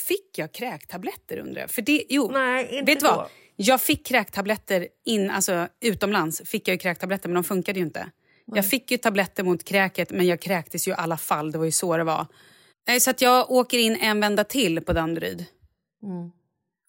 Fick 0.09 0.39
jag 0.39 0.53
kräktabletter 0.53 1.39
undrar 1.39 1.61
jag? 1.61 1.71
För 1.71 1.83
det, 1.83 2.05
jo, 2.09 2.31
Nej, 2.33 2.69
inte 2.73 2.93
vet 2.93 3.01
du 3.01 3.07
vad? 3.07 3.29
Jag 3.61 3.81
fick 3.81 4.07
kräktabletter 4.07 4.89
in, 5.05 5.31
alltså 5.31 5.69
utomlands 5.81 6.43
fick 6.45 6.69
jag 6.69 6.75
ju 6.75 6.79
kräktabletter 6.79 7.29
men 7.29 7.35
de 7.35 7.45
funkade 7.45 7.79
ju 7.79 7.85
inte. 7.85 8.11
Jag 8.55 8.67
fick 8.67 8.91
ju 8.91 8.97
tabletter 8.99 9.43
mot 9.45 9.65
kräket 9.65 10.11
men 10.11 10.27
jag 10.27 10.41
kräktes 10.41 10.89
ju 10.89 10.93
i 10.93 10.95
alla 10.95 11.17
fall, 11.17 11.53
det 11.53 11.59
var 11.59 11.65
ju 11.65 11.73
så 11.73 11.97
det 11.97 12.05
var. 12.05 12.27
Nej, 12.89 13.01
Så 13.01 13.11
att 13.11 13.21
jag 13.21 13.51
åker 13.51 13.79
in 13.79 13.97
en 13.97 14.21
vända 14.21 14.45
till 14.45 14.81
på 14.81 14.93
Danderyd. 14.93 15.45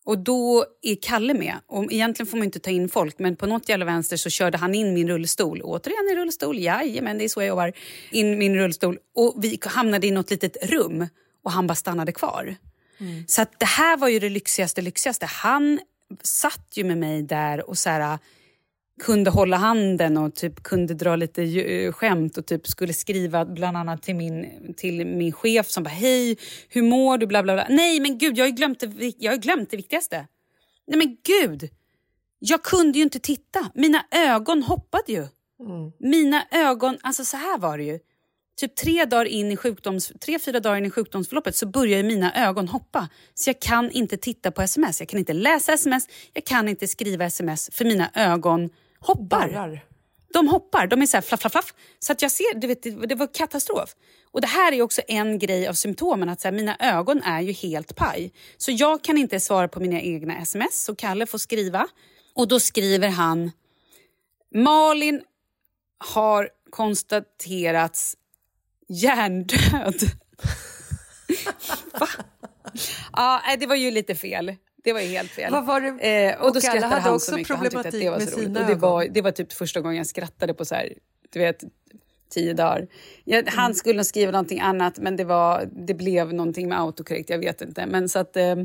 Och 0.05 0.17
då 0.17 0.65
är 0.81 0.95
Kalle 1.01 1.33
med. 1.33 1.55
Och 1.67 1.91
egentligen 1.91 2.27
får 2.27 2.37
man 2.37 2.45
inte 2.45 2.59
ta 2.59 2.69
in 2.71 2.89
folk 2.89 3.19
men 3.19 3.35
på 3.35 3.45
något 3.45 3.69
jävla 3.69 3.85
vänster 3.85 4.17
så 4.17 4.29
körde 4.29 4.57
han 4.57 4.75
in 4.75 4.93
min 4.93 5.07
rullstol. 5.07 5.61
Återigen 5.61 6.09
i 6.11 6.15
rullstol, 6.15 6.59
jajamän 6.59 7.17
det 7.17 7.23
är 7.23 7.29
så 7.29 7.41
jag 7.41 7.47
jobbar. 7.47 7.73
In 8.11 8.37
min 8.37 8.55
rullstol 8.55 8.97
och 9.15 9.35
vi 9.43 9.59
hamnade 9.65 10.07
i 10.07 10.11
något 10.11 10.31
litet 10.31 10.57
rum 10.69 11.07
och 11.43 11.51
han 11.51 11.67
bara 11.67 11.75
stannade 11.75 12.11
kvar. 12.11 12.55
Så 13.27 13.41
att 13.41 13.59
det 13.59 13.65
här 13.65 13.97
var 13.97 14.07
ju 14.07 14.19
det 14.19 14.29
lyxigaste 14.29 14.81
lyxigaste. 14.81 15.25
Han 15.25 15.79
satt 16.23 16.67
ju 16.75 16.83
med 16.83 16.97
mig 16.97 17.23
där 17.23 17.69
och 17.69 17.77
så 17.77 17.89
här, 17.89 18.19
kunde 19.03 19.29
hålla 19.29 19.57
handen 19.57 20.17
och 20.17 20.35
typ 20.35 20.63
kunde 20.63 20.93
dra 20.93 21.15
lite 21.15 21.41
ju- 21.41 21.91
skämt 21.91 22.37
och 22.37 22.45
typ 22.45 22.67
skulle 22.67 22.93
skriva 22.93 23.45
bland 23.45 23.77
annat 23.77 24.01
till 24.03 24.15
min, 24.15 24.73
till 24.77 25.05
min 25.07 25.31
chef 25.31 25.69
som 25.69 25.83
bara 25.83 25.89
hej, 25.89 26.37
hur 26.69 26.81
mår 26.81 27.17
du? 27.17 27.27
Bla, 27.27 27.43
bla, 27.43 27.53
bla. 27.53 27.67
Nej 27.69 27.99
men 27.99 28.17
gud, 28.17 28.37
jag 28.37 28.45
har 28.45 28.51
glömt 28.51 28.79
det, 28.79 29.13
jag 29.17 29.31
har 29.31 29.37
glömt 29.37 29.69
det 29.69 29.77
viktigaste. 29.77 30.27
Nej 30.87 30.97
men 30.97 31.17
gud, 31.23 31.69
jag 32.39 32.63
kunde 32.63 32.97
ju 32.97 33.03
inte 33.03 33.19
titta. 33.19 33.71
Mina 33.73 34.05
ögon 34.11 34.63
hoppade 34.63 35.11
ju. 35.11 35.27
Mina 35.99 36.43
ögon, 36.51 36.97
alltså 37.01 37.25
så 37.25 37.37
här 37.37 37.57
var 37.59 37.77
det 37.77 37.83
ju. 37.83 37.99
Typ 38.59 38.75
tre, 38.75 39.05
dagar 39.05 39.25
in 39.25 39.51
i 39.51 39.57
sjukdoms, 39.57 40.11
tre, 40.19 40.39
fyra 40.39 40.59
dagar 40.59 40.77
in 40.77 40.85
i 40.85 40.91
sjukdomsförloppet 40.91 41.55
så 41.55 41.65
börjar 41.65 42.03
mina 42.03 42.47
ögon 42.47 42.67
hoppa. 42.67 43.09
Så 43.33 43.49
jag 43.49 43.59
kan 43.59 43.91
inte 43.91 44.17
titta 44.17 44.51
på 44.51 44.61
sms, 44.61 44.99
jag 44.99 45.09
kan 45.09 45.19
inte 45.19 45.33
läsa 45.33 45.73
sms, 45.73 46.07
jag 46.33 46.45
kan 46.45 46.67
inte 46.67 46.87
skriva 46.87 47.25
sms 47.25 47.69
för 47.73 47.85
mina 47.85 48.11
ögon 48.13 48.69
hoppar. 48.99 49.47
Barrar. 49.47 49.85
De 50.33 50.47
hoppar, 50.47 50.87
de 50.87 51.01
är 51.01 51.05
så 51.05 51.17
här 51.17 51.21
flaff, 51.21 51.41
flaff, 51.41 51.51
flaff. 51.51 51.73
Så 51.99 52.11
att 52.11 52.21
jag 52.21 52.31
ser, 52.31 52.59
du 52.59 52.67
vet, 52.67 52.83
det, 53.09 53.15
var 53.15 53.33
katastrof. 53.33 53.95
Och 54.31 54.41
det 54.41 54.47
här 54.47 54.71
är 54.71 54.81
också 54.81 55.01
en 55.07 55.39
grej 55.39 55.67
av 55.67 55.73
symptomen, 55.73 56.29
att 56.29 56.41
så 56.41 56.47
här, 56.47 56.55
mina 56.55 56.77
ögon 56.79 57.23
är 57.23 57.41
ju 57.41 57.51
helt 57.51 57.95
paj. 57.95 58.31
Så 58.57 58.71
jag 58.71 59.03
kan 59.03 59.17
inte 59.17 59.39
svara 59.39 59.67
på 59.67 59.79
mina 59.79 60.01
egna 60.01 60.37
sms, 60.37 60.83
så 60.83 60.95
Kalle 60.95 61.25
får 61.25 61.37
skriva. 61.37 61.87
Och 62.35 62.47
då 62.47 62.59
skriver 62.59 63.09
han, 63.09 63.51
Malin 64.55 65.21
har 65.97 66.49
konstaterats 66.69 68.15
hjärndöd. 68.89 70.01
Va? 71.99 72.07
Ja, 73.13 73.41
det 73.59 73.67
var 73.67 73.75
ju 73.75 73.91
lite 73.91 74.15
fel. 74.15 74.55
Det 74.83 74.93
var 74.93 74.99
ju 74.99 75.07
helt 75.07 75.31
fel. 75.31 75.51
Det? 75.51 76.29
Eh, 76.29 76.39
och 76.39 76.47
Och 76.47 76.53
då 76.53 76.61
skrattade 76.61 76.85
hade 76.85 77.01
han 77.01 77.13
också 77.13 77.31
så 77.31 77.37
mycket. 77.37 77.55
Han 77.55 77.63
tyckte 77.63 77.79
att 77.79 77.91
det 77.91 78.09
var 78.09 78.19
så 78.19 78.37
roligt. 78.37 78.57
Och 78.57 78.65
det, 78.65 78.75
var, 78.75 79.05
det 79.05 79.21
var 79.21 79.31
typ 79.31 79.53
första 79.53 79.81
gången 79.81 79.97
jag 79.97 80.07
skrattade 80.07 80.53
på 80.53 80.65
så 80.65 80.75
här, 80.75 80.93
du 81.29 81.39
vet, 81.39 81.63
tio 82.29 82.53
dagar. 82.53 82.87
Jag, 83.23 83.43
Han 83.47 83.75
skulle 83.75 83.95
nog 83.95 84.05
skriva 84.05 84.31
någonting 84.31 84.59
annat 84.59 84.97
men 84.99 85.15
det, 85.15 85.23
var, 85.23 85.69
det 85.87 85.93
blev 85.93 86.33
någonting 86.33 86.69
med 86.69 86.79
autocorrect, 86.79 87.29
jag 87.29 87.39
vet 87.39 87.61
inte. 87.61 87.85
Men 87.85 88.09
så 88.09 88.19
att... 88.19 88.37
Eh, 88.37 88.55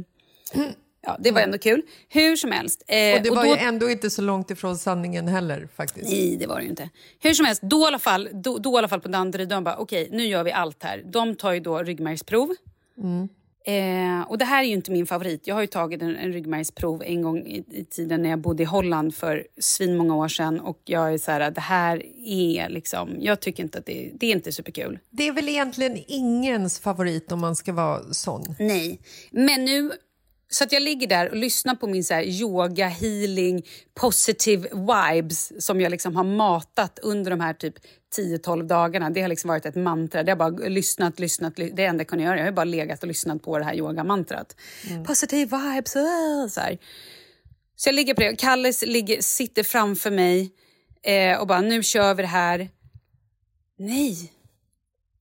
ja, 1.07 1.17
det 1.21 1.31
var 1.31 1.41
ändå 1.41 1.59
kul. 1.59 1.83
Hur 2.09 2.37
som 2.37 2.53
helst. 2.53 2.83
Eh, 2.87 3.17
Och 3.17 3.23
det 3.23 3.31
var 3.31 3.45
då- 3.45 3.51
ju 3.51 3.57
ändå 3.57 3.91
inte 3.91 4.11
så 4.11 4.23
långt 4.23 4.51
ifrån 4.51 4.79
sanningen 4.79 5.29
heller 5.29 5.69
faktiskt. 5.77 6.11
Nej, 6.11 6.37
det 6.37 6.47
var 6.47 6.57
det 6.57 6.63
ju 6.63 6.69
inte. 6.71 6.91
Hur 7.21 7.35
som 7.35 7.47
helst, 7.47 7.63
då 7.63 7.85
i 7.85 7.87
alla 7.87 7.99
fall, 7.99 8.29
då, 8.33 8.59
då 8.59 8.79
alla 8.79 8.89
fall 8.89 9.01
på 9.01 9.09
Danderyd, 9.09 9.49
de 9.49 9.65
bara 9.65 9.77
okej, 9.77 10.09
nu 10.13 10.27
gör 10.27 10.45
vi 10.45 10.53
allt 10.53 10.83
här. 10.83 11.03
De 11.07 11.35
tar 11.37 11.53
ju 11.53 11.61
då 11.61 11.79
ryggmärgsprov. 11.83 12.55
Eh, 13.67 14.21
och 14.31 14.39
det 14.39 14.45
här 14.45 14.63
är 14.63 14.67
ju 14.67 14.73
inte 14.73 14.91
min 14.91 15.07
favorit. 15.07 15.47
Jag 15.47 15.55
har 15.55 15.61
ju 15.61 15.67
tagit 15.67 16.03
en, 16.03 16.17
en 16.17 16.33
ryggmärgsprov 16.33 17.03
en 17.07 17.23
gång 17.23 17.39
i, 17.47 17.65
i 17.71 17.85
tiden 17.85 18.23
när 18.23 18.31
jag 18.31 18.39
bodde 18.39 18.63
i 18.63 18.67
Holland 18.67 19.15
för 19.15 19.47
svin 19.61 19.97
många 19.97 20.17
år 20.17 20.29
sedan. 20.29 20.61
Och 20.61 20.81
jag 20.85 21.15
är 21.15 21.19
så 21.19 21.31
här, 21.31 21.51
det 21.51 21.61
här 21.61 22.03
är 22.27 22.69
liksom, 22.69 23.17
jag 23.21 23.41
tycker 23.41 23.63
inte 23.63 23.79
att 23.79 23.87
det, 23.87 24.11
det 24.15 24.27
är 24.27 24.33
inte 24.33 24.53
superkul. 24.53 24.99
Det 25.11 25.29
är 25.29 25.33
väl 25.33 25.49
egentligen 25.49 25.99
ingens 26.07 26.81
favorit 26.81 27.33
om 27.33 27.41
man 27.41 27.57
ska 27.57 27.73
vara 27.73 28.13
sån. 28.13 28.43
Nej, 28.59 29.01
men 29.31 29.65
nu... 29.65 29.91
Så 30.49 30.65
att 30.65 30.73
jag 30.73 30.83
ligger 30.83 31.07
där 31.07 31.31
och 31.31 31.37
lyssnar 31.37 31.75
på 31.75 31.87
min 31.87 32.05
så 32.05 32.15
här 32.15 32.23
yoga, 32.23 32.89
healing, 32.89 33.67
positive 33.95 34.69
vibes 34.69 35.65
som 35.65 35.81
jag 35.81 35.91
liksom 35.91 36.17
har 36.17 36.25
matat 36.25 36.99
under 37.03 37.31
de 37.31 37.41
här 37.41 37.55
typ 37.55 37.75
10-12 38.19 38.63
dagarna. 38.67 39.11
Det 39.11 39.21
har 39.23 39.29
liksom 39.29 39.49
varit 39.49 39.67
ett 39.67 39.75
mantra. 39.75 40.23
Det 40.23 40.31
har 40.31 40.37
bara 40.37 40.49
lyssnat, 40.69 41.19
lyssnat. 41.21 41.59
ly- 41.59 41.71
Det 41.75 41.85
enda 41.85 42.01
jag 42.01 42.09
kunde 42.09 42.25
göra. 42.25 42.39
Jag 42.39 42.45
har 42.45 42.53
bara 42.53 42.65
legat 42.65 43.03
och 43.03 43.09
lyssnat 43.09 43.43
på 43.43 43.59
det 43.59 43.65
här 43.65 43.75
yogamantrat. 43.75 44.57
Positive 45.07 45.59
vibes. 45.59 45.97
ah, 45.97 46.49
Så, 46.49 46.61
här. 46.61 46.79
så 47.77 47.89
jag 47.89 47.95
ligger 47.95 48.15
på 48.15 48.21
det. 48.21 48.37
Kalle 48.37 48.73
ligger, 48.87 49.21
sitter 49.23 49.63
framför 49.63 50.11
mig 50.11 50.51
eh, 51.03 51.39
och 51.41 51.47
bara 51.47 51.61
nu 51.61 51.83
kör 51.83 52.15
vi 52.15 52.23
det 52.23 52.29
här. 52.29 52.69
Nej, 53.79 54.33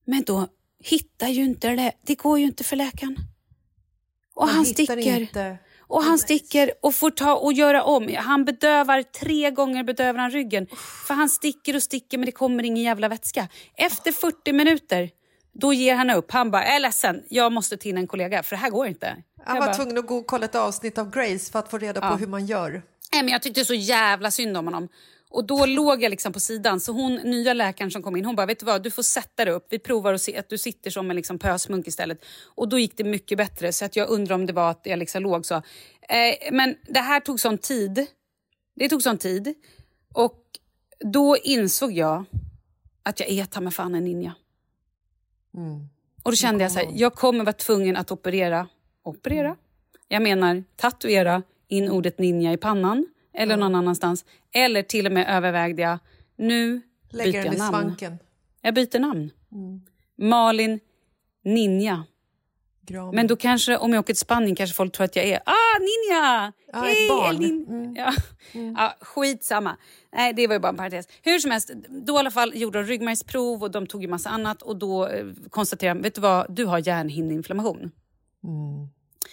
men 0.06 0.24
då 0.24 0.48
hittar 0.84 1.28
ju 1.28 1.44
inte 1.44 1.70
det. 1.70 1.92
Det 2.06 2.16
går 2.16 2.40
ju 2.40 2.46
inte 2.46 2.64
för 2.64 2.76
läkaren. 2.76 3.16
Och 4.36 4.48
han 4.48 4.66
hittar 4.66 4.84
sticker. 4.84 5.20
inte. 5.22 5.58
Och 5.80 6.04
han 6.04 6.20
sticker 6.20 6.72
och 6.82 6.96
får 6.96 7.10
ta 7.12 7.36
och 7.36 7.54
göra 7.54 7.84
om. 7.84 8.16
Han 8.18 8.46
bedövar 8.46 9.04
tre 9.04 9.52
gånger 9.52 9.84
bedövar 9.84 10.20
han 10.20 10.32
ryggen. 10.32 10.68
För 11.08 11.14
han 11.14 11.30
sticker 11.30 11.76
och 11.76 11.84
sticker 11.84 12.18
men 12.18 12.26
det 12.26 12.32
kommer 12.32 12.64
ingen 12.64 12.84
jävla 12.84 13.10
vätska. 13.10 13.48
Efter 13.76 14.12
40 14.12 14.54
minuter 14.54 15.10
då 15.54 15.74
ger 15.74 15.96
han 15.96 16.10
upp. 16.10 16.32
Han 16.32 16.52
bara, 16.52 16.64
jag 16.66 16.76
är 16.76 16.80
ledsen, 16.80 17.24
jag 17.30 17.52
måste 17.52 17.78
till 17.78 17.98
en 17.98 18.08
kollega 18.08 18.44
för 18.44 18.56
det 18.56 18.60
här 18.62 18.70
går 18.70 18.88
inte. 18.88 19.08
Han 19.46 19.56
Jag 19.56 19.62
var 19.62 19.68
bara, 19.68 19.76
tvungen 19.76 19.98
att 19.98 20.08
gå 20.08 20.18
och 20.18 20.28
kolla 20.28 20.46
ett 20.46 20.56
avsnitt 20.56 20.98
av 20.98 21.12
Grace 21.12 21.52
för 21.52 21.60
att 21.60 21.70
få 21.72 21.78
reda 21.78 22.02
på 22.02 22.08
Ja. 22.08 22.16
hur 22.16 22.28
man 22.28 22.46
gör. 22.46 22.72
Nej, 23.14 23.24
men 23.24 23.28
jag 23.28 23.42
tyckte 23.42 23.66
så 23.66 23.74
jävla 23.74 24.32
synd 24.32 24.58
om 24.58 24.66
honom. 24.66 24.88
Och 25.34 25.46
då 25.46 25.66
låg 25.66 26.04
jag 26.04 26.10
liksom 26.10 26.34
på 26.34 26.40
sidan. 26.40 26.80
Så 26.80 26.92
hon, 26.92 27.16
nya 27.16 27.54
läkaren 27.54 27.92
som 27.92 28.04
kom 28.04 28.16
in, 28.16 28.26
hon 28.26 28.36
bara, 28.36 28.46
vet 28.46 28.60
du 28.60 28.66
vad, 28.66 28.84
du 28.84 28.92
får 28.92 29.04
sätta 29.04 29.46
dig 29.46 29.54
upp. 29.54 29.68
Vi 29.70 29.80
provar 29.80 30.14
att 30.14 30.22
se 30.22 30.38
att 30.38 30.50
du 30.50 30.58
sitter 30.58 30.92
som 30.92 31.10
en 31.10 31.16
liksom 31.16 31.40
pösmunk 31.40 31.88
istället. 31.88 32.26
Och 32.46 32.70
då 32.70 32.80
gick 32.80 32.98
det 32.98 33.04
mycket 33.04 33.38
bättre. 33.38 33.74
Så 33.74 33.86
att 33.86 33.96
jag 33.96 34.10
undrar 34.10 34.36
om 34.36 34.46
det 34.46 34.54
var 34.54 34.72
att 34.72 34.82
jag 34.84 35.00
liksom 35.00 35.24
låg 35.24 35.46
så. 35.46 35.56
Eh, 35.56 36.52
men 36.52 36.76
det 36.88 37.00
här 37.00 37.20
tog 37.20 37.40
sån 37.40 37.58
tid. 37.58 38.06
Det 38.76 38.90
tog 38.90 39.04
sån 39.04 39.18
tid. 39.18 39.54
Och 40.14 40.42
då 41.00 41.38
insåg 41.38 41.92
jag 41.92 42.26
att 43.04 43.20
jag 43.20 43.30
är 43.30 43.46
ta 43.46 43.62
mig 43.62 43.74
fan 43.74 43.96
en 43.96 44.04
ninja. 44.04 44.36
Och 46.24 46.32
då 46.32 46.36
kände 46.36 46.64
jag 46.64 46.72
så 46.72 46.80
här, 46.80 46.90
jag 46.94 47.14
kommer 47.14 47.44
vara 47.44 47.54
tvungen 47.54 47.98
att 47.98 48.12
operera. 48.12 48.68
Operera? 49.04 49.56
Jag 50.08 50.22
menar 50.22 50.64
tatuera 50.76 51.44
in 51.68 51.90
ordet 51.90 52.20
ninja 52.20 52.54
i 52.54 52.58
pannan 52.58 53.08
eller 53.34 53.58
någon 53.58 53.76
annanstans. 53.76 54.26
Eller 54.52 54.84
till 54.84 55.06
och 55.06 55.12
med 55.12 55.28
övervägde 55.38 55.82
jag, 55.82 55.98
nu 56.38 56.74
byter 57.12 57.18
Lägger 57.18 57.44
den 57.44 57.52
jag 57.52 57.58
namn. 57.58 57.72
svanken. 57.74 58.20
Jag 58.62 58.74
byter 58.74 59.00
namn. 59.00 59.32
Malin 60.18 60.80
Ninja. 61.44 62.04
Gramen. 62.88 63.16
Men 63.16 63.28
då 63.28 63.36
kanske, 63.36 63.78
om 63.78 63.94
jag 63.94 64.00
åker 64.00 64.14
till 64.14 64.20
Spanien 64.20 64.56
kanske 64.56 64.76
folk 64.76 64.94
tror 64.94 65.06
att 65.06 65.16
jag 65.16 65.26
är 65.26 65.40
ah, 65.46 65.80
ninja! 65.80 66.54
Ja, 66.74 66.90
ett 66.90 66.96
Hej, 66.98 67.08
barn. 67.10 67.36
Nin- 67.38 67.94
Ja. 67.98 68.14
Ja, 68.78 68.94
skitsamma. 69.02 69.78
Nej, 70.16 70.34
det 70.34 70.48
var 70.48 70.54
ju 70.56 70.60
bara 70.60 70.70
en 70.70 70.78
parentes. 70.78 71.08
Hur 71.22 71.40
som 71.40 71.52
helst, 71.52 71.72
då 71.90 72.16
i 72.16 72.18
alla 72.18 72.32
fall 72.32 72.52
gjorde 72.56 72.80
de 72.82 72.88
ryggmärgsprov 72.88 73.64
och 73.64 73.72
de 73.72 73.88
tog 73.88 74.02
ju 74.02 74.08
massa 74.08 74.30
annat 74.30 74.62
och 74.62 74.76
då 74.78 75.08
eh, 75.08 75.26
konstaterade 75.50 76.00
de, 76.00 76.04
vet 76.04 76.16
du 76.16 76.22
vad, 76.22 76.56
du 76.56 76.66
har 76.66 76.88
hjärnhinneinflammation. 76.88 77.92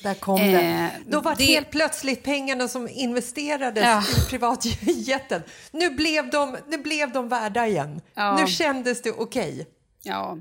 Där 0.03 0.15
kom 0.15 0.41
Eh, 0.41 0.53
det. 0.53 0.91
Då 1.07 1.21
var 1.21 1.35
det- 1.35 1.45
helt 1.45 1.71
plötsligt 1.71 2.23
pengarna 2.23 2.69
som 2.69 2.89
investerades 2.89 3.85
Ja. 3.85 4.03
i 4.03 4.31
privatjeten, 4.31 5.43
nu 5.73 5.91
blev, 5.91 6.31
de, 6.31 6.57
nu 6.69 6.79
blev 6.79 7.13
de 7.13 7.29
värda 7.29 7.67
igen. 7.67 8.01
Ja. 8.15 8.37
Nu 8.41 8.47
kändes 8.47 9.03
det 9.03 9.11
okej. 9.13 9.67
Ja. 10.03 10.39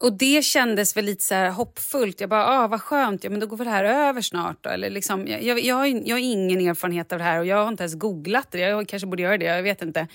Och 0.00 0.12
det 0.12 0.42
kändes 0.44 0.96
väl 0.96 1.04
lite 1.04 1.24
så 1.24 1.34
här 1.34 1.50
hoppfullt. 1.50 2.20
Jag 2.20 2.30
bara, 2.30 2.46
ah, 2.46 2.68
vad 2.68 2.82
skönt, 2.82 3.24
ja, 3.24 3.30
men 3.30 3.40
då 3.40 3.46
går 3.46 3.56
väl 3.56 3.64
det 3.64 3.70
här 3.70 3.84
över 3.84 4.20
snart. 4.20 4.56
Då. 4.60 4.70
Eller 4.70 4.90
liksom, 4.90 5.26
jag, 5.26 5.42
jag, 5.42 5.58
jag 5.60 5.76
har 6.14 6.18
ingen 6.20 6.60
erfarenhet 6.68 7.12
av 7.12 7.18
det 7.18 7.24
här 7.24 7.38
och 7.38 7.46
jag 7.46 7.56
har 7.56 7.68
inte 7.68 7.82
ens 7.82 7.94
googlat 7.94 8.50
det. 8.50 8.58
Jag 8.58 8.88
kanske 8.88 9.06
borde 9.06 9.22
göra 9.22 9.38
det, 9.38 9.44
jag 9.44 9.62
vet 9.62 9.82
inte. 9.82 10.06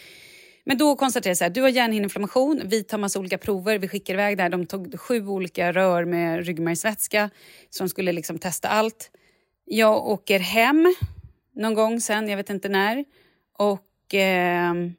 Men 0.68 0.78
då 0.78 0.96
konstaterade 0.96 1.30
jag 1.30 1.38
så 1.38 1.44
här, 1.44 1.52
du 1.52 1.62
har 1.62 1.70
hjärnhinneinflammation, 1.70 2.62
vi 2.66 2.84
tar 2.84 2.98
massa 2.98 3.20
olika 3.20 3.38
prover, 3.38 3.78
vi 3.80 3.88
skickar 3.88 4.14
iväg 4.14 4.38
det 4.38 4.44
här. 4.44 4.50
De 4.50 4.66
tog 4.66 5.00
sju 5.00 5.28
olika 5.28 5.72
rör 5.72 6.06
med 6.06 6.46
ryggmärgsvätska 6.46 7.30
så 7.70 7.84
de 7.84 7.90
skulle 7.90 8.12
liksom 8.12 8.40
testa 8.40 8.68
allt. 8.68 9.12
Jag 9.66 10.08
åker 10.08 10.40
hem 10.40 10.96
någon 11.56 11.74
gång 11.74 12.02
sen, 12.02 12.30
jag 12.30 12.38
vet 12.38 12.50
inte 12.50 12.70
när. 12.70 13.06
Och, 13.58 14.14
ehm, 14.14 14.94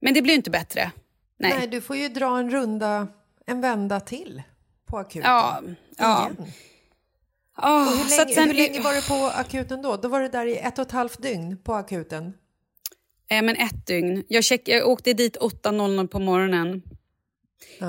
men 0.00 0.14
det 0.14 0.22
blir 0.22 0.34
inte 0.34 0.50
bättre. 0.50 0.90
Nej. 1.38 1.54
Nej, 1.58 1.68
du 1.68 1.80
får 1.80 1.96
ju 1.96 2.08
dra 2.08 2.38
en 2.38 2.50
runda, 2.50 3.08
en 3.46 3.60
vända 3.60 4.00
till 4.00 4.42
på 4.86 4.98
akuten. 4.98 5.30
Ja, 5.30 5.62
ja. 5.98 6.30
Igen. 6.30 6.52
Och 7.56 7.98
hur, 7.98 8.08
så 8.08 8.22
att 8.22 8.28
länge, 8.28 8.34
sen, 8.34 8.46
hur 8.46 8.54
länge 8.54 8.80
var 8.80 8.94
du 8.94 9.02
på 9.02 9.30
akuten 9.34 9.82
då? 9.82 9.96
Då 9.96 10.08
var 10.08 10.20
du 10.20 10.28
där 10.28 10.46
i 10.46 10.58
ett 10.58 10.78
och 10.78 10.86
ett 10.86 10.92
halvt 10.92 11.22
dygn 11.22 11.58
på 11.64 11.74
akuten. 11.74 12.34
Eh, 13.28 13.42
men 13.42 13.56
ett 13.56 13.86
dygn. 13.86 14.24
Jag, 14.28 14.44
check, 14.44 14.68
jag 14.68 14.88
åkte 14.88 15.12
dit 15.12 15.36
8.00 15.36 16.06
på 16.06 16.18
morgonen. 16.18 16.82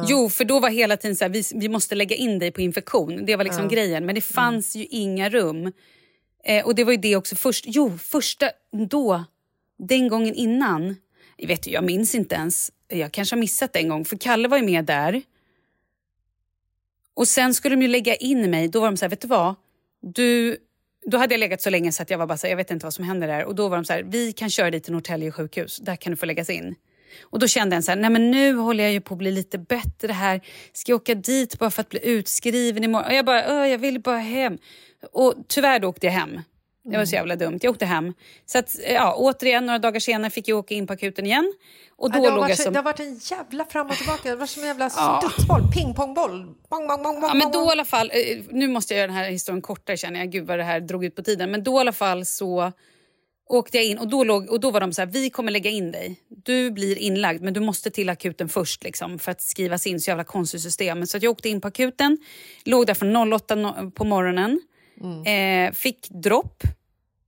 Jo, 0.08 0.30
för 0.30 0.46
då 0.46 0.60
var 0.60 0.70
hela 0.70 0.98
tiden 0.98 1.16
så 1.16 1.24
här, 1.24 1.30
vi, 1.30 1.44
vi 1.56 1.70
måste 1.70 1.96
lägga 1.96 2.16
in 2.16 2.40
dig 2.40 2.52
på 2.52 2.62
infektion. 2.62 3.26
Det 3.26 3.36
var 3.36 3.44
liksom 3.44 3.68
grejen. 3.68 4.06
Men 4.06 4.16
det 4.16 4.22
fanns 4.22 4.76
ju 4.76 4.86
inga 4.86 5.30
rum. 5.30 5.72
Eh, 6.44 6.66
och 6.66 6.76
det 6.76 6.84
var 6.84 6.92
ju 6.92 6.98
det 6.98 7.16
också 7.16 7.36
först. 7.36 7.66
Jo, 7.68 7.98
första 7.98 8.50
då, 8.90 9.24
den 9.78 10.08
gången 10.08 10.34
innan. 10.36 10.96
Jag 11.38 11.48
vet 11.48 11.68
jag 11.68 11.84
minns 11.84 12.16
inte 12.16 12.36
ens. 12.36 12.72
Jag 12.88 13.12
kanske 13.12 13.36
har 13.36 13.40
missat 13.40 13.74
det 13.74 13.80
en 13.80 13.90
gång. 13.90 14.06
För 14.06 14.18
Kalle 14.18 14.48
var 14.48 14.58
ju 14.58 14.64
med 14.64 14.86
där. 14.86 15.22
Och 17.14 17.28
sen 17.28 17.54
skulle 17.54 17.76
de 17.76 17.82
ju 17.82 17.88
lägga 17.88 18.16
in 18.16 18.52
mig. 18.52 18.68
Då 18.68 18.80
var 18.80 18.88
de 18.88 18.98
så 18.98 19.06
här, 19.06 19.10
vet 19.10 19.22
du 19.22 19.28
vad? 19.28 19.56
Du, 20.02 20.58
då 21.12 21.18
hade 21.18 21.34
jag 21.34 21.40
legat 21.40 21.62
så 21.62 21.70
länge 21.70 21.92
så 21.92 22.04
att 22.04 22.10
jag 22.10 22.18
var 22.18 22.28
bara 22.28 22.38
så 22.38 22.48
här, 22.48 22.52
jag 22.52 22.58
vet 22.58 22.72
inte 22.72 22.86
vad 22.86 22.94
som 22.94 23.06
händer 23.06 23.28
där. 23.28 23.46
Och 23.46 23.56
då 23.56 23.68
var 23.70 23.78
de 23.78 23.86
så 23.86 23.94
här, 23.94 24.04
vi 24.04 24.32
kan 24.34 24.50
köra 24.50 24.72
dig 24.72 24.80
till 24.80 24.94
Norrtälje 24.94 25.32
sjukhus. 25.32 25.78
Där 25.78 25.96
kan 25.96 26.12
du 26.12 26.18
få 26.18 26.26
läggas 26.26 26.50
in. 26.50 26.76
Och 27.24 27.40
då 27.40 27.48
kände 27.48 27.76
jag 27.76 27.84
så 27.84 27.92
här, 27.92 27.98
nej 27.98 28.10
men 28.10 28.32
nu 28.32 28.54
håller 28.56 28.84
jag 28.84 28.94
ju 28.94 29.02
på 29.02 29.14
att 29.14 29.18
bli 29.18 29.32
lite 29.32 29.58
bättre 29.58 30.14
här. 30.14 30.42
Ska 30.74 30.92
jag 30.92 31.02
åka 31.02 31.16
dit 31.16 31.60
bara 31.60 31.72
för 31.72 31.82
att 31.82 31.90
bli 31.90 32.00
utskriven 32.04 32.84
imorgon? 32.84 33.08
Och 33.08 33.14
jag 33.14 33.26
bara, 33.26 33.44
"Åh, 33.62 33.68
jag 33.70 33.78
vill 33.78 34.02
bara 34.02 34.18
hem. 34.18 34.58
Och 35.12 35.34
tyvärr 35.48 35.80
då 35.80 35.88
åkte 35.88 36.06
jag 36.06 36.14
hem. 36.14 36.40
Det 36.92 36.98
var 36.98 37.06
så 37.06 37.16
jävla 37.16 37.36
dumt. 37.36 37.60
Jag 37.62 37.72
åkte 37.72 37.86
hem. 37.86 38.14
Så 38.46 38.58
att, 38.58 38.76
ja, 38.90 39.16
återigen, 39.18 39.66
några 39.66 39.80
dagar 39.80 40.00
senare 40.00 40.32
fick 40.32 40.48
jag 40.48 40.58
åka 40.58 40.74
in 40.74 40.88
på 40.88 40.94
akuten 40.94 41.26
igen. 41.26 41.54
Och 41.98 42.12
då 42.12 42.18
Ja, 42.18 42.24
det, 42.24 42.30
har 42.30 42.38
varit, 42.40 42.62
som... 42.62 42.74
det 42.74 42.80
har 42.80 42.84
varit 42.84 43.00
en 43.00 43.20
jävla 43.32 43.66
fram 43.66 43.88
och 43.90 43.96
tillbaka. 43.96 44.30
Det 44.30 44.36
varit 44.36 44.50
som 44.50 44.62
en 44.64 44.68
jävla 44.68 44.90
Ja. 44.96 45.22
studsboll, 45.24 45.62
pingpongboll. 45.76 46.46
Bong, 46.70 46.88
bong, 46.88 47.04
bong, 47.04 47.20
Ja, 47.22 47.34
men 47.34 47.52
då 47.52 47.66
i 47.66 47.70
alla 47.72 47.86
fall, 47.86 48.12
eh, 48.14 48.38
nu 48.50 48.68
måste 48.68 48.94
jag 48.94 48.98
göra 49.00 49.08
den 49.08 49.16
här 49.16 49.30
historien 49.30 49.62
kortare 49.62 49.98
känner 49.98 50.20
jag. 50.20 50.32
Gud 50.32 50.48
vad 50.48 50.58
det 50.60 50.64
här 50.64 50.80
drog 50.80 51.06
ut 51.06 51.16
på 51.16 51.22
tiden. 51.24 51.52
Men 51.52 51.64
då 51.64 51.78
i 51.78 51.80
alla 51.80 51.92
fall 51.92 52.26
så 52.26 52.72
åkte 53.50 53.78
jag 53.78 53.86
in 53.86 53.98
och 53.98 54.08
då, 54.08 54.24
låg, 54.24 54.50
och 54.50 54.60
då 54.60 54.72
var 54.72 54.80
de 54.80 54.94
så 54.94 55.02
här, 55.02 55.08
vi 55.08 55.30
kommer 55.30 55.52
lägga 55.52 55.70
in 55.70 55.92
dig. 55.92 56.20
Du 56.30 56.72
blir 56.72 56.98
inlagd 56.98 57.42
men 57.44 57.54
du 57.54 57.60
måste 57.60 57.90
till 57.92 58.10
akuten 58.10 58.50
först 58.50 58.84
liksom, 58.84 59.20
för 59.20 59.32
att 59.32 59.42
skrivas 59.42 59.88
in. 59.88 60.00
Så 60.00 60.10
jävla 60.12 60.24
konstigt 60.24 60.62
system. 60.62 61.06
Så 61.08 61.18
jag 61.22 61.32
åkte 61.32 61.50
in 61.50 61.62
på 61.62 61.68
akuten, 61.68 62.18
låg 62.66 62.86
där 62.88 62.94
från 62.94 63.34
08 63.34 63.56
no- 63.56 63.92
på 63.92 64.04
morgonen, 64.04 64.62
Mm. 65.02 65.68
eh, 65.68 65.74
fick 65.74 66.10
dropp. 66.10 66.64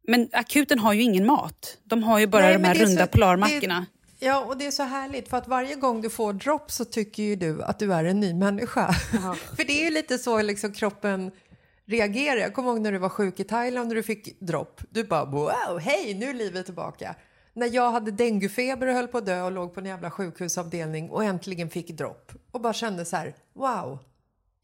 Men 0.07 0.29
akuten 0.33 0.79
har 0.79 0.93
ju 0.93 1.01
ingen 1.01 1.25
mat. 1.25 1.77
De 1.83 2.03
har 2.03 2.19
ju 2.19 2.27
bara 2.27 2.41
Nej, 2.41 2.53
de 2.53 2.63
här 2.63 2.73
runda 2.75 3.01
så- 3.05 3.07
polarmackorna. 3.11 3.79
det- 3.79 3.85
Ja, 4.19 4.45
och 4.45 4.57
det 4.57 4.65
är 4.65 4.71
så 4.71 4.83
härligt 4.83 5.29
för 5.29 5.37
att 5.37 5.47
varje 5.47 5.75
gång 5.75 6.01
du 6.01 6.09
får 6.09 6.33
dropp 6.33 6.71
så 6.71 6.85
tycker 6.85 7.23
ju 7.23 7.35
du 7.35 7.63
att 7.63 7.79
du 7.79 7.93
är 7.93 8.03
en 8.03 8.19
ny 8.19 8.33
människa. 8.33 8.91
för 9.57 9.63
det 9.67 9.81
är 9.81 9.85
ju 9.85 9.91
lite 9.91 10.17
så 10.17 10.41
liksom 10.41 10.71
kroppen 10.73 11.31
reagerar. 11.85 12.37
Jag 12.37 12.53
kommer 12.53 12.69
ihåg 12.69 12.81
när 12.81 12.91
du 12.91 12.97
var 12.97 13.09
sjuk 13.09 13.39
i 13.39 13.43
Thailand 13.43 13.89
och 13.89 13.95
du 13.95 14.03
fick 14.03 14.39
dropp. 14.39 14.81
Du 14.89 15.03
bara 15.03 15.25
wow, 15.25 15.79
hej, 15.81 16.13
nu 16.13 16.29
är 16.29 16.33
livet 16.33 16.65
tillbaka. 16.65 17.15
När 17.53 17.73
jag 17.73 17.91
hade 17.91 18.11
denguefeber 18.11 18.87
och 18.87 18.93
höll 18.93 19.07
på 19.07 19.17
att 19.17 19.25
dö 19.25 19.41
och 19.41 19.51
låg 19.51 19.73
på 19.73 19.79
en 19.79 19.85
jävla 19.85 20.11
sjukhusavdelning 20.11 21.09
och 21.09 21.23
äntligen 21.23 21.69
fick 21.69 21.87
dropp 21.97 22.31
och 22.51 22.61
bara 22.61 22.73
kände 22.73 23.05
så 23.05 23.15
här, 23.15 23.35
wow. 23.53 23.99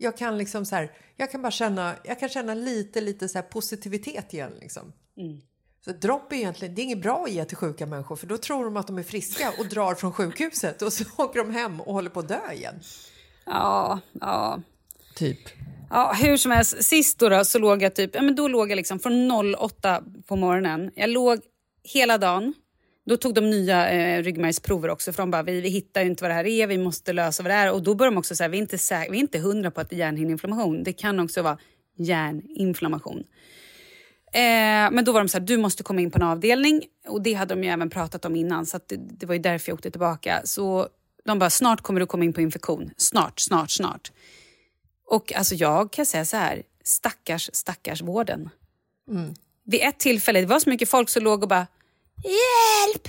Jag 0.04 0.18
kan 0.18 0.38
liksom 0.38 0.66
så 0.66 0.76
här, 0.76 0.92
jag 1.18 1.32
kan 1.32 1.42
bara 1.42 1.52
känna, 1.52 1.96
jag 2.04 2.20
kan 2.20 2.30
känna 2.30 2.54
lite, 2.54 3.02
lite 3.02 3.30
så 3.30 3.42
positivitet 3.42 4.34
igen 4.34 4.52
liksom. 4.60 4.94
Så 5.86 5.92
dropp 5.92 6.32
är 6.32 6.36
egentligen, 6.36 6.76
det 6.76 6.82
är 6.82 6.84
inget 6.84 7.02
bra 7.02 7.24
att 7.24 7.32
ge 7.32 7.46
till 7.46 7.58
sjuka 7.58 7.86
människor 7.86 8.16
för 8.16 8.28
då 8.28 8.38
tror 8.38 8.66
de 8.66 8.78
att 8.78 8.88
de 8.88 8.98
är 8.98 9.04
friska 9.04 9.54
och 9.60 9.66
drar 9.66 9.96
från 9.96 10.14
sjukhuset 10.14 10.82
och 10.82 10.94
så 10.94 11.04
åker 11.24 11.40
de 11.40 11.52
hem 11.52 11.82
och 11.82 11.94
håller 11.94 12.10
på 12.10 12.20
att 12.20 12.28
dö 12.28 12.52
igen. 12.54 12.80
Ja, 13.46 14.00
ja. 14.22 14.62
Typ. 15.16 15.40
Ja, 15.90 16.14
hur 16.22 16.38
som 16.38 16.52
helst, 16.52 16.84
sist 16.84 17.20
då, 17.20 17.30
då 17.30 17.46
så 17.46 17.60
låg 17.60 17.82
jag 17.82 17.96
typ, 17.96 18.16
ja 18.16 18.22
men 18.22 18.36
då 18.36 18.48
låg 18.48 18.72
jag 18.72 18.76
liksom 18.76 19.00
från 19.00 19.32
08 19.56 20.04
på 20.28 20.36
morgonen. 20.36 20.92
Jag 20.96 21.10
låg 21.10 21.40
hela 21.84 22.18
dagen. 22.18 22.54
Då 23.06 23.18
tog 23.18 23.34
de 23.34 23.50
nya 23.50 23.92
eh, 23.92 24.24
ryggmärgsprover 24.24 24.90
också 24.90 25.14
för 25.14 25.22
de 25.22 25.32
bara, 25.32 25.44
vi, 25.44 25.62
vi 25.62 25.70
hittar 25.70 26.06
inte 26.06 26.24
vad 26.24 26.32
det 26.32 26.36
här 26.36 26.46
är, 26.46 26.68
vi 26.68 26.78
måste 26.78 27.14
lösa 27.14 27.44
vad 27.44 27.52
det 27.52 27.56
är. 27.56 27.72
Och 27.72 27.84
då 27.84 27.96
började 27.96 28.16
de 28.16 28.20
också 28.20 28.36
säga, 28.36 28.48
vi 28.48 28.58
är 28.58 28.62
inte, 28.62 28.78
säk- 28.78 29.08
vi 29.12 29.18
är 29.18 29.22
inte 29.22 29.40
hundra 29.40 29.72
på 29.72 29.82
att 29.82 29.90
det 29.90 29.96
är 29.96 29.98
hjärnhinneinflammation. 29.98 30.84
Det 30.84 30.94
kan 30.94 31.20
också 31.20 31.42
vara 31.42 31.58
hjärninflammation. 31.98 33.24
Eh, 34.34 34.92
men 34.92 35.06
då 35.06 35.12
var 35.12 35.20
de 35.20 35.30
så 35.30 35.38
här, 35.38 35.46
du 35.46 35.58
måste 35.58 35.84
komma 35.84 36.02
in 36.02 36.12
på 36.12 36.18
en 36.18 36.24
avdelning. 36.24 36.84
Och 37.08 37.22
det 37.22 37.34
hade 37.34 37.56
de 37.56 37.64
ju 37.64 37.70
även 37.70 37.90
pratat 37.90 38.26
om 38.26 38.36
innan, 38.36 38.66
så 38.66 38.80
det, 38.88 38.96
det 38.96 39.26
var 39.26 39.36
ju 39.36 39.42
därför 39.42 39.70
jag 39.70 39.74
åkte 39.74 39.92
tillbaka. 39.92 40.42
Så 40.44 40.88
de 41.26 41.40
bara, 41.40 41.50
snart 41.50 41.82
kommer 41.82 42.00
du 42.00 42.06
komma 42.06 42.24
in 42.24 42.34
på 42.34 42.42
infektion. 42.42 42.92
Snart, 42.98 43.40
snart, 43.40 43.72
snart. 43.72 44.12
Och 45.06 45.34
alltså 45.34 45.56
jag 45.56 45.92
kan 45.92 46.06
säga 46.06 46.26
så 46.26 46.38
här, 46.38 46.64
stackars, 46.84 47.50
stackars 47.54 48.02
vården. 48.02 48.50
Vid 49.66 49.82
ett 49.82 50.00
tillfälle, 50.00 50.40
det 50.40 50.46
var 50.48 50.60
så 50.60 50.70
mycket 50.70 50.90
folk 50.90 51.10
som 51.10 51.24
låg 51.24 51.44
och 51.44 51.50
bara 51.50 51.68
Hjälp! 52.24 53.08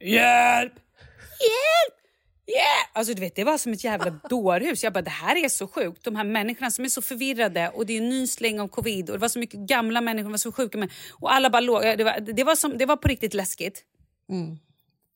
Hjälp! 0.00 0.72
Hjälp! 1.40 1.96
Yeah! 2.46 2.86
Alltså 2.92 3.14
du 3.14 3.20
vet, 3.20 3.34
det 3.36 3.44
var 3.44 3.58
som 3.58 3.72
ett 3.72 3.84
jävla 3.84 4.20
dårhus. 4.30 4.84
Jag 4.84 4.92
bara, 4.92 5.02
det 5.02 5.10
här 5.10 5.44
är 5.44 5.48
så 5.48 5.66
sjukt. 5.68 6.04
De 6.04 6.16
här 6.16 6.24
människorna 6.24 6.70
som 6.70 6.84
är 6.84 6.88
så 6.88 7.02
förvirrade 7.02 7.68
och 7.68 7.86
det 7.86 7.92
är 7.92 7.98
en 7.98 8.08
ny 8.08 8.26
släng 8.26 8.60
av 8.60 8.68
covid 8.68 9.10
och 9.10 9.16
det 9.16 9.20
var 9.20 9.28
så 9.28 9.38
mycket 9.38 9.60
gamla 9.60 10.00
människor 10.00 10.24
som 10.24 10.30
var 10.30 10.38
så 10.38 10.52
sjuka. 10.52 10.78
Med, 10.78 10.90
och 11.12 11.34
alla 11.34 11.50
bara 11.50 11.60
låg. 11.60 11.82
Det 11.82 12.04
var, 12.04 12.20
det, 12.20 12.44
var 12.44 12.54
som, 12.54 12.78
det 12.78 12.86
var 12.86 12.96
på 12.96 13.08
riktigt 13.08 13.34
läskigt. 13.34 13.84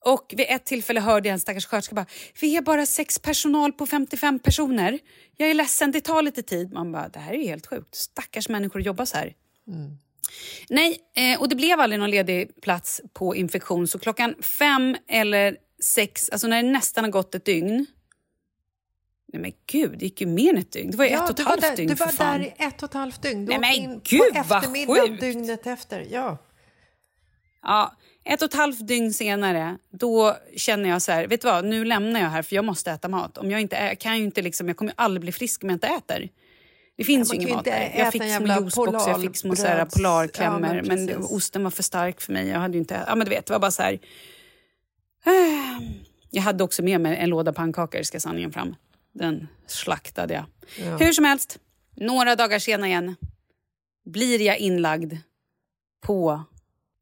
Och 0.04 0.34
vid 0.36 0.46
ett 0.48 0.64
tillfälle 0.64 1.00
hörde 1.00 1.28
jag 1.28 1.32
en 1.34 1.40
stackars 1.40 1.66
sköterska 1.66 1.94
bara, 1.94 2.06
vi 2.40 2.56
är 2.56 2.62
bara 2.62 2.86
sex 2.86 3.18
personal 3.18 3.72
på 3.72 3.86
55 3.86 4.38
personer. 4.38 4.98
Jag 5.36 5.50
är 5.50 5.54
ledsen, 5.54 5.92
det 5.92 6.00
tar 6.00 6.22
lite 6.22 6.42
tid. 6.42 6.72
Man 6.72 6.92
bara, 6.92 7.08
det 7.08 7.18
här 7.18 7.32
är 7.34 7.44
helt 7.44 7.66
sjukt. 7.66 7.94
Stackars 7.94 8.48
människor 8.48 8.82
jobbar 8.82 9.04
så 9.04 9.16
här. 9.16 9.34
Nej, 10.68 10.98
eh, 11.16 11.40
och 11.40 11.48
det 11.48 11.56
blev 11.56 11.80
aldrig 11.80 12.00
någon 12.00 12.10
ledig 12.10 12.60
plats 12.62 13.00
på 13.12 13.36
infektion. 13.36 13.88
Så 13.88 13.98
klockan 13.98 14.34
fem 14.42 14.96
eller 15.08 15.56
sex, 15.82 16.30
alltså 16.30 16.46
när 16.46 16.62
det 16.62 16.68
nästan 16.68 17.04
har 17.04 17.10
gått 17.10 17.34
ett 17.34 17.44
dygn. 17.44 17.86
Nej 19.32 19.42
men 19.42 19.52
gud, 19.66 19.98
det 19.98 20.04
gick 20.04 20.20
ju 20.20 20.26
mer 20.26 20.50
än 20.50 20.58
ett 20.58 20.72
dygn. 20.72 20.90
Det 20.90 20.96
var 20.96 21.04
ju 21.04 21.10
ett 21.10 21.30
och 21.30 21.40
ett 21.40 21.46
halvt 21.46 21.60
där, 21.60 21.76
dygn 21.76 21.88
Du 21.88 21.94
var 21.94 22.12
där 22.18 22.40
i 22.42 22.54
ett 22.58 22.82
och 22.82 22.88
ett 22.88 22.94
halvt 22.94 23.22
dygn. 23.22 23.46
Du 23.46 23.58
Nej, 23.58 23.80
men 23.86 24.00
gud, 24.04 24.20
på 24.34 24.42
vad 24.48 24.64
sjukt. 24.64 25.20
dygnet 25.20 25.66
efter. 25.66 26.06
Ja. 26.10 26.38
Ja, 27.62 27.96
ett 28.24 28.42
och 28.42 28.48
ett 28.48 28.54
halvt 28.54 28.86
dygn 28.86 29.12
senare, 29.14 29.78
då 29.90 30.36
känner 30.56 30.88
jag 30.88 31.02
så 31.02 31.12
här, 31.12 31.26
vet 31.26 31.40
du 31.42 31.48
vad, 31.48 31.64
nu 31.64 31.84
lämnar 31.84 32.20
jag 32.20 32.28
här 32.28 32.42
för 32.42 32.56
jag 32.56 32.64
måste 32.64 32.90
äta 32.90 33.08
mat. 33.08 33.38
Om 33.38 33.50
jag 33.50 33.60
inte 33.60 33.76
ä- 33.76 33.94
kan 33.94 34.12
jag 34.12 34.20
inte 34.20 34.42
liksom, 34.42 34.68
jag 34.68 34.76
kommer 34.76 34.90
ju 34.92 34.94
aldrig 34.96 35.20
bli 35.20 35.32
frisk 35.32 35.62
om 35.64 35.68
jag 35.70 35.76
inte 35.76 35.86
äter. 35.86 36.28
Det 37.00 37.04
finns 37.04 37.32
ju 37.32 37.36
ingen 37.36 37.50
mat 37.50 37.64
där. 37.64 37.92
Jag 37.96 38.12
fick 38.12 38.22
små 38.22 38.46
juiceboxar, 38.46 39.10
jag 39.10 39.20
fick 39.20 39.36
små 39.36 39.54
polarklämmor. 39.96 40.76
Ja, 40.76 40.82
men 40.82 41.06
men 41.06 41.16
osten 41.16 41.64
var 41.64 41.70
för 41.70 41.82
stark 41.82 42.20
för 42.20 42.32
mig. 42.32 42.48
Jag 42.48 42.58
hade 42.58 42.74
ju 42.74 42.78
inte, 42.78 43.04
ja 43.06 43.14
men 43.14 43.24
du 43.24 43.30
vet, 43.30 43.46
det 43.46 43.52
var 43.52 43.60
bara 43.60 43.70
så 43.70 43.82
här. 43.82 43.98
Jag 46.30 46.42
hade 46.42 46.64
också 46.64 46.82
med 46.82 47.00
mig 47.00 47.16
en 47.16 47.30
låda 47.30 47.52
pannkakor, 47.52 48.02
ska 48.02 48.20
sanningen 48.20 48.52
fram. 48.52 48.74
Den 49.12 49.48
slaktade 49.66 50.34
jag. 50.34 50.44
Ja. 50.86 50.96
Hur 50.96 51.12
som 51.12 51.24
helst, 51.24 51.58
några 51.96 52.36
dagar 52.36 52.58
senare 52.58 52.88
igen 52.88 53.16
blir 54.04 54.40
jag 54.40 54.58
inlagd 54.58 55.14
på 56.00 56.44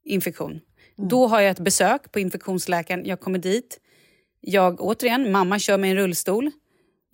infektion. 0.05 0.61
Då 0.97 1.27
har 1.27 1.41
jag 1.41 1.51
ett 1.51 1.61
besök 1.61 2.13
på 2.13 2.21
infektionsläkaren. 2.21 3.07
Jag 3.07 3.21
kommer 3.21 3.39
dit. 3.39 3.81
Jag, 4.41 4.81
återigen, 4.81 5.33
mamma 5.33 5.59
kör 5.59 5.79
mig 5.79 5.89
i 5.89 5.91
en 5.91 5.97
rullstol. 5.97 6.51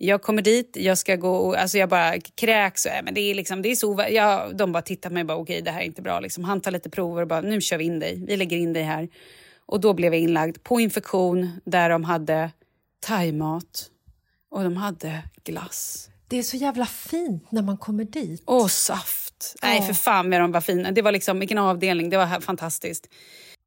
Jag 0.05 0.21
kommer 0.21 0.41
dit, 0.41 0.77
jag 0.79 0.97
ska 0.97 1.15
gå 1.15 1.35
och, 1.35 1.57
alltså 1.57 1.77
jag 1.77 1.89
bara 1.89 2.19
kräks. 2.19 2.85
äh, 2.85 3.03
Men 3.03 3.13
det 3.13 3.21
är 3.21 3.35
liksom, 3.35 3.61
det 3.61 3.71
är 3.71 3.75
så, 3.75 4.05
jag, 4.09 4.57
de 4.57 4.71
bara 4.71 4.81
tittar 4.81 5.09
på 5.09 5.13
mig 5.13 5.21
och 5.21 5.27
bara 5.27 5.37
okej 5.37 5.61
det 5.61 5.71
här 5.71 5.81
är 5.81 5.85
inte 5.85 6.01
bra. 6.01 6.19
Liksom. 6.19 6.43
Han 6.43 6.61
tar 6.61 6.71
lite 6.71 6.89
prover 6.89 7.21
och 7.21 7.27
bara 7.27 7.41
nu 7.41 7.61
kör 7.61 7.77
vi 7.77 7.83
in 7.83 7.99
dig. 7.99 8.23
Vi 8.27 8.37
lägger 8.37 8.57
in 8.57 8.73
dig 8.73 8.83
här. 8.83 9.09
Och 9.65 9.79
då 9.79 9.93
blev 9.93 10.13
jag 10.13 10.21
inlagd 10.21 10.63
på 10.63 10.79
infektion 10.79 11.59
där 11.65 11.89
de 11.89 12.03
hade 12.03 12.51
thaimat 13.05 13.89
och 14.51 14.63
de 14.63 14.77
hade 14.77 15.23
glass. 15.43 16.09
Det 16.27 16.37
är 16.37 16.43
så 16.43 16.57
jävla 16.57 16.85
fint 16.85 17.51
när 17.51 17.61
man 17.61 17.77
kommer 17.77 18.03
dit. 18.03 18.43
Och 18.45 18.71
saft. 18.71 19.55
Nej, 19.61 19.81
för 19.81 19.93
fan 19.93 20.29
vad 20.29 20.39
de 20.39 20.51
var 20.51 20.61
fina. 20.61 20.91
Det 20.91 21.01
var 21.01 21.11
liksom, 21.11 21.39
vilken 21.39 21.57
avdelning. 21.57 22.09
Det 22.09 22.17
var 22.17 22.39
fantastiskt. 22.39 23.07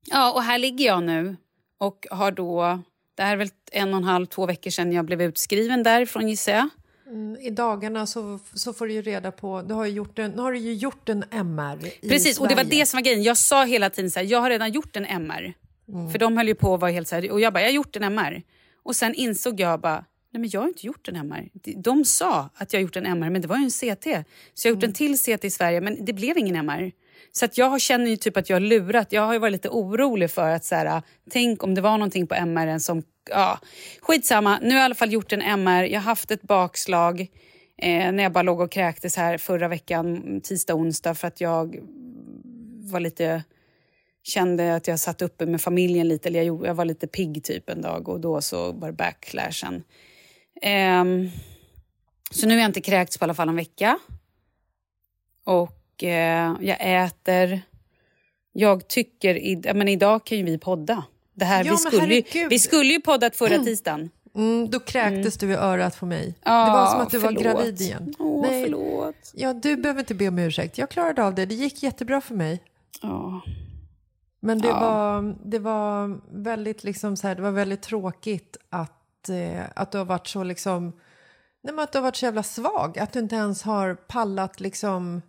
Ja, 0.07 0.33
och 0.33 0.43
här 0.43 0.59
ligger 0.59 0.87
jag 0.87 1.03
nu 1.03 1.37
och 1.79 2.07
har 2.11 2.31
då... 2.31 2.83
Det 3.19 3.25
här 3.25 3.33
är 3.33 3.37
väl 3.37 3.51
en 3.73 3.89
och 3.95 3.97
en 3.97 4.05
halv, 4.05 4.27
två 4.27 4.47
veckor 4.47 4.71
sedan 4.71 4.93
jag 4.93 5.05
blev 5.05 5.23
utskriven 5.23 5.83
därifrån 5.83 6.29
gissar 6.29 6.53
jag. 6.53 6.69
Mm, 7.07 7.37
I 7.41 7.51
dagarna 7.51 8.07
så, 8.07 8.39
så 8.55 8.73
får 8.73 8.87
du 8.87 8.93
ju 8.93 9.03
reda 9.03 9.33
på... 9.33 9.63
Du 9.63 9.75
har 9.75 9.85
ju 9.85 9.93
gjort 9.93 10.19
en, 10.19 10.31
nu 10.31 10.43
har 10.43 10.53
du 10.53 10.59
ju 10.59 10.75
gjort 10.75 11.09
en 11.09 11.25
MR 11.31 11.87
i 12.01 12.09
Precis, 12.09 12.41
och 12.41 12.49
det 12.49 12.55
var 12.55 12.65
Sverige. 12.65 12.81
det 12.81 12.87
som 12.87 12.97
var 12.99 13.03
grejen. 13.03 13.23
Jag 13.23 13.37
sa 13.37 13.65
hela 13.65 13.91
tiden 13.91 14.11
så 14.11 14.19
här, 14.19 14.27
jag 14.27 14.41
har 14.41 14.51
redan 14.51 14.73
gjort 14.73 14.97
en 14.97 15.05
MR. 15.05 15.55
Mm. 15.89 16.11
För 16.11 16.19
de 16.19 16.37
höll 16.37 16.49
ju 16.49 16.55
på 16.55 16.75
att 16.75 16.81
vara 16.81 16.91
helt 16.91 17.09
så 17.09 17.15
här, 17.15 17.31
och 17.31 17.41
jag 17.41 17.53
bara, 17.53 17.61
jag 17.61 17.69
har 17.69 17.75
gjort 17.75 17.97
en 17.97 18.03
MR. 18.03 18.43
Och 18.83 18.97
sen 18.97 19.15
insåg 19.15 19.61
jag 19.61 19.81
bara, 19.81 20.05
nej 20.33 20.41
men 20.41 20.51
jag 20.53 20.61
har 20.61 20.69
inte 20.69 20.87
gjort 20.87 21.09
en 21.09 21.17
MR. 21.17 21.49
De- 21.77 22.05
sa 22.05 22.51
att 22.55 22.73
jag 22.73 22.81
har 22.81 22.83
gjort 22.83 22.97
en 22.97 23.07
MR, 23.07 23.31
men 23.31 23.43
det 23.43 23.49
var 23.49 23.57
ju 23.57 23.65
en 23.65 23.71
CT. 23.71 24.05
Så 24.55 24.69
jag 24.69 24.73
har 24.73 24.77
gjort 24.77 24.85
en 24.85 24.93
till 24.93 25.19
CT 25.19 25.45
i 25.45 25.51
Sverige, 25.51 25.81
men 25.81 26.05
det 26.05 26.13
blev 26.13 26.39
ingen 26.39 26.57
MR. 26.57 26.93
Så 27.33 27.45
att 27.45 27.59
jag 27.59 27.81
känner 27.81 28.07
ju 28.07 28.17
typ 28.17 28.37
att 28.37 28.49
jag 28.49 28.57
har 28.57 28.61
lurat. 28.61 29.13
Jag 29.13 29.23
har 29.23 29.33
ju 29.33 29.39
varit 29.39 29.53
lite 29.53 29.69
orolig 29.69 30.31
för 30.31 30.51
att 30.51 30.65
så 30.65 30.75
här, 30.75 30.87
äh, 30.87 31.03
tänk 31.31 31.63
om 31.63 31.75
det 31.75 31.81
var 31.81 31.99
någonting 31.99 32.27
på 32.27 32.35
MR 32.35 32.79
som, 32.79 33.03
ja, 33.31 33.59
skitsamma. 34.01 34.59
Nu 34.63 34.69
har 34.69 34.75
jag 34.75 34.83
i 34.83 34.85
alla 34.85 34.95
fall 34.95 35.13
gjort 35.13 35.33
en 35.33 35.43
MR. 35.43 35.85
Jag 35.85 36.01
har 36.01 36.05
haft 36.05 36.31
ett 36.31 36.43
bakslag 36.43 37.21
eh, 37.79 38.13
när 38.13 38.23
jag 38.23 38.33
bara 38.33 38.43
låg 38.43 38.61
och 38.61 38.73
kräktes 38.73 39.17
här 39.17 39.39
förra 39.39 39.69
veckan, 39.69 40.41
tisdag, 40.41 40.75
onsdag, 40.75 41.15
för 41.15 41.29
att 41.29 41.41
jag 41.41 41.79
var 42.83 43.01
lite 43.01 43.45
kände 44.23 44.75
att 44.75 44.89
jag 44.89 44.99
satt 44.99 45.23
uppe 45.23 45.47
med 45.47 45.61
familjen 45.61 46.09
lite. 46.09 46.29
Eller 46.29 46.43
jag, 46.43 46.67
jag 46.67 46.75
var 46.75 46.85
lite 46.85 47.07
pigg 47.07 47.45
typ 47.45 47.71
en 47.71 47.83
dag 47.83 48.09
och 48.09 48.21
då 48.21 48.41
så 48.41 48.73
var 48.73 48.89
det 48.89 48.95
backlashen. 48.95 49.75
Um, 51.03 51.31
så 52.31 52.47
nu 52.47 52.55
har 52.55 52.61
jag 52.61 52.69
inte 52.69 52.81
kräkts 52.81 53.19
på 53.19 53.23
i 53.23 53.25
alla 53.25 53.35
fall 53.35 53.49
en 53.49 53.57
vecka. 53.57 53.99
Och 55.45 55.78
eh, 56.03 56.53
jag 56.61 56.77
äter. 57.05 57.61
Jag 58.53 58.89
tycker... 58.89 59.35
I, 59.35 59.63
men 59.75 59.89
idag 59.89 60.25
kan 60.25 60.39
ju 60.39 60.45
vi 60.45 60.59
podda. 60.59 61.05
Det 61.35 61.45
här, 61.45 61.65
Ja, 61.65 61.73
vi, 61.73 61.79
skulle 61.79 62.15
ju, 62.15 62.49
vi 62.49 62.59
skulle 62.59 62.93
ju 62.93 63.01
poddat 63.01 63.37
förra 63.37 63.59
tisdagen. 63.59 64.11
Mm, 64.35 64.71
då 64.71 64.81
kräktes 64.81 65.37
du 65.39 65.51
i 65.51 65.55
örat 65.55 65.99
på 66.01 66.07
mig. 66.07 66.35
Ja, 66.45 66.65
det 66.65 66.71
var 66.71 66.87
som 66.87 67.01
att 67.01 67.11
du 67.11 67.21
förlåt. 67.21 67.45
var 67.45 67.53
gravid 67.53 67.81
igen. 67.81 68.15
Åh, 68.19 68.47
förlåt. 68.49 69.33
Ja, 69.35 69.53
du 69.53 69.77
behöver 69.77 70.01
inte 70.01 70.15
be 70.15 70.29
om 70.29 70.39
ursäkt. 70.39 70.79
Jag 70.79 70.91
klarade 70.91 71.25
av 71.25 71.35
det. 71.35 71.47
Det 71.47 71.55
gick 71.55 71.83
jättebra 71.83 72.21
för 72.21 72.35
mig. 72.35 72.63
Ja. 73.03 73.41
Men 74.41 74.61
det, 74.61 74.69
Ja. 74.69 74.81
var, 74.81 75.35
det 75.45 75.59
var 75.59 76.21
väldigt 76.43 76.85
liksom 76.85 77.17
så 77.17 77.29
här, 77.29 77.35
det 77.35 77.43
var 77.43 77.51
väldigt 77.51 77.83
tråkigt 77.83 78.57
att, 78.71 79.29
eh, 79.29 79.63
att 79.75 79.93
du 79.93 79.99
har 79.99 80.05
varit 80.05 80.27
så 80.27 80.45
liksom, 80.45 80.93
nej 81.63 81.75
men 81.75 81.79
att 81.79 81.93
du 81.93 81.99
har 81.99 82.03
varit 82.03 82.17
så 82.17 82.25
jävla 82.25 82.43
svag. 82.43 82.99
Att 82.99 83.13
du 83.13 83.19
inte 83.19 83.37
ens 83.37 83.63
har 83.63 83.95
pallat 83.95 84.61
liksom 84.61 85.23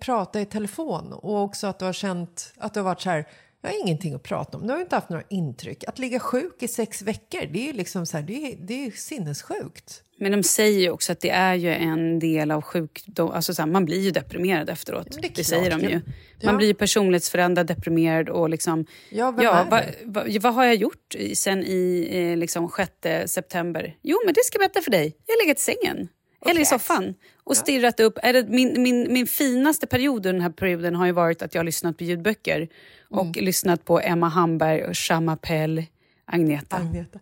prata 0.00 0.40
i 0.40 0.46
telefon 0.46 1.12
och 1.12 1.42
också 1.42 1.66
att 1.66 1.78
du 1.78 1.84
har 1.84 1.92
känt 1.92 2.52
att 2.56 2.74
du 2.74 2.80
har 2.80 2.84
varit 2.84 3.00
så 3.00 3.10
här, 3.10 3.26
jag 3.62 3.70
har 3.70 3.80
ingenting 3.80 4.14
att 4.14 4.22
prata 4.22 4.58
om. 4.58 4.66
Du 4.66 4.72
har 4.72 4.80
inte 4.80 4.94
haft 4.96 5.08
några 5.08 5.24
intryck. 5.30 5.84
Att 5.88 5.98
ligga 5.98 6.20
sjuk 6.20 6.62
i 6.62 6.68
sex 6.68 7.02
veckor, 7.02 7.40
det 7.52 7.58
är 7.62 7.66
ju 7.66 7.72
liksom 7.72 8.06
så 8.06 8.16
här, 8.16 8.24
det 8.24 8.32
är, 8.52 8.56
det 8.66 8.86
är 8.86 8.90
sinnessjukt. 8.90 10.02
Men 10.18 10.32
de 10.32 10.42
säger 10.42 10.80
ju 10.80 10.90
också 10.90 11.12
att 11.12 11.20
det 11.20 11.30
är 11.30 11.54
ju 11.54 11.70
en 11.74 12.18
del 12.18 12.50
av 12.50 12.62
sjukdom. 12.62 13.30
Alltså 13.30 13.54
så 13.54 13.62
här, 13.62 13.66
man 13.66 13.84
blir 13.84 14.00
ju 14.00 14.10
deprimerad 14.10 14.68
efteråt. 14.70 15.06
Men 15.12 15.22
Det, 15.22 15.28
det 15.34 15.44
säger 15.44 15.70
de 15.70 15.80
ju. 15.80 15.94
Man 15.94 16.02
Ja. 16.40 16.52
blir 16.56 16.66
ju 16.66 16.74
personlighetsförändrad, 16.74 17.66
deprimerad 17.66 18.28
och 18.28 18.48
liksom... 18.50 18.86
Ja, 19.10 19.30
vem 19.30 19.44
ja, 19.44 19.66
vad, 19.70 19.82
vad, 20.04 20.42
vad 20.42 20.54
har 20.54 20.64
jag 20.64 20.74
gjort 20.74 21.14
sen 21.34 21.64
i 21.64 22.08
eh, 22.12 22.36
liksom 22.36 22.70
6 22.76 23.32
september? 23.32 23.96
Jo, 24.02 24.18
men 24.24 24.34
det 24.34 24.44
ska 24.44 24.58
jag 24.58 24.60
berätta 24.70 24.80
för 24.84 24.90
dig. 24.90 25.16
Jag 25.26 25.34
har 25.34 25.46
legat 25.46 25.58
i 25.58 25.60
sängen. 25.60 26.08
Eller 26.46 26.60
i 26.60 26.64
soffan 26.64 27.14
och 27.44 27.56
stirrat 27.56 28.00
upp. 28.00 28.18
Är 28.22 28.32
det, 28.32 28.48
min, 28.48 28.82
min, 28.82 29.12
min 29.12 29.26
finaste 29.26 29.86
period 29.86 30.22
den 30.22 30.40
här 30.40 30.50
perioden 30.50 30.94
har 30.94 31.06
ju 31.06 31.12
varit 31.12 31.42
att 31.42 31.54
jag 31.54 31.58
har 31.60 31.64
lyssnat 31.64 31.98
på 31.98 32.04
ljudböcker 32.04 32.68
och 33.10 33.20
Mm. 33.22 33.44
lyssnat 33.44 33.84
på 33.84 34.00
Emma 34.00 34.28
Hamberg 34.28 34.84
och 34.84 34.96
Pell, 35.36 35.84
Agneta. 36.26 36.76
Agneta. 36.76 37.18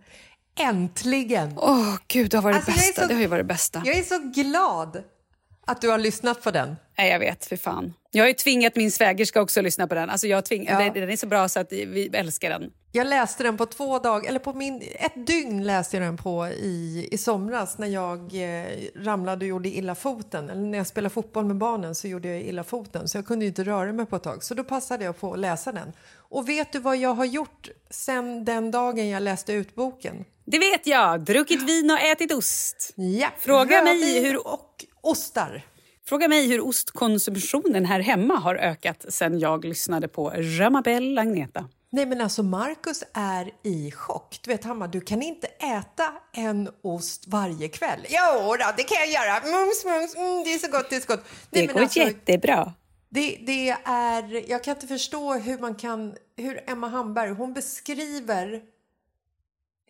Äntligen! 0.60 1.52
Åh, 1.56 1.96
gud, 2.08 2.30
det 2.30 2.36
har 2.36 2.42
varit 2.42 2.56
Alltså, 2.56 2.70
det 2.70 2.76
bästa. 2.76 3.02
så- 3.02 3.08
Det 3.08 3.14
har 3.14 3.20
ju 3.20 3.26
varit 3.26 3.40
det 3.44 3.54
bästa. 3.54 3.82
Jag 3.86 3.96
är 3.98 4.02
så 4.02 4.18
glad 4.42 5.02
att 5.68 5.80
du 5.80 5.88
har 5.88 5.98
lyssnat 5.98 6.42
på 6.42 6.50
den. 6.50 6.76
Nej, 6.98 7.10
jag 7.10 7.18
vet. 7.18 7.46
För 7.46 7.56
fan. 7.56 7.94
Jag 8.10 8.24
har 8.24 8.28
ju 8.28 8.34
tvingat 8.34 8.76
min 8.76 8.90
svägerska 8.90 9.40
också 9.40 9.60
att 9.60 9.64
lyssna 9.64 9.86
på 9.86 9.94
den. 9.94 10.10
Alltså 10.10 10.26
jag 10.26 10.44
tving... 10.44 10.66
Ja. 10.66 10.78
den, 10.78 10.92
den 10.92 11.10
är 11.10 11.16
så 11.16 11.26
bra 11.26 11.48
så 11.48 11.60
att 11.60 11.72
vi 11.72 12.10
älskar 12.12 12.50
den. 12.50 12.70
Jag 12.92 13.06
läste 13.06 13.42
den 13.42 13.56
på 13.56 13.66
två 13.66 13.98
dagar, 13.98 14.28
eller 14.28 14.38
på 14.38 14.52
min, 14.52 14.82
ett 14.94 15.26
dygn 15.26 15.64
läste 15.64 15.96
jag 15.96 16.06
den 16.06 16.16
på 16.16 16.46
i, 16.48 17.08
i 17.10 17.18
somras 17.18 17.78
när 17.78 17.86
jag 17.86 18.18
eh, 18.18 18.66
ramlade 18.96 19.44
och 19.44 19.48
gjorde 19.48 19.68
illa 19.68 19.94
foten. 19.94 20.50
Eller 20.50 20.62
när 20.62 20.78
jag 20.78 20.86
spelade 20.86 21.14
fotboll 21.14 21.44
med 21.44 21.56
barnen 21.56 21.94
så 21.94 22.08
gjorde 22.08 22.28
jag 22.28 22.42
illa 22.42 22.64
foten 22.64 23.08
så 23.08 23.18
jag 23.18 23.26
kunde 23.26 23.46
inte 23.46 23.64
röra 23.64 23.92
mig 23.92 24.06
på 24.06 24.16
ett 24.16 24.22
tag. 24.22 24.44
Så 24.44 24.54
då 24.54 24.64
passade 24.64 25.04
jag 25.04 25.20
på 25.20 25.32
att 25.32 25.38
läsa 25.38 25.72
den. 25.72 25.92
Och 26.14 26.48
vet 26.48 26.72
du 26.72 26.78
vad 26.78 26.96
jag 26.96 27.14
har 27.14 27.24
gjort 27.24 27.68
sen 27.90 28.44
den 28.44 28.70
dagen 28.70 29.08
jag 29.08 29.22
läste 29.22 29.52
ut 29.52 29.74
boken? 29.74 30.24
Det 30.44 30.58
vet 30.58 30.86
jag! 30.86 31.20
Druckit 31.20 31.62
vin 31.62 31.90
och 31.90 32.00
ätit 32.00 32.32
ost. 32.32 32.92
Ja, 32.94 33.28
Fråga 33.38 33.82
mig 33.82 33.94
rödvin 33.94 34.24
hur... 34.24 34.46
och 34.46 34.84
ostar. 35.01 35.62
Fråga 36.09 36.28
mig 36.28 36.49
hur 36.49 36.61
ostkonsumtionen 36.61 37.84
här 37.84 38.01
hemma 38.01 38.34
har 38.34 38.55
ökat 38.55 39.05
sen 39.09 39.38
jag 39.38 39.64
lyssnade 39.64 40.09
på 40.09 40.32
Ramabelle 40.36 41.20
Agneta. 41.20 41.68
Nej 41.90 42.07
men 42.07 42.20
alltså 42.20 42.42
Marcus 42.42 43.05
är 43.14 43.51
i 43.62 43.90
chock. 43.90 44.40
Du 44.42 44.51
vet 44.51 44.64
Hammar, 44.64 44.88
du 44.88 45.01
kan 45.01 45.22
inte 45.22 45.46
äta 45.46 46.12
en 46.32 46.70
ost 46.82 47.24
varje 47.26 47.68
kväll. 47.68 48.01
Jo 48.09 48.57
då, 48.57 48.72
det 48.76 48.82
kan 48.82 48.99
jag 48.99 49.09
göra. 49.09 49.40
Mums, 49.40 49.84
mums, 49.84 50.16
mm, 50.16 50.44
det 50.44 50.55
är 50.55 50.59
så 50.59 50.70
gott, 50.70 50.90
det 50.90 50.96
är 50.96 51.01
så 51.01 51.07
gott. 51.07 51.24
Det 51.51 51.59
Nej, 51.59 51.66
men 51.66 51.74
går 51.74 51.82
alltså, 51.82 51.99
jättebra. 51.99 52.74
Det, 53.09 53.38
det 53.46 53.70
är, 53.84 54.51
jag 54.51 54.64
kan 54.64 54.74
inte 54.74 54.86
förstå 54.86 55.34
hur 55.34 55.59
man 55.59 55.74
kan, 55.74 56.14
hur 56.36 56.70
Emma 56.70 56.88
Hamberg, 56.88 57.30
hon 57.30 57.53
beskriver 57.53 58.62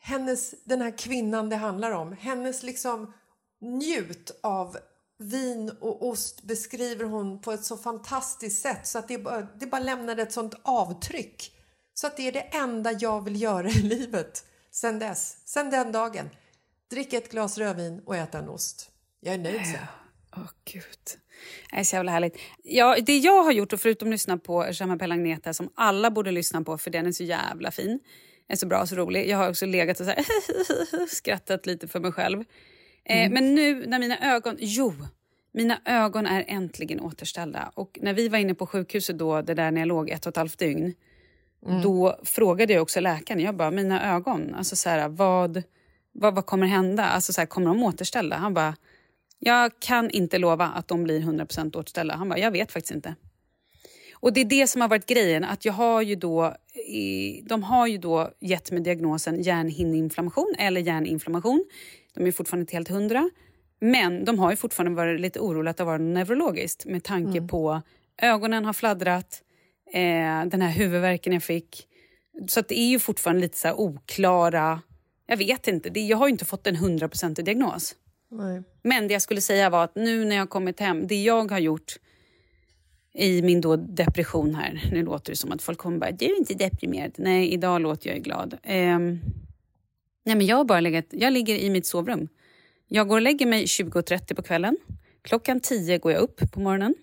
hennes, 0.00 0.54
den 0.64 0.82
här 0.82 0.98
kvinnan 0.98 1.48
det 1.48 1.56
handlar 1.56 1.90
om, 1.90 2.16
hennes 2.20 2.62
liksom 2.62 3.12
njut 3.61 4.38
av 4.42 4.76
vin 5.18 5.70
och 5.80 6.08
ost 6.08 6.42
beskriver 6.42 7.04
hon 7.04 7.40
på 7.40 7.52
ett 7.52 7.64
så 7.64 7.76
fantastiskt 7.76 8.62
sätt 8.62 8.86
så 8.86 8.98
att 8.98 9.08
det 9.08 9.18
bara, 9.18 9.40
det 9.40 9.66
bara 9.66 9.80
lämnade 9.80 10.22
ett 10.22 10.32
sånt 10.32 10.54
avtryck. 10.62 11.52
Så 11.94 12.06
att 12.06 12.16
det 12.16 12.28
är 12.28 12.32
det 12.32 12.40
enda 12.40 12.92
jag 12.92 13.24
vill 13.24 13.42
göra 13.42 13.68
i 13.68 13.82
livet 13.82 14.44
sen 14.70 14.98
dess, 14.98 15.36
sen 15.44 15.70
den 15.70 15.92
dagen. 15.92 16.30
Dricka 16.90 17.16
ett 17.16 17.30
glas 17.30 17.58
rödvin 17.58 18.02
och 18.06 18.16
äta 18.16 18.38
en 18.38 18.48
ost. 18.48 18.90
Jag 19.20 19.34
är 19.34 19.38
nöjd 19.38 19.66
sen. 19.66 19.86
Åh, 20.36 20.50
gud. 20.64 20.84
Det 21.70 21.76
är 21.76 21.84
så 21.84 21.96
jävla 21.96 22.12
härligt. 22.12 22.38
Ja, 22.62 22.96
det 23.06 23.18
jag 23.18 23.42
har 23.42 23.52
gjort, 23.52 23.72
och 23.72 23.80
förutom 23.80 24.08
att 24.08 24.12
lyssna 24.12 24.38
på 24.38 24.66
Jean-Mapelle 24.72 25.14
Agneta 25.14 25.54
som 25.54 25.70
alla 25.74 26.10
borde 26.10 26.30
lyssna 26.30 26.62
på 26.62 26.78
för 26.78 26.90
den 26.90 27.06
är 27.06 27.12
så 27.12 27.24
jävla 27.24 27.70
fin, 27.70 28.00
är 28.48 28.56
så 28.56 28.66
bra 28.66 28.80
och 28.80 28.88
så 28.88 28.96
rolig. 28.96 29.28
Jag 29.28 29.38
har 29.38 29.50
också 29.50 29.66
legat 29.66 30.00
och 30.00 30.06
så 30.06 30.12
här 30.12 30.24
skrattat 31.14 31.66
lite 31.66 31.88
för 31.88 32.00
mig 32.00 32.12
själv. 32.12 32.44
Eh, 33.09 33.30
men 33.30 33.54
nu 33.54 33.86
när 33.86 33.98
mina 33.98 34.34
ögon... 34.34 34.56
Jo, 34.59 34.94
Mina 35.52 35.80
ögon 35.84 36.26
är 36.26 36.44
äntligen 36.48 37.00
återställda. 37.00 37.70
Och 37.74 37.98
när 38.02 38.14
vi 38.14 38.28
var 38.28 38.38
inne 38.38 38.54
på 38.54 38.66
sjukhuset 38.66 39.18
då, 39.18 39.42
det 39.42 39.54
där 39.54 39.70
när 39.70 39.80
jag 39.80 39.88
låg 39.88 40.11
ett 40.11 40.26
och 40.26 40.30
ett 40.30 40.36
halvt 40.36 40.59
dygn, 40.59 40.94
Mm. 41.66 41.82
då 41.82 42.20
frågade 42.24 42.72
jag 42.72 42.82
också 42.82 43.00
läkaren, 43.00 43.40
jag 43.40 43.56
bara, 43.56 43.70
mina 43.70 44.14
ögon, 44.16 44.54
alltså 44.54 44.76
så 44.76 44.88
här, 44.88 45.09
vad, 45.09 45.62
vad, 46.12 46.34
vad 46.34 46.46
kommer 46.46 46.66
hända? 46.66 47.04
Alltså 47.04 47.32
så 47.32 47.40
här, 47.40 47.46
kommer 47.46 47.66
de 47.66 47.82
återställda? 47.82 48.36
Han 48.36 48.54
bara, 48.54 48.76
jag 49.38 49.72
kan 49.78 50.11
inte 50.11 50.38
lova 50.38 50.66
att 50.66 50.88
de 50.88 51.04
blir 51.04 51.20
100% 51.20 51.76
återställda. 51.76 52.14
Han 52.14 52.28
bara, 52.28 52.38
jag 52.38 52.50
vet 52.50 52.72
faktiskt 52.72 52.94
inte. 52.94 53.14
Och 54.12 54.32
det 54.32 54.40
är 54.40 54.44
det 54.44 54.66
som 54.66 54.80
har 54.80 54.88
varit 54.88 55.06
grejen, 55.06 55.44
att 55.44 55.64
jag 55.64 55.72
har 55.72 56.02
ju 56.02 56.14
då, 56.14 56.56
de 57.42 57.62
har 57.62 57.86
ju 57.86 57.98
då 57.98 58.30
gett 58.40 58.70
mig 58.70 58.80
diagnosen 58.80 59.42
hjärnhinneinflammation 59.42 60.54
eller 60.59 60.80
hjärninflammation. 60.80 61.64
De 62.14 62.26
är 62.26 62.32
fortfarande 62.32 62.62
inte 62.62 62.76
helt 62.76 62.88
hundra. 62.88 63.30
Men 63.80 64.24
de 64.24 64.38
har 64.38 64.50
ju 64.50 64.56
fortfarande 64.56 64.96
varit 64.96 65.20
lite 65.20 65.40
oroliga 65.40 65.70
att 65.70 65.76
det 65.76 65.84
var 65.84 65.98
neurologiskt 65.98 66.86
med 66.86 67.04
tanke 67.04 67.40
på 67.40 67.82
ögonen 68.22 68.64
har 68.64 68.72
fladdrat, 68.72 69.42
eh, 69.92 70.44
den 70.46 70.62
här 70.62 70.70
huvudvärken 70.70 71.32
jag 71.32 71.42
fick. 71.42 71.86
Så 72.48 72.61
det 72.61 72.78
är 72.78 72.88
ju 72.88 72.98
fortfarande 72.98 73.42
lite 73.42 73.59
så 73.59 73.68
här 73.68 73.80
oklara... 73.80 74.80
Jag 75.26 75.36
vet 75.36 75.68
inte, 75.68 75.90
det, 75.90 76.00
jag 76.00 76.16
har 76.16 76.26
ju 76.26 76.32
inte 76.32 76.44
fått 76.44 76.66
en 76.66 76.76
hundraprocentig 76.76 77.44
diagnos. 77.44 77.94
Nej. 78.30 78.62
Men 78.82 79.09
det 79.09 79.12
jag 79.12 79.22
skulle 79.22 79.40
säga 79.40 79.70
var 79.70 79.84
att 79.84 79.94
nu 79.94 80.24
när 80.24 80.36
jag 80.36 80.50
kommit 80.50 80.80
hem, 80.80 81.06
det 81.06 81.22
jag 81.22 81.50
har 81.50 81.59
gjort 81.59 81.96
i 83.14 83.42
min 83.42 83.61
då 83.61 83.76
depression 83.76 84.54
här, 84.54 84.88
nu 84.92 85.04
låter 85.04 85.32
det 85.32 85.36
som 85.36 85.52
att 85.52 85.62
folk 85.62 85.78
kommer 85.78 85.98
bara, 85.98 86.11
du 86.11 86.24
är 86.24 86.38
inte 86.38 86.54
deprimerad. 86.54 87.12
Nej, 87.16 87.52
idag 87.52 87.80
låter 87.80 88.09
jag 88.09 88.16
ju 88.16 88.22
glad. 88.22 88.59
Ehm, 88.62 89.20
nej 90.28 90.36
men 90.36 90.46
jag 90.46 90.56
har 90.56 90.64
bara 90.64 90.80
legat, 90.80 91.06
jag 91.10 91.32
ligger 91.32 91.56
i 91.56 91.70
mitt 91.70 91.86
sovrum. 91.86 92.28
Jag 92.88 93.08
går 93.08 93.16
och 93.16 93.22
lägger 93.22 93.46
mig 93.46 93.64
20.30 93.64 94.34
på 94.34 94.42
kvällen. 94.42 94.76
Klockan 95.22 95.60
10 95.60 95.98
går 95.98 96.12
jag 96.12 96.20
upp 96.20 96.52
på 96.52 96.60
morgonen. 96.60 96.94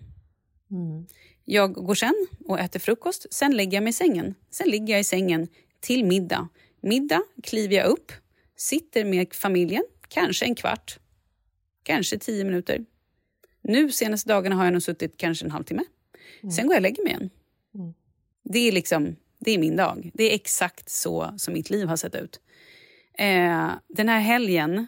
Jag 1.45 1.73
går 1.73 1.95
sen 1.95 2.27
och 2.45 2.59
äter 2.59 2.79
frukost. 2.79 3.33
Sen 3.33 3.55
lägger 3.57 3.77
jag 3.77 3.83
mig 3.83 3.89
i 3.89 3.93
sängen. 3.93 4.35
Sen 4.51 4.69
ligger 4.69 4.93
jag 4.93 4.99
i 4.99 5.03
sängen 5.03 5.47
till 5.79 6.05
middag. 6.05 6.49
Middag 6.81 7.21
kliver 7.43 7.75
jag 7.75 7.87
upp, 7.87 8.11
sitter 8.55 9.05
med 9.05 9.33
familjen, 9.33 9.83
kanske 10.07 10.45
en 10.45 10.55
kvart, 10.55 10.99
kanske 11.83 12.17
tio 12.19 12.43
minuter. 12.43 12.85
Nu 13.61 13.91
senaste 13.91 14.29
dagarna 14.29 14.55
har 14.55 14.63
jag 14.63 14.73
nog 14.73 14.83
suttit 14.83 15.17
kanske 15.17 15.45
en 15.45 15.51
halvtimme. 15.51 15.83
Sen 16.55 16.67
går 16.67 16.73
jag 16.73 16.79
och 16.79 16.81
lägger 16.81 17.03
mig 17.03 17.11
igen. 17.11 17.29
Det 18.43 18.59
är 18.59 18.71
liksom, 18.71 19.15
det 19.39 19.51
är 19.51 19.57
min 19.57 19.75
dag. 19.75 20.11
Det 20.13 20.23
är 20.23 20.35
exakt 20.35 20.89
så 20.89 21.33
som 21.37 21.53
mitt 21.53 21.69
liv 21.69 21.87
har 21.87 21.97
sett 21.97 22.15
ut. 22.15 22.39
Eh, 23.17 23.71
den 23.87 24.09
här 24.09 24.19
helgen 24.19 24.87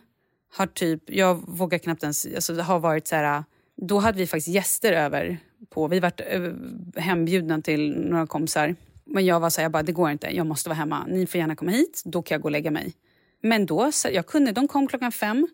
har 0.53 0.67
typ, 0.67 1.03
jag 1.09 1.43
vågar 1.47 1.78
knappt 1.78 2.03
ens, 2.03 2.25
alltså 2.36 2.53
det 2.53 2.63
har 2.63 2.80
varit 2.80 3.07
så 3.07 3.15
här, 3.15 3.43
då 3.75 3.99
hade 3.99 4.17
vi 4.17 4.28
faktiskt 4.28 4.47
gäster 4.47 4.93
över 4.93 5.38
på, 5.69 5.88
vi 5.88 5.99
varit 5.99 6.21
eh, 6.28 6.53
hembjudna 6.95 7.61
till 7.61 7.99
några 7.99 8.28
kompisar. 8.28 8.75
Men 9.05 9.25
jag 9.25 9.39
var 9.39 9.49
så 9.49 9.61
här, 9.61 9.63
jag 9.65 9.71
bara, 9.71 9.84
det 9.84 9.91
går 9.91 10.11
inte, 10.11 10.36
jag 10.36 10.45
måste 10.45 10.69
vara 10.69 10.78
hemma. 10.78 11.05
Ni 11.07 11.28
får 11.28 11.39
gärna 11.39 11.55
komma 11.55 11.71
hit, 11.71 12.01
då 12.05 12.21
kan 12.21 12.36
jag 12.36 12.41
gå 12.41 12.47
och 12.47 12.51
lägga 12.51 12.71
mig. 12.71 12.93
Men 13.41 13.65
då, 13.65 13.91
så 13.91 14.09
jag 14.11 14.25
kunde, 14.25 14.51
de 14.51 14.67
kom 14.67 14.88
klockan 14.88 15.11
fem. 15.11 15.47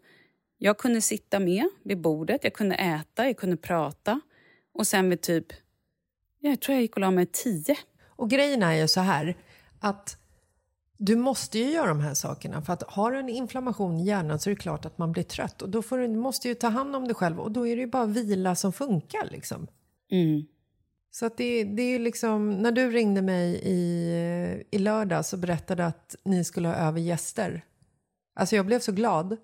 Jag 0.58 0.78
kunde 0.78 1.02
sitta 1.02 1.40
med 1.40 1.70
vid 1.84 2.02
bordet, 2.02 2.44
jag 2.44 2.54
kunde 2.54 2.76
äta, 2.76 3.26
jag 3.26 3.38
kunde 3.38 3.58
prata. 3.58 4.22
Och 4.74 4.88
sen 4.88 5.10
vid 5.10 5.22
typ, 5.22 5.46
jag 6.40 6.60
tror 6.60 6.76
jag 6.76 6.82
gick 6.82 6.96
och 6.96 7.02
la 7.02 7.12
mig 7.12 7.26
tio. 7.26 7.76
Och 8.06 8.30
grejen 8.30 8.64
är 8.64 8.74
ju 8.74 8.88
så 8.88 9.00
här 9.00 9.36
att 9.80 10.18
du 10.98 11.16
måste 11.16 11.60
ju 11.60 11.72
göra 11.72 11.88
de 11.88 12.00
här 12.00 12.14
sakerna 12.14 12.62
för 12.62 12.74
att 12.74 12.84
har 12.84 13.12
du 13.12 13.20
en 13.20 13.30
inflammation 13.30 14.00
i 14.00 14.06
hjärnan 14.06 14.40
så 14.40 14.50
är 14.50 14.56
det 14.56 14.62
klart 14.62 14.86
att 14.86 14.98
man 14.98 15.12
blir 15.12 15.24
trött 15.24 15.62
och 15.62 15.70
då 15.70 15.82
får 15.82 15.98
du, 15.98 16.08
måste 16.08 16.48
ju 16.48 16.56
ta 16.56 16.68
hand 16.68 16.96
om 16.96 17.06
dig 17.06 17.16
själv 17.16 17.40
och 17.40 17.52
då 17.52 17.68
är 17.68 17.76
det 17.76 17.82
ju 17.82 17.88
bara 17.88 18.06
vila 18.06 18.56
som 18.56 18.74
funkar 18.74 19.30
liksom. 19.32 19.68
Mm. 20.12 20.46
Så 21.12 21.26
att 21.26 21.38
det, 21.38 21.64
det 21.64 21.82
är 21.82 21.90
ju 21.90 22.00
liksom, 22.00 22.52
när 22.52 22.72
du 22.72 22.92
ringde 22.92 23.22
mig 23.22 23.62
i, 23.64 24.66
i 24.72 24.78
lördag 24.78 25.26
så 25.26 25.38
berättade 25.38 25.86
att 25.86 26.16
ni 26.26 26.44
skulle 26.44 26.68
ha 26.68 26.76
över 26.76 27.00
gäster. 27.00 27.66
Alltså 28.36 28.56
jag 28.56 28.66
blev 28.66 28.80
så 28.80 28.92
glad. 28.92 29.38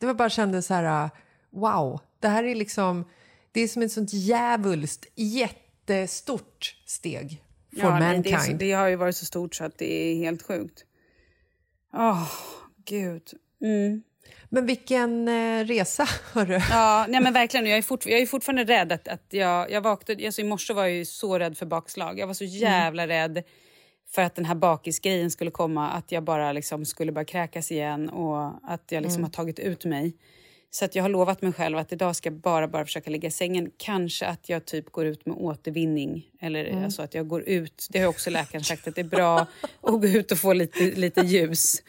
Det 0.00 0.06
var 0.06 0.14
bara 0.14 0.30
kände 0.30 0.62
så 0.62 0.74
här, 0.74 1.10
wow, 1.50 2.00
det 2.20 2.28
här 2.28 2.44
är 2.44 2.54
liksom, 2.54 3.04
det 3.52 3.60
är 3.60 3.68
som 3.68 3.82
ett 3.82 3.92
sånt 3.92 4.12
djävulskt 4.12 5.06
jättestort 5.16 6.82
steg 6.86 7.42
for 7.72 7.80
Ja, 7.90 7.98
nej, 7.98 8.14
mankind. 8.14 8.58
det, 8.58 8.64
är 8.64 8.68
det 8.68 8.72
har 8.72 8.88
ju 8.88 8.96
varit 8.96 9.16
så 9.16 9.24
stort 9.24 9.54
så 9.54 9.64
att 9.64 9.78
det 9.78 9.92
är 10.12 10.14
helt 10.16 10.42
sjukt. 10.42 10.84
Åh, 11.94 12.28
gud. 12.84 13.22
Mm. 13.62 14.02
Men 14.48 14.66
vilken 14.66 15.28
eh, 15.28 15.64
resa, 15.64 16.04
hörru. 16.32 16.60
Ja, 16.70 17.06
nej 17.08 17.20
men 17.20 17.32
verkligen. 17.32 17.66
Jag 17.66 17.78
är, 17.78 17.82
fort, 17.82 18.06
jag 18.06 18.20
är 18.20 18.26
fortfarande 18.26 18.64
rädd 18.64 18.92
att, 18.92 19.08
att 19.08 19.26
jag, 19.30 19.70
jag 19.70 19.80
vaknade... 19.80 20.26
Alltså 20.26 20.40
I 20.40 20.44
morse 20.44 20.72
var 20.72 20.82
jag 20.82 20.92
ju 20.92 21.04
så 21.04 21.38
rädd 21.38 21.58
för 21.58 21.66
bakslag. 21.66 22.18
Jag 22.18 22.26
var 22.26 22.34
så 22.34 22.44
jävla 22.44 23.08
rädd 23.08 23.42
för 24.10 24.22
att 24.22 24.34
den 24.34 24.44
här 24.44 24.54
bakisgrejen 24.54 25.30
skulle 25.30 25.50
komma. 25.50 25.90
Att 25.90 26.12
jag 26.12 26.22
bara 26.24 26.52
liksom 26.52 26.84
skulle 26.84 27.12
börja 27.12 27.24
kräkas 27.24 27.70
igen 27.72 28.08
och 28.08 28.70
att 28.72 28.92
jag 28.92 29.02
liksom 29.02 29.18
Mm. 29.20 29.24
har 29.24 29.30
tagit 29.30 29.58
ut 29.58 29.84
mig. 29.84 30.16
Så 30.70 30.84
att 30.84 30.94
jag 30.94 31.04
har 31.04 31.08
lovat 31.08 31.42
mig 31.42 31.52
själv 31.52 31.78
att 31.78 31.92
idag 31.92 32.16
ska 32.16 32.26
jag 32.26 32.34
bara, 32.38 32.68
bara 32.68 32.84
försöka 32.84 33.10
ligga 33.10 33.28
i 33.28 33.30
sängen. 33.30 33.70
Kanske 33.76 34.26
att 34.26 34.48
jag 34.48 34.64
typ 34.64 34.90
går 34.92 35.06
ut 35.06 35.26
med 35.26 35.36
återvinning. 35.36 36.26
Eller 36.40 36.64
Mm. 36.64 36.84
alltså 36.84 37.02
att 37.02 37.14
jag 37.14 37.28
går 37.28 37.42
ut. 37.42 37.86
Det 37.90 37.98
har 37.98 38.06
också 38.08 38.30
läkaren 38.30 38.64
sagt 38.64 38.88
att 38.88 38.94
det 38.94 39.00
är 39.00 39.04
bra 39.04 39.38
att 39.82 40.00
gå 40.00 40.06
ut 40.06 40.32
och 40.32 40.38
få 40.38 40.52
lite, 40.52 40.80
lite 40.84 41.20
ljus. 41.20 41.82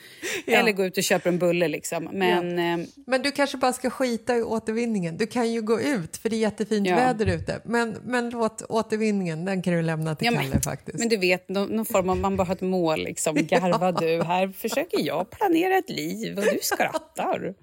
Ja. 0.45 0.57
Eller 0.57 0.71
gå 0.71 0.85
ut 0.85 0.97
och 0.97 1.03
köpa 1.03 1.29
en 1.29 1.39
bulle 1.39 1.67
liksom. 1.67 2.09
Men... 2.13 2.59
ehm, 2.59 2.85
Men 3.07 3.21
du 3.21 3.31
kanske 3.31 3.57
bara 3.57 3.73
ska 3.73 3.89
skita 3.89 4.35
i 4.37 4.41
återvinningen. 4.43 5.17
Du 5.17 5.27
kan 5.27 5.51
ju 5.51 5.61
gå 5.61 5.81
ut 5.81 6.17
för 6.17 6.29
det 6.29 6.35
är 6.35 6.39
jättefint 6.39 6.87
Ja. 6.87 6.95
väder 6.95 7.25
ute. 7.25 7.61
Men, 7.65 7.97
men 8.03 8.29
låt 8.29 8.61
återvinningen, 8.69 9.45
den 9.45 9.61
kan 9.61 9.73
du 9.73 9.81
lämna 9.81 10.15
till 10.15 10.25
Ja, 10.25 10.31
Kalle 10.31 10.49
men, 10.49 10.61
faktiskt. 10.61 10.99
men 10.99 11.09
du 11.09 11.17
vet, 11.17 11.49
någon, 11.49 11.69
någon 11.75 11.85
form 11.85 12.09
av, 12.09 12.17
man 12.17 12.37
bara 12.37 12.43
har 12.47 12.55
ett 12.55 12.61
mål. 12.61 13.03
Liksom. 13.03 13.35
Garva 13.41 13.91
du, 13.91 14.23
här 14.23 14.47
försöker 14.47 14.99
jag 15.05 15.29
planera 15.29 15.77
ett 15.77 15.89
liv 15.89 16.37
och 16.37 16.43
du 16.43 16.59
skrattar. 16.61 17.53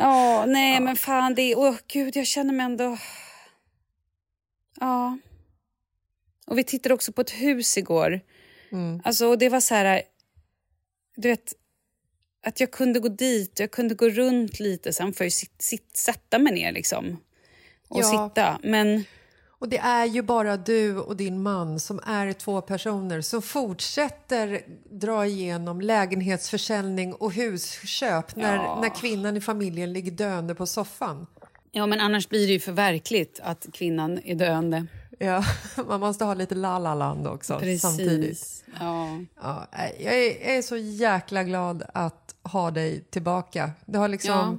Ja, 0.00 0.44
nej 0.46 0.80
men 0.80 0.96
fan 0.96 1.34
det 1.34 1.42
är... 1.42 1.58
Åh 1.58 1.76
gud, 1.88 2.16
jag 2.16 2.26
känner 2.26 2.52
mig 2.54 2.66
ändå... 2.66 2.98
Ja. 4.80 5.18
Och 6.46 6.58
vi 6.58 6.64
tittade 6.64 6.94
också 6.94 7.12
på 7.12 7.20
ett 7.20 7.30
hus 7.30 7.78
igår. 7.78 8.20
Mm. 8.72 9.00
Alltså, 9.04 9.26
och 9.26 9.38
det 9.38 9.48
var 9.48 9.60
så 9.60 9.74
här... 9.74 10.02
Du 11.16 11.28
vet, 11.28 11.54
att 12.46 12.60
jag 12.60 12.70
kunde 12.70 13.00
gå 13.00 13.08
dit, 13.08 13.60
jag 13.60 13.70
kunde 13.70 13.94
gå 13.94 14.08
runt 14.08 14.60
lite. 14.60 14.92
Sen 14.92 15.12
får 15.12 15.24
jag 15.24 15.26
ju 15.26 15.30
sit, 15.30 15.62
sit, 15.62 15.96
sätta 15.96 16.38
mig 16.38 16.52
ner 16.54 16.72
liksom. 16.72 17.16
Och 17.88 18.00
Ja. 18.00 18.28
sitta. 18.28 18.58
Men... 18.62 19.04
Och 19.60 19.68
det 19.68 19.78
är 19.78 20.04
ju 20.04 20.22
bara 20.22 20.56
du 20.56 20.96
och 20.98 21.16
din 21.16 21.42
man 21.42 21.80
som 21.80 22.00
är 22.06 22.32
två 22.32 22.60
personer 22.60 23.20
som 23.20 23.42
fortsätter 23.42 24.60
dra 24.90 25.26
igenom 25.26 25.80
lägenhetsförsäljning 25.80 27.14
och 27.14 27.32
husköp 27.32 28.36
när, 28.36 28.54
Ja. 28.56 28.78
när 28.82 28.94
kvinnan 28.94 29.36
i 29.36 29.40
familjen 29.40 29.92
ligger 29.92 30.10
döende 30.10 30.54
på 30.54 30.66
soffan. 30.66 31.26
Ja, 31.72 31.86
men 31.86 32.00
annars 32.00 32.28
blir 32.28 32.46
det 32.46 32.52
ju 32.52 32.60
för 32.60 32.72
verkligt 32.72 33.40
att 33.42 33.66
kvinnan 33.72 34.20
är 34.24 34.34
döende. 34.34 34.86
Ja, 35.18 35.44
man 35.88 36.00
måste 36.00 36.24
ha 36.24 36.34
lite 36.34 36.54
la-la-land 36.54 37.26
också 37.26 37.58
Precis. 37.58 37.82
samtidigt. 37.82 38.64
Ja. 38.80 39.18
Ja, 39.42 39.66
jag, 39.98 40.14
är, 40.14 40.46
jag 40.46 40.56
är 40.56 40.62
så 40.62 40.76
jäkla 40.76 41.44
glad 41.44 41.82
att 41.94 42.34
ha 42.42 42.70
dig 42.70 43.04
tillbaka. 43.10 43.70
Det 43.86 43.98
har 43.98 44.08
liksom... 44.08 44.32
Ja. 44.32 44.58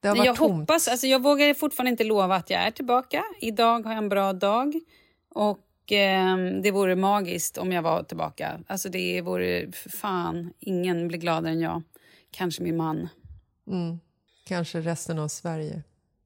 Det 0.00 0.08
har 0.08 0.16
varit 0.16 0.26
Jag 0.26 0.36
tomt. 0.36 0.60
hoppas, 0.60 0.88
alltså 0.88 1.06
jag 1.06 1.22
vågar 1.22 1.54
fortfarande 1.54 1.90
inte 1.90 2.04
lova 2.04 2.34
att 2.34 2.50
jag 2.50 2.62
är 2.62 2.70
tillbaka. 2.70 3.24
Idag 3.40 3.84
har 3.84 3.90
jag 3.92 3.98
en 3.98 4.08
bra 4.08 4.32
dag 4.32 4.80
och 5.28 5.92
ehm, 5.92 6.62
det 6.62 6.70
vore 6.70 6.96
magiskt 6.96 7.58
om 7.58 7.72
jag 7.72 7.82
var 7.82 8.02
tillbaka. 8.02 8.60
Alltså 8.66 8.88
det 8.88 9.20
vore, 9.20 9.72
för 9.72 9.90
fan, 9.90 10.52
ingen 10.58 11.08
blir 11.08 11.18
gladare 11.18 11.52
än 11.52 11.60
jag. 11.60 11.82
Kanske 12.30 12.62
min 12.62 12.76
man. 12.76 13.08
Mm. 13.66 14.00
Kanske 14.46 14.80
resten 14.80 15.18
av 15.18 15.28
Sverige. 15.28 15.82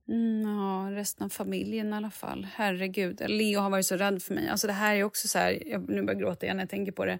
Mm, 0.08 0.42
ja, 0.58 0.88
resten 0.90 1.24
av 1.24 1.28
familjen 1.28 1.92
i 1.92 1.96
alla 1.96 2.10
fall. 2.10 2.46
Herregud. 2.54 3.22
Leo 3.26 3.60
har 3.60 3.70
varit 3.70 3.86
så 3.86 3.96
rädd 3.96 4.22
för 4.22 4.34
mig. 4.34 4.48
Alltså 4.48 4.66
det 4.66 4.72
här 4.72 4.94
är 4.96 5.04
också 5.04 5.28
så 5.28 5.38
här, 5.38 5.62
jag, 5.66 5.80
nu 5.80 6.02
börjar 6.02 6.06
jag 6.06 6.18
gråta 6.18 6.46
igen 6.46 6.56
när 6.56 6.62
jag 6.62 6.70
tänker 6.70 6.92
på 6.92 7.04
det. 7.04 7.18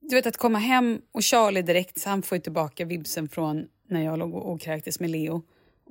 Du 0.00 0.16
vet 0.16 0.26
att 0.26 0.36
komma 0.36 0.58
hem 0.58 1.00
och 1.12 1.24
Charlie 1.24 1.62
direkt, 1.62 2.00
så 2.00 2.08
han 2.08 2.22
får 2.22 2.36
ju 2.36 2.42
tillbaka 2.42 2.84
vibsen 2.84 3.28
från 3.28 3.68
när 3.90 4.04
jag 4.04 4.18
låg 4.18 4.34
och, 4.34 4.52
och 4.52 4.60
kräktes 4.60 5.00
med 5.00 5.10
Leo 5.10 5.42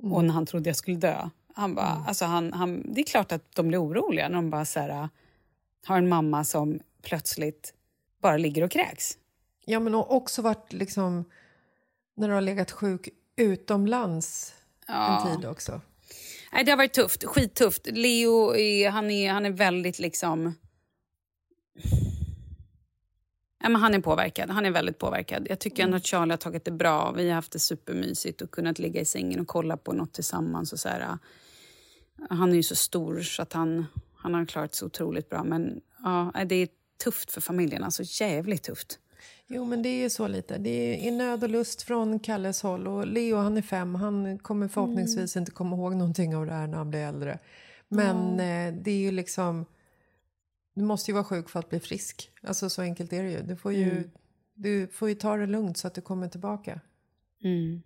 och 0.02 0.24
när 0.24 0.34
han 0.34 0.46
trodde 0.46 0.68
jag 0.68 0.76
skulle 0.76 0.96
dö. 0.96 1.28
Han 1.54 1.74
bara, 1.74 2.04
alltså 2.06 2.24
han, 2.24 2.52
han, 2.52 2.92
det 2.94 3.00
är 3.00 3.04
klart 3.04 3.32
att 3.32 3.54
de 3.54 3.68
blir 3.68 3.82
oroliga 3.84 4.28
när 4.28 4.36
de 4.36 4.50
bara 4.50 4.64
så 4.64 4.80
här, 4.80 5.08
har 5.86 5.98
en 5.98 6.08
mamma 6.08 6.44
som 6.44 6.80
plötsligt 7.02 7.74
bara 8.22 8.36
ligger 8.36 8.64
och 8.64 8.70
kräks. 8.70 9.18
Ja, 9.64 9.80
men 9.80 9.94
också 9.94 10.42
varit 10.42 10.72
liksom... 10.72 11.24
När 12.16 12.28
du 12.28 12.34
har 12.34 12.40
legat 12.40 12.70
sjuk 12.70 13.08
utomlands 13.36 14.54
Ja. 14.86 15.30
en 15.30 15.36
tid 15.36 15.48
också. 15.50 15.80
Nej, 16.52 16.64
det 16.64 16.70
har 16.72 16.76
varit 16.76 16.92
tufft. 16.92 17.24
Skittufft. 17.24 17.86
Leo 17.86 18.56
är, 18.56 18.90
han 18.90 19.10
är, 19.10 19.32
han 19.32 19.46
är 19.46 19.50
väldigt 19.50 19.98
liksom... 19.98 20.54
Ja, 23.62 23.68
men 23.68 23.80
han 23.80 23.94
är 23.94 24.00
påverkad. 24.00 24.50
Han 24.50 24.66
är 24.66 24.70
väldigt 24.70 24.98
påverkad. 24.98 25.46
Jag 25.50 25.58
tycker 25.58 25.82
ändå 25.82 25.96
att 25.96 26.06
Charlie 26.06 26.32
har 26.32 26.36
tagit 26.36 26.64
det 26.64 26.70
bra. 26.70 27.12
Vi 27.12 27.28
har 27.28 27.34
haft 27.34 27.52
det 27.52 27.58
supermysigt 27.58 28.40
och 28.40 28.50
kunnat 28.50 28.78
ligga 28.78 29.00
i 29.00 29.04
sängen 29.04 29.40
och 29.40 29.46
kolla 29.46 29.76
på 29.76 29.92
något 29.92 30.12
tillsammans. 30.12 30.72
Och 30.72 30.78
så 30.78 30.88
här, 30.88 31.18
han 32.30 32.50
är 32.50 32.56
ju 32.56 32.62
så 32.62 32.76
stor 32.76 33.20
så 33.20 33.42
att 33.42 33.52
han, 33.52 33.86
han 34.14 34.34
har 34.34 34.46
klarat 34.46 34.74
sig 34.74 34.86
otroligt 34.86 35.28
bra. 35.28 35.44
Men 35.44 35.80
ja, 36.02 36.32
det 36.46 36.54
är 36.54 36.68
tufft 37.04 37.32
för 37.32 37.40
familjen. 37.40 37.84
Alltså 37.84 38.02
jävligt 38.06 38.62
tufft. 38.62 38.98
Jo, 39.46 39.64
men 39.64 39.82
det 39.82 39.88
är 39.88 40.02
ju 40.02 40.10
så 40.10 40.28
lite. 40.28 40.58
Det 40.58 40.70
är 40.70 41.08
i 41.08 41.10
nöd 41.10 41.42
och 41.42 41.50
lust 41.50 41.82
från 41.82 42.18
Kalles 42.18 42.62
håll. 42.62 42.88
Och 42.88 43.06
Leo, 43.06 43.36
han 43.36 43.56
är 43.56 43.62
fem. 43.62 43.94
Han 43.94 44.38
kommer 44.38 44.68
förhoppningsvis 44.68 45.36
inte 45.36 45.50
komma 45.50 45.76
ihåg 45.76 45.94
någonting 45.96 46.36
av 46.36 46.46
det 46.46 46.52
här 46.52 46.66
när 46.66 46.78
han 46.78 46.90
blir 46.90 47.00
äldre. 47.00 47.38
Men 47.88 48.40
eh, 48.40 48.82
det 48.82 48.90
är 48.90 49.00
ju 49.00 49.10
liksom... 49.10 49.66
Du 50.74 50.82
måste 50.84 51.10
ju 51.10 51.14
vara 51.14 51.24
sjuk 51.24 51.48
för 51.48 51.58
att 51.58 51.68
bli 51.68 51.80
frisk. 51.80 52.30
Alltså 52.42 52.70
så 52.70 52.82
enkelt 52.82 53.12
är 53.12 53.22
det 53.22 53.30
ju. 53.30 53.42
Du 53.42 53.56
får 53.56 53.72
ju, 53.72 53.90
Mm. 53.90 54.10
du 54.54 54.88
får 54.88 55.08
ju 55.08 55.14
ta 55.14 55.36
det 55.36 55.46
lugnt 55.46 55.78
så 55.78 55.86
att 55.86 55.94
du 55.94 56.00
kommer 56.00 56.28
tillbaka. 56.28 56.80
Mm. 57.44 57.82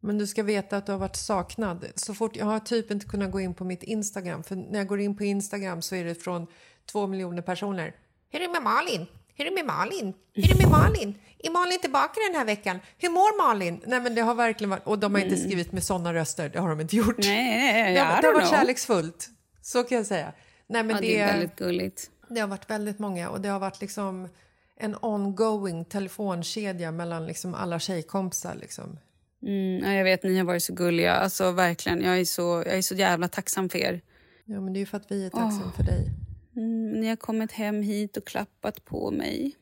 Men 0.00 0.18
du 0.18 0.26
ska 0.26 0.42
veta 0.42 0.76
att 0.76 0.86
du 0.86 0.92
har 0.92 0.98
varit 0.98 1.16
saknad. 1.16 1.86
Så 1.94 2.14
fort, 2.14 2.36
jag 2.36 2.46
har 2.46 2.60
typ 2.60 2.90
inte 2.90 3.06
kunnat 3.06 3.30
gå 3.30 3.40
in 3.40 3.54
på 3.54 3.64
mitt 3.64 3.82
Instagram. 3.82 4.42
För 4.42 4.56
när 4.56 4.78
jag 4.78 4.86
går 4.86 5.00
in 5.00 5.16
på 5.16 5.24
Instagram 5.24 5.82
så 5.82 5.94
är 5.94 6.04
det 6.04 6.14
från 6.14 6.46
två 6.92 7.06
miljoner 7.06 7.42
personer. 7.42 7.94
Hur 8.28 8.40
är 8.40 8.46
det 8.46 8.52
med 8.52 8.62
Malin? 8.62 9.06
Hur 9.34 9.46
är 9.46 9.50
det 9.50 9.54
med 9.54 9.66
Malin? 9.66 10.14
Hur 10.32 10.44
är 10.44 10.48
det 10.48 10.58
med 10.62 10.70
Malin? 10.70 11.14
Är 11.38 11.50
Malin 11.50 11.80
tillbaka 11.80 12.12
den 12.30 12.38
här 12.38 12.44
veckan? 12.46 12.78
Hur 12.98 13.08
mår 13.10 13.46
Malin? 13.46 13.80
Nej 13.86 14.00
men 14.00 14.14
det 14.14 14.20
har 14.20 14.34
verkligen 14.34 14.70
varit, 14.70 14.86
och 14.86 14.98
de 14.98 15.14
har 15.14 15.20
inte 15.22 15.36
skrivit 15.36 15.72
med 15.72 15.82
sådana 15.82 16.14
röster, 16.14 16.48
det 16.48 16.58
har 16.60 16.68
de 16.68 16.80
inte 16.80 16.96
gjort. 16.96 17.18
Nej, 17.18 17.94
det, 17.94 18.00
har, 18.00 18.18
I 18.18 18.20
det 18.20 18.26
har 18.26 18.34
varit 18.34 18.48
know. 18.48 18.58
kärleksfullt, 18.58 19.28
så 19.62 19.82
kan 19.84 19.96
jag 19.98 20.06
säga. 20.06 20.32
Nej 20.66 20.82
men 20.84 20.96
Ja, 20.96 21.00
det 21.00 21.18
är 21.18 21.26
väldigt 21.32 21.56
gulligt. 21.56 22.10
Det 22.28 22.40
har 22.40 22.48
varit 22.48 22.70
väldigt 22.70 22.98
många 22.98 23.30
och 23.30 23.40
det 23.40 23.48
har 23.48 23.58
varit 23.58 23.80
liksom 23.80 24.28
en 24.76 24.96
ongoing 25.00 25.84
telefonkedja 25.84 26.92
mellan 26.92 27.26
liksom 27.26 27.54
alla 27.54 27.78
tjejkompisar. 27.78 28.54
Liksom. 28.54 28.98
Mm, 29.42 29.84
ja, 29.84 29.92
jag 29.92 30.04
vet, 30.04 30.22
ni 30.22 30.36
har 30.38 30.44
varit 30.44 30.62
så 30.62 30.74
gulliga. 30.74 31.14
Alltså 31.14 31.50
verkligen, 31.50 32.02
jag 32.02 32.18
är 32.20 32.24
så, 32.24 32.42
jag 32.66 32.76
är 32.78 32.82
så 32.82 32.94
jävla 32.94 33.28
tacksam 33.28 33.68
för 33.68 33.78
er. 33.78 34.00
Ja, 34.44 34.60
men 34.60 34.72
det 34.72 34.78
är 34.78 34.80
ju 34.80 34.86
för 34.86 34.96
att 34.96 35.10
vi 35.10 35.26
är 35.26 35.30
tacksamma 35.30 35.72
för 35.76 35.82
dig. 35.82 36.10
Mm, 36.56 36.92
ni 36.92 37.08
har 37.08 37.16
kommit 37.16 37.52
hem 37.52 37.82
hit 37.82 38.16
och 38.16 38.26
klappat 38.26 38.84
på 38.84 39.10
mig. 39.10 39.56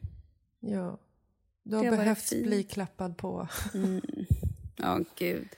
Ja. 0.60 0.98
Du 1.62 1.76
har 1.76 1.84
behövt 1.84 2.30
bli 2.30 2.62
klappad 2.62 3.16
på. 3.16 3.48
Ja, 4.76 5.00
gud. 5.18 5.48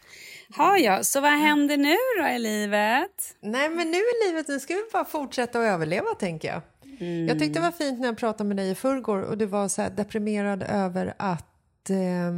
Ha, 0.57 0.79
ja, 0.79 1.05
så 1.05 1.21
vad 1.21 1.31
händer 1.31 1.77
nu 1.77 1.97
då 2.23 2.29
i 2.29 2.39
livet? 2.39 3.37
Nej, 3.41 3.69
men 3.69 3.91
nu 3.91 3.97
i 3.97 4.27
livet, 4.27 4.49
nu 4.49 4.61
ska 4.61 4.75
vi 4.75 4.83
bara 4.93 5.05
fortsätta 5.05 5.59
att 5.59 5.65
överleva, 5.65 6.15
tänker 6.19 6.49
jag. 6.49 6.63
Jag 6.99 7.39
tyckte 7.39 7.59
det 7.59 7.63
var 7.63 7.73
fint 7.73 8.01
när 8.01 8.07
jag 8.07 8.17
pratade 8.19 8.49
med 8.49 8.57
dig 8.57 8.71
i 8.71 8.75
förrgår 8.75 9.23
och 9.23 9.39
du 9.39 9.47
var 9.47 9.69
så 9.69 9.83
här 9.83 9.91
deprimerad 9.91 10.63
över 10.63 11.15
att 11.19 11.91
eh, 11.91 12.33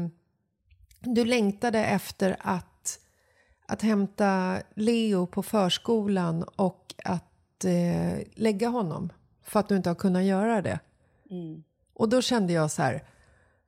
du 1.01 1.25
längtade 1.25 1.85
efter 1.85 2.37
att, 2.41 2.99
att 3.67 3.83
hämta 3.83 4.59
Leo 4.75 5.27
på 5.27 5.43
förskolan 5.43 6.43
och 6.43 6.95
att 7.05 7.65
eh, 7.65 8.19
lägga 8.35 8.69
honom 8.69 9.13
för 9.45 9.61
att 9.61 9.69
du 9.69 9.77
inte 9.77 9.91
har 9.91 9.95
kunnat 9.95 10.25
göra 10.25 10.63
det. 10.63 10.79
Och 11.95 12.09
då 12.09 12.23
kände 12.23 12.53
jag 12.53 12.71
så 12.71 12.83
här, 12.83 13.05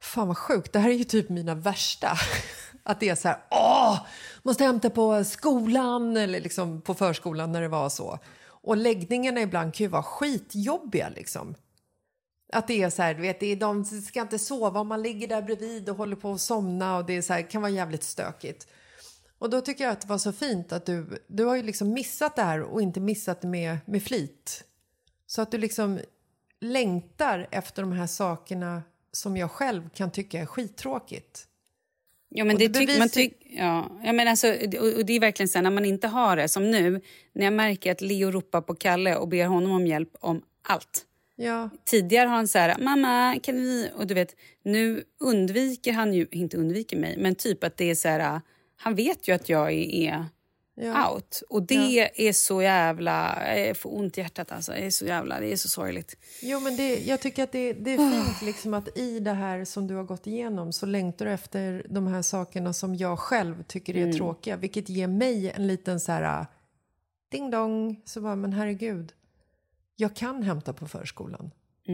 fan 0.00 0.28
vad 0.28 0.38
sjukt, 0.38 0.72
det 0.72 0.78
här 0.78 0.90
är 0.90 0.94
ju 0.94 1.04
typ 1.04 1.28
mina 1.28 1.54
värsta. 1.54 2.08
Att 2.82 3.00
det 3.00 3.08
är 3.08 3.14
så 3.14 3.28
här, 3.28 3.38
åh, 3.50 3.98
måste 4.42 4.64
hämta 4.64 4.90
på 4.90 5.24
skolan 5.24 6.16
eller 6.16 6.40
liksom 6.40 6.80
på 6.80 6.94
förskolan 6.94 7.52
när 7.52 7.60
det 7.62 7.68
var 7.68 7.88
så. 7.88 8.18
Och 8.62 8.76
läggningarna 8.76 9.40
ibland 9.40 9.74
kan 9.74 9.84
ju 9.84 9.88
vara 9.88 10.02
skitjobbiga 10.02 11.08
liksom. 11.08 11.54
Att 12.52 12.66
det 12.66 12.82
är 12.82 12.90
så 12.90 13.02
här, 13.02 13.14
du 13.14 13.22
vet, 13.22 13.40
det 13.40 13.46
är, 13.46 13.56
de 13.56 13.84
ska 13.84 14.20
inte 14.20 14.38
sova 14.38 14.80
om 14.80 14.88
man 14.88 15.02
ligger 15.02 15.28
där 15.28 15.42
bredvid 15.42 15.88
och 15.88 15.96
håller 15.96 16.16
på 16.16 16.32
att 16.32 16.40
somna 16.40 16.96
och 16.96 17.04
det 17.04 17.12
är 17.12 17.22
så 17.22 17.32
här, 17.32 17.50
kan 17.50 17.62
vara 17.62 17.72
jävligt 17.72 18.02
stökigt. 18.02 18.68
Och 19.38 19.50
då 19.50 19.60
tycker 19.60 19.84
jag 19.84 19.92
att 19.92 20.00
det 20.00 20.08
var 20.08 20.18
så 20.18 20.32
fint 20.32 20.72
att 20.72 20.86
du, 20.86 21.24
du 21.26 21.44
har 21.44 21.56
ju 21.56 21.62
liksom 21.62 21.92
missat 21.92 22.36
det 22.36 22.42
här 22.42 22.62
och 22.62 22.82
inte 22.82 23.00
missat 23.00 23.40
det 23.40 23.48
med, 23.48 23.78
med 23.84 24.02
flit. 24.02 24.64
Så 25.26 25.42
att 25.42 25.50
du 25.50 25.58
liksom 25.58 26.00
längtar 26.60 27.48
efter 27.50 27.82
de 27.82 27.92
här 27.92 28.06
sakerna 28.06 28.82
som 29.12 29.36
jag 29.36 29.50
själv 29.50 29.88
kan 29.88 30.10
tycka 30.10 30.40
är 30.40 30.46
skittråkigt. 30.46 31.46
Ja, 32.30 32.44
men 32.44 32.56
Och 32.56 32.60
det 32.60 32.68
det 32.68 32.78
tycker 32.78 32.98
man 32.98 33.08
tyck, 33.08 33.36
ja, 33.50 33.90
ja, 34.04 34.12
men 34.12 34.28
alltså, 34.28 34.48
och, 34.80 34.96
och 34.96 35.06
det 35.06 35.12
är 35.12 35.20
verkligen 35.20 35.48
så 35.48 35.58
här, 35.58 35.62
när 35.62 35.70
man 35.70 35.84
inte 35.84 36.08
har 36.08 36.36
det, 36.36 36.48
som 36.48 36.70
nu, 36.70 37.00
när 37.32 37.44
jag 37.44 37.52
märker 37.52 37.92
att 37.92 38.00
Leo 38.00 38.30
ropar 38.30 38.60
på 38.60 38.74
Kalle 38.74 39.16
och 39.16 39.28
ber 39.28 39.46
honom 39.46 39.72
om 39.72 39.86
hjälp 39.86 40.16
om 40.20 40.42
allt. 40.68 41.06
Ja, 41.36 41.70
Tidigare 41.84 42.28
har 42.28 42.36
han 42.36 42.48
så 42.48 42.58
här, 42.58 42.76
mamma 42.78 43.38
kan 43.42 43.56
vi... 43.56 43.90
Och 43.94 44.06
du 44.06 44.14
vet, 44.14 44.36
nu 44.64 45.04
undviker 45.20 45.92
han 45.92 46.14
ju, 46.14 46.26
inte 46.30 46.56
undviker 46.56 46.96
mig, 46.96 47.16
men 47.18 47.34
typ 47.34 47.64
att 47.64 47.76
det 47.76 47.90
är 47.90 47.94
så 47.94 48.08
här, 48.08 48.40
han 48.76 48.94
vet 48.94 49.28
ju 49.28 49.32
att 49.32 49.48
jag 49.48 49.72
är, 49.72 50.24
Ja. 50.82 51.10
out. 51.10 51.42
Och 51.48 51.62
det 51.62 52.28
är 52.28 52.32
så 52.32 52.62
jävla, 52.62 53.46
jag 53.58 53.76
får 53.76 53.98
ont 53.98 54.18
i 54.18 54.20
hjärtat 54.20 54.52
alltså. 54.52 54.72
Det 54.72 54.78
är 54.78 54.90
så 54.90 55.04
jävla, 55.06 55.40
det 55.40 55.52
är 55.52 55.56
så 55.56 55.68
sorgligt. 55.68 56.16
Jo, 56.42 56.60
men 56.60 56.76
det, 56.76 56.98
jag 56.98 57.20
tycker 57.20 57.44
att 57.44 57.52
det, 57.52 57.72
det 57.72 57.94
är 57.94 58.10
fint 58.10 58.42
liksom 58.42 58.74
att 58.74 58.98
i 58.98 59.20
det 59.20 59.32
här 59.32 59.64
som 59.64 59.86
du 59.86 59.94
har 59.94 60.04
gått 60.04 60.26
igenom 60.26 60.72
så 60.72 60.86
längtar 60.86 61.26
du 61.26 61.32
efter 61.32 61.86
de 61.88 62.06
här 62.06 62.22
sakerna 62.22 62.72
som 62.72 62.94
jag 62.94 63.18
själv 63.18 63.62
tycker 63.62 63.96
är 63.96 64.12
tråkiga. 64.12 64.56
Vilket 64.56 64.88
ger 64.88 65.06
mig 65.06 65.50
en 65.50 65.66
liten 65.66 66.00
så 66.00 66.12
här 66.12 66.46
ding 67.30 67.50
dong. 67.50 68.02
Så 68.04 68.20
bara, 68.20 68.36
men 68.36 68.52
herregud. 68.52 69.12
Jag 69.96 70.16
kan 70.16 70.42
hämta 70.42 70.72
på 70.72 70.88
förskolan. 70.88 71.50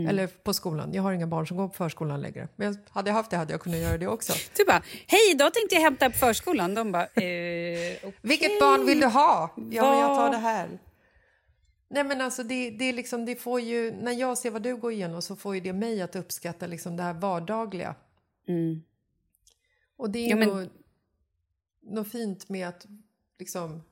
Eller 0.08 0.26
på 0.26 0.54
skolan. 0.54 0.92
Jag 0.94 1.02
har 1.02 1.12
inga 1.12 1.26
barn 1.26 1.46
som 1.46 1.56
går 1.56 1.68
på 1.68 1.74
förskolan 1.74 2.20
längre. 2.22 2.48
Men 2.56 2.66
jag, 2.66 2.76
hade 2.90 3.10
jag 3.10 3.14
haft 3.14 3.30
det 3.30 3.36
hade 3.36 3.52
jag 3.52 3.60
kunnat 3.60 3.78
göra 3.78 3.98
det 3.98 4.06
också. 4.06 4.32
Du 4.56 4.64
bara, 4.64 4.82
hej 5.06 5.30
idag 5.30 5.54
tänkte 5.54 5.74
jag 5.74 5.82
hämta 5.82 6.10
på 6.10 6.16
förskolan. 6.18 6.74
De 6.74 6.92
bara, 6.92 7.02
eh, 7.04 7.08
okej. 7.12 8.14
Vilket 8.22 8.60
barn 8.60 8.86
vill 8.86 9.00
du 9.00 9.06
ha? 9.06 9.50
Ja, 9.56 9.62
men 9.90 10.00
jag 10.00 10.16
tar 10.16 10.30
det 10.30 10.36
här. 10.36 10.78
Nej 11.88 12.04
men 12.04 12.20
alltså 12.20 12.42
det, 12.42 12.70
det 12.70 12.92
liksom, 12.92 13.24
det 13.24 13.36
får 13.36 13.60
ju, 13.60 13.92
när 13.92 14.12
jag 14.12 14.38
ser 14.38 14.50
vad 14.50 14.62
du 14.62 14.76
går 14.76 14.92
igenom 14.92 15.22
så 15.22 15.36
får 15.36 15.54
ju 15.54 15.60
det 15.60 15.72
mig 15.72 16.02
att 16.02 16.16
uppskatta 16.16 16.66
liksom 16.66 16.96
det 16.96 17.02
här 17.02 17.14
vardagliga. 17.14 17.94
Mm. 18.48 18.82
Och 19.96 20.10
det 20.10 20.18
är 20.18 20.30
Ja, 20.30 20.36
men- 20.36 20.48
något, 20.48 20.72
något 21.82 22.08
fint 22.12 22.48
med 22.48 22.68
att 22.68 22.86
liksom, 23.38 23.82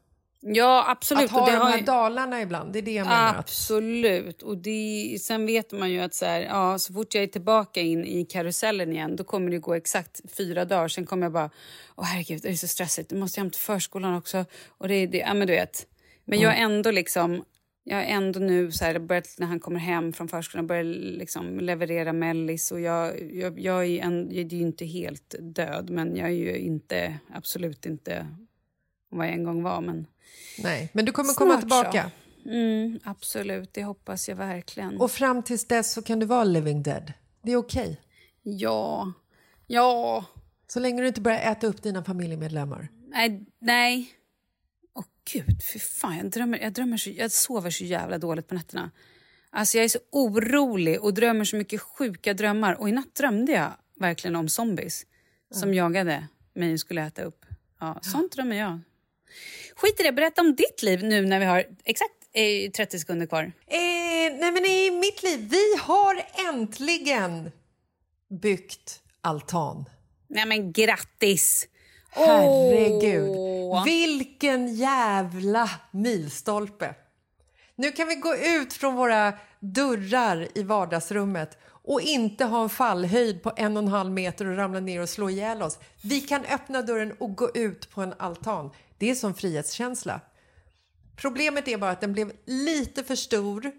Ja, 0.46 0.84
absolut. 0.88 1.24
att 1.24 1.30
ha 1.30 1.40
och 1.40 1.46
det 1.46 1.52
de 1.52 1.58
har 1.58 1.70
här 1.70 1.78
ju- 1.78 1.84
dalarna 1.84 2.42
ibland. 2.42 2.72
Det 2.72 2.78
är 2.78 2.82
det 2.82 2.92
jag 2.92 3.06
menar. 3.06 3.34
Absolut. 3.38 4.42
Och 4.42 4.58
det, 4.58 5.16
sen 5.20 5.46
vet 5.46 5.72
man 5.72 5.90
ju 5.90 6.00
att 6.00 6.14
så, 6.14 6.24
här, 6.26 6.40
ja, 6.40 6.78
så 6.78 6.92
fort 6.92 7.14
jag 7.14 7.22
är 7.24 7.28
tillbaka 7.28 7.80
in 7.80 8.04
i 8.04 8.24
karusellen 8.24 8.92
igen 8.92 9.16
då 9.16 9.24
kommer 9.24 9.50
det 9.50 9.58
gå 9.58 9.74
exakt 9.74 10.20
fyra 10.36 10.64
dagar. 10.64 10.88
Sen 10.88 11.06
kommer 11.06 11.26
jag 11.26 11.32
bara, 11.32 11.50
åh 11.96 12.04
herregud, 12.04 12.42
det 12.42 12.48
är 12.48 12.54
så 12.54 12.68
stressigt. 12.68 13.10
Du 13.10 13.16
måste 13.16 13.40
hem 13.40 13.50
till 13.50 13.60
förskolan 13.60 14.14
också. 14.14 14.44
Och 14.68 14.88
det, 14.88 15.06
det, 15.06 15.18
ja, 15.18 15.34
men 15.34 15.46
du 15.46 15.52
vet. 15.52 15.86
Men 16.24 16.40
jag 16.40 16.58
är 16.58 16.62
ändå 16.62 16.90
liksom... 16.90 17.44
Jag 17.86 18.00
är 18.00 18.06
ändå 18.06 18.40
nu 18.40 18.72
så 18.72 18.84
här, 18.84 18.98
börjat, 18.98 19.34
när 19.38 19.46
han 19.46 19.60
kommer 19.60 19.80
hem 19.80 20.12
från 20.12 20.28
förskolan 20.28 20.66
börjar 20.66 20.84
liksom 21.18 21.60
leverera 21.60 22.12
mellis. 22.12 22.72
Och 22.72 22.80
jag, 22.80 23.32
jag, 23.32 23.60
jag 23.60 23.86
är, 23.86 24.02
en, 24.02 24.28
jag 24.30 24.44
är 24.44 24.56
ju 24.56 24.60
inte 24.62 24.84
helt 24.84 25.34
död, 25.40 25.90
men 25.90 26.16
jag 26.16 26.28
är 26.28 26.32
ju 26.32 26.58
inte, 26.58 27.18
absolut 27.34 27.86
inte 27.86 28.26
vad 29.10 29.26
jag 29.26 29.34
en 29.34 29.44
gång 29.44 29.62
var. 29.62 29.80
Men 29.80 30.06
nej, 30.58 30.90
men 30.92 31.04
du 31.04 31.12
kommer 31.12 31.34
komma 31.34 31.50
Snart 31.50 31.60
tillbaka. 31.60 32.10
Mm, 32.46 33.00
absolut, 33.04 33.74
det 33.74 33.82
hoppas 33.84 34.28
jag 34.28 34.36
verkligen. 34.36 35.00
Och 35.00 35.10
fram 35.10 35.42
tills 35.42 35.66
dess 35.66 35.92
så 35.92 36.02
kan 36.02 36.18
du 36.18 36.26
vara 36.26 36.44
living 36.44 36.82
dead. 36.82 37.12
Det 37.42 37.52
är 37.52 37.56
okej. 37.56 38.00
ja, 38.42 39.12
ja, 39.66 40.24
Så 40.66 40.80
länge 40.80 41.02
du 41.02 41.08
inte 41.08 41.20
börjar 41.20 41.38
äta 41.52 41.66
upp 41.66 41.82
dina 41.82 42.04
familjemedlemmar. 42.04 42.88
nej, 43.08 43.44
nej. 43.58 44.10
Åh 44.94 45.04
gud, 45.32 45.62
fy 45.72 45.78
fan, 45.78 46.16
jag, 46.16 46.30
drömmer, 46.30 46.58
jag, 46.58 46.72
drömmer 46.72 46.96
så, 46.96 47.10
jag 47.10 47.30
sover 47.30 47.70
så 47.70 47.84
jävla 47.84 48.18
dåligt 48.18 48.48
på 48.48 48.54
nätterna. 48.54 48.90
Alltså 49.50 49.76
jag 49.76 49.84
är 49.84 49.88
så 49.88 49.98
orolig 50.10 51.02
och 51.02 51.14
drömmer 51.14 51.44
så 51.44 51.56
mycket 51.56 51.80
sjuka 51.80 52.34
drömmar. 52.34 52.80
Och 52.80 52.88
i 52.88 52.92
natt 52.92 53.14
drömde 53.14 53.52
jag 53.52 53.72
verkligen 54.00 54.36
om 54.36 54.48
zombies 54.48 55.06
som 55.50 55.74
jagade 55.74 56.28
mig 56.54 56.72
och 56.72 56.80
skulle 56.80 57.02
äta 57.02 57.22
upp. 57.22 57.46
Ja, 57.80 57.98
sånt 58.02 58.32
drömmer 58.32 58.56
jag. 58.56 58.80
Skit 59.76 60.00
i 60.00 60.02
det, 60.02 60.12
berätta 60.12 60.40
om 60.40 60.54
ditt 60.54 60.82
liv 60.82 61.04
nu 61.04 61.26
när 61.26 61.38
vi 61.38 61.44
har 61.44 61.64
exakt 61.84 62.14
eh, 62.32 62.70
30 62.70 62.98
sekunder 62.98 63.26
kvar. 63.26 63.42
Eh, 63.66 63.78
nej 64.40 64.52
men 64.52 64.64
i 64.64 64.90
mitt 64.90 65.22
liv, 65.22 65.48
vi 65.50 65.76
har 65.80 66.24
äntligen 66.48 67.50
byggt 68.42 69.00
altan. 69.20 69.84
Nej 70.28 70.46
men 70.46 70.72
grattis! 70.72 71.68
Herregud, 72.10 73.36
Åh. 73.36 73.84
vilken 73.84 74.74
jävla 74.74 75.70
milstolpe. 75.90 76.94
Nu 77.76 77.92
kan 77.92 78.08
vi 78.08 78.14
gå 78.14 78.36
ut 78.36 78.72
från 78.72 78.94
våra 78.94 79.32
dörrar 79.60 80.48
i 80.54 80.62
vardagsrummet 80.62 81.58
och 81.84 82.00
inte 82.00 82.44
ha 82.44 82.62
en 82.62 82.68
fallhöjd 82.68 83.42
på 83.42 83.52
en 83.56 83.76
och 83.76 83.82
en 83.82 83.88
halv 83.88 84.10
meter 84.10 84.46
och 84.46 84.56
ramla 84.56 84.80
ner 84.80 85.00
och 85.00 85.08
slå 85.08 85.30
ihjäl 85.30 85.62
oss. 85.62 85.78
Vi 86.02 86.20
kan 86.20 86.44
öppna 86.44 86.82
dörren 86.82 87.12
och 87.12 87.36
gå 87.36 87.50
ut 87.54 87.90
på 87.90 88.00
en 88.00 88.14
altan. 88.18 88.70
Det 88.98 89.10
är 89.10 89.14
som 89.14 89.34
frihetskänsla. 89.34 90.20
Problemet 91.16 91.68
är 91.68 91.78
bara 91.78 91.90
att 91.90 92.00
den 92.00 92.12
blev 92.12 92.32
lite 92.44 93.04
för 93.04 93.16
stor. 93.16 93.70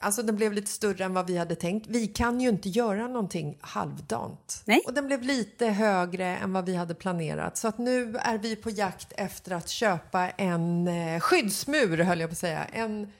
Alltså 0.00 0.22
den 0.22 0.36
blev 0.36 0.52
lite 0.52 0.70
större 0.70 1.04
än 1.04 1.14
vad 1.14 1.26
vi 1.26 1.36
hade 1.36 1.54
tänkt. 1.54 1.86
Vi 1.86 2.06
kan 2.06 2.40
ju 2.40 2.48
inte 2.48 2.68
göra 2.68 3.08
någonting 3.08 3.58
halvdant. 3.60 4.62
Nej. 4.64 4.82
Och 4.86 4.94
den 4.94 5.06
blev 5.06 5.22
lite 5.22 5.66
högre 5.66 6.36
än 6.36 6.52
vad 6.52 6.66
vi 6.66 6.74
hade 6.74 6.94
planerat. 6.94 7.56
Så 7.56 7.68
att 7.68 7.78
nu 7.78 8.16
är 8.16 8.38
vi 8.38 8.56
på 8.56 8.70
jakt 8.70 9.12
efter 9.16 9.52
att 9.52 9.68
köpa 9.68 10.30
en 10.30 10.88
eh, 10.88 11.20
skyddsmur, 11.20 11.98
höll 11.98 12.20
jag 12.20 12.30
på 12.30 12.34
att 12.34 12.38
säga. 12.38 12.64
En 12.64 13.12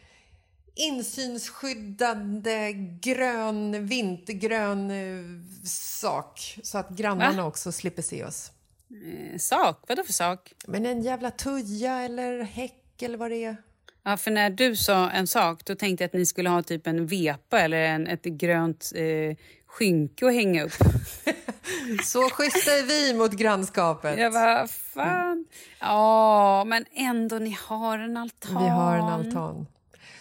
insynsskyddande 0.74 2.72
grön, 3.00 3.86
vintergrön 3.86 4.90
eh, 4.90 5.24
sak. 5.68 6.58
Så 6.62 6.78
att 6.78 6.90
grannarna 6.90 7.42
Va? 7.42 7.48
också 7.48 7.72
slipper 7.72 8.02
se 8.02 8.24
oss. 8.24 8.50
Eh, 8.90 9.38
sak? 9.38 9.84
Vadå 9.88 10.02
för 10.02 10.12
sak? 10.12 10.52
Men 10.66 10.86
en 10.86 11.02
jävla 11.02 11.30
tuja 11.30 12.00
eller 12.00 12.42
häck 12.42 13.02
eller 13.02 13.18
vad 13.18 13.30
det 13.30 13.44
är. 13.44 13.56
Ja, 14.02 14.16
för 14.16 14.30
när 14.30 14.50
du 14.50 14.76
sa 14.76 15.10
en 15.10 15.26
sak 15.26 15.64
då 15.64 15.74
tänkte 15.74 16.04
jag 16.04 16.08
att 16.08 16.12
ni 16.12 16.26
skulle 16.26 16.48
ha 16.48 16.62
typ 16.62 16.86
en 16.86 17.06
vepa 17.06 17.60
eller 17.60 17.78
en, 17.78 18.06
ett 18.06 18.24
grönt 18.24 18.92
eh, 18.94 19.36
skynke 19.66 20.26
att 20.26 20.34
hänga 20.34 20.64
upp. 20.64 20.72
Så 22.04 22.30
schyssta 22.30 22.70
är 22.70 22.82
vi 22.82 23.18
mot 23.18 23.32
grannskapet. 23.32 24.18
Jag 24.18 24.32
bara, 24.32 24.66
fan. 24.66 25.46
Ja, 25.80 26.64
men 26.64 26.84
ändå, 26.92 27.36
ni 27.38 27.56
har 27.60 27.98
en 27.98 28.16
altan. 28.16 28.62
Vi 28.62 28.68
har 28.68 28.96
en 28.96 29.04
altan. 29.04 29.66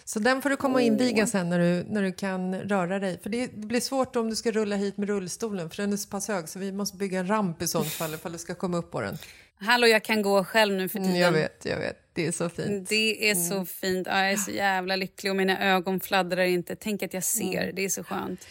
Så 0.04 0.18
den 0.18 0.42
får 0.42 0.50
du 0.50 0.56
komma 0.56 0.74
och 0.74 0.80
inviga 0.80 1.26
sen 1.26 1.48
när 1.48 1.58
du, 1.58 1.84
när 1.88 2.02
du 2.02 2.12
kan 2.12 2.54
röra 2.54 2.98
dig. 2.98 3.18
För 3.22 3.30
det, 3.30 3.46
det 3.46 3.66
blir 3.66 3.80
svårt 3.80 4.16
om 4.16 4.30
du 4.30 4.36
ska 4.36 4.50
rulla 4.50 4.76
hit 4.76 4.96
med 4.96 5.08
rullstolen 5.08 5.70
för 5.70 5.82
den 5.82 5.92
är 5.92 5.96
så 5.96 6.08
pass 6.08 6.28
hög 6.28 6.48
så 6.48 6.58
vi 6.58 6.72
måste 6.72 6.96
bygga 6.96 7.18
en 7.18 7.26
ramp 7.26 7.62
i 7.62 7.68
sånt 7.68 7.88
fall 7.88 8.14
ifall 8.14 8.32
du 8.32 8.38
ska 8.38 8.54
komma 8.54 8.76
upp 8.76 8.90
på 8.90 9.00
den. 9.00 9.18
Hallå, 9.56 9.86
jag 9.86 10.04
kan 10.04 10.22
gå 10.22 10.44
själv 10.44 10.74
nu 10.74 10.88
för 10.88 10.98
tiden. 10.98 11.10
Mm, 11.10 11.22
jag 11.22 11.32
vet, 11.32 11.64
jag 11.64 11.78
vet. 11.78 11.96
Det 12.12 12.26
är 12.26 12.32
så 12.32 12.48
fint. 12.48 12.88
Det 12.88 13.30
är 13.30 13.34
så 13.34 13.66
fint. 13.66 14.06
Ja, 14.06 14.18
jag 14.18 14.32
är 14.32 14.36
så 14.36 14.50
jävla 14.50 14.96
lycklig 14.96 15.32
och 15.32 15.36
mina 15.36 15.74
ögon 15.74 16.00
fladdrar 16.00 16.42
inte. 16.42 16.76
Tänk 16.76 17.02
att 17.02 17.14
jag 17.14 17.24
ser. 17.24 17.62
Mm. 17.62 17.74
Det 17.74 17.84
är 17.84 17.88
så 17.88 18.04
skönt. 18.04 18.46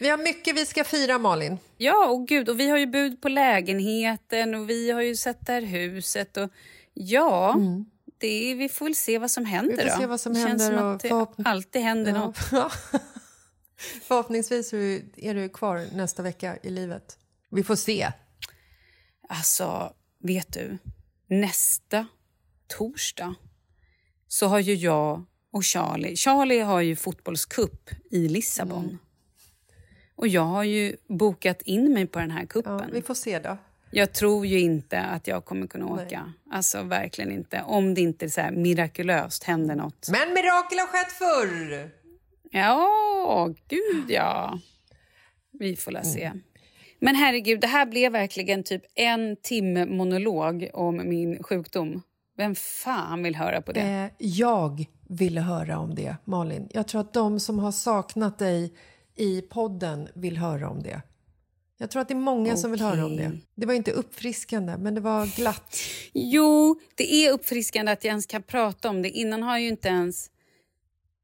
Vi 0.00 0.08
har 0.08 0.18
mycket 0.18 0.56
vi 0.56 0.66
ska 0.66 0.84
fira, 0.84 1.18
Malin. 1.18 1.58
Ja, 1.76 2.08
och 2.08 2.28
gud. 2.28 2.48
Och 2.48 2.60
vi 2.60 2.68
har 2.68 2.78
ju 2.78 2.86
bud 2.86 3.22
på 3.22 3.28
lägenheten 3.28 4.54
och 4.54 4.70
vi 4.70 4.90
har 4.90 5.02
ju 5.02 5.16
sett 5.16 5.46
det 5.46 5.52
här 5.52 5.62
huset. 5.62 6.36
Och 6.36 6.50
ja, 6.94 7.54
det 8.20 8.50
är, 8.50 8.54
vi 8.54 8.68
får 8.68 8.84
väl 8.86 8.94
se 8.94 9.18
vad 9.18 9.30
som 9.30 9.44
händer. 9.44 9.76
Vi 9.76 9.82
får 9.82 9.90
då. 9.96 9.96
se 10.00 10.06
vad 10.06 10.20
som 10.20 10.34
det 10.34 10.40
känns 10.40 10.62
händer 10.62 10.78
som 10.78 10.88
att 10.94 11.00
det 11.00 11.08
förhopp- 11.08 11.42
alltid 11.44 11.82
händer 11.82 12.12
Ja. 12.12 12.18
något. 12.18 12.38
Förhoppningsvis 14.02 14.72
är 15.16 15.34
du, 15.34 15.48
kvar 15.48 15.86
nästa 15.96 16.22
vecka 16.22 16.58
i 16.62 16.70
livet. 16.70 17.18
Vi 17.50 17.62
får 17.62 17.76
se. 17.76 18.12
Alltså, 19.28 19.92
vet 20.22 20.52
du? 20.52 20.78
Nästa 21.26 22.06
torsdag 22.66 23.34
så 24.28 24.46
har 24.46 24.58
ju 24.58 24.74
jag 24.74 25.24
och 25.52 25.64
Charlie... 25.64 26.16
Charlie 26.16 26.60
har 26.60 26.80
ju 26.80 26.96
fotbollskupp 26.96 27.90
i 28.10 28.28
Lissabon. 28.28 28.84
Mm. 28.84 28.98
Och 30.14 30.28
jag 30.28 30.42
har 30.44 30.62
ju 30.64 30.96
bokat 31.08 31.62
in 31.62 31.92
mig 31.92 32.06
på 32.06 32.18
den 32.18 32.30
här 32.30 32.40
Ja, 32.40 32.46
kuppen. 32.46 32.90
vi 32.92 33.02
får 33.02 33.14
se 33.14 33.38
då. 33.38 33.58
Jag 33.90 34.12
tror 34.12 34.46
ju 34.46 34.60
inte 34.60 35.00
att 35.00 35.26
jag 35.26 35.44
kommer 35.44 35.66
kunna 35.66 35.86
åka. 35.86 36.32
Alltså 36.50 36.82
verkligen 36.82 37.32
inte. 37.32 37.62
Om 37.66 37.94
det 37.94 38.00
inte 38.00 38.30
så 38.30 38.40
här 38.40 38.50
mirakulöst 38.50 39.44
händer 39.44 39.76
något. 39.76 40.08
Men 40.08 40.34
mirakel 40.34 40.78
har 40.78 40.86
skett 40.86 41.12
förr! 41.12 41.90
Ja, 42.50 43.54
gud 43.68 44.04
ja. 44.08 44.58
Vi 45.52 45.76
får 45.76 45.92
la 45.92 46.02
se. 46.02 46.32
Men 47.00 47.14
herregud, 47.14 47.60
det 47.60 47.66
här 47.66 47.86
blev 47.86 48.12
verkligen 48.12 48.62
typ 48.62 48.82
en 48.94 49.36
timme 49.36 49.86
monolog 49.86 50.70
om 50.72 50.96
min 50.96 51.42
sjukdom. 51.42 52.02
Vem 52.36 52.54
fan 52.54 53.22
vill 53.22 53.36
höra 53.36 53.62
på 53.62 53.72
det? 53.72 53.80
Eh, 53.80 54.10
jag 54.18 54.86
ville 55.08 55.40
höra 55.40 55.78
om 55.78 55.94
det, 55.94 56.16
Malin. 56.24 56.68
Jag 56.70 56.88
tror 56.88 57.00
att 57.00 57.12
de 57.12 57.40
som 57.40 57.58
har 57.58 57.72
saknat 57.72 58.38
dig 58.38 58.72
i 59.16 59.42
podden 59.42 60.08
vill 60.14 60.36
höra 60.36 60.68
om 60.68 60.82
det. 60.82 61.02
Jag 61.80 61.90
tror 61.90 62.02
att 62.02 62.08
det 62.08 62.14
är 62.14 62.18
många 62.18 62.56
som 62.56 62.70
vill 62.70 62.80
höra 62.80 63.06
om 63.06 63.16
det. 63.16 63.38
Det 63.54 63.66
var 63.66 63.74
inte 63.74 63.92
uppfriskande, 63.92 64.76
men 64.76 64.94
det 64.94 65.00
var 65.00 65.36
glatt. 65.36 65.76
Jo, 66.12 66.80
det 66.94 67.14
är 67.14 67.32
uppfriskande 67.32 67.92
att 67.92 68.04
jag 68.04 68.10
ens 68.10 68.26
kan 68.26 68.42
prata 68.42 68.90
om 68.90 69.02
det. 69.02 69.10
Innan 69.10 69.42
har 69.42 69.52
jag 69.52 69.60
ju 69.62 69.68
inte 69.68 69.88
ens... 69.88 70.30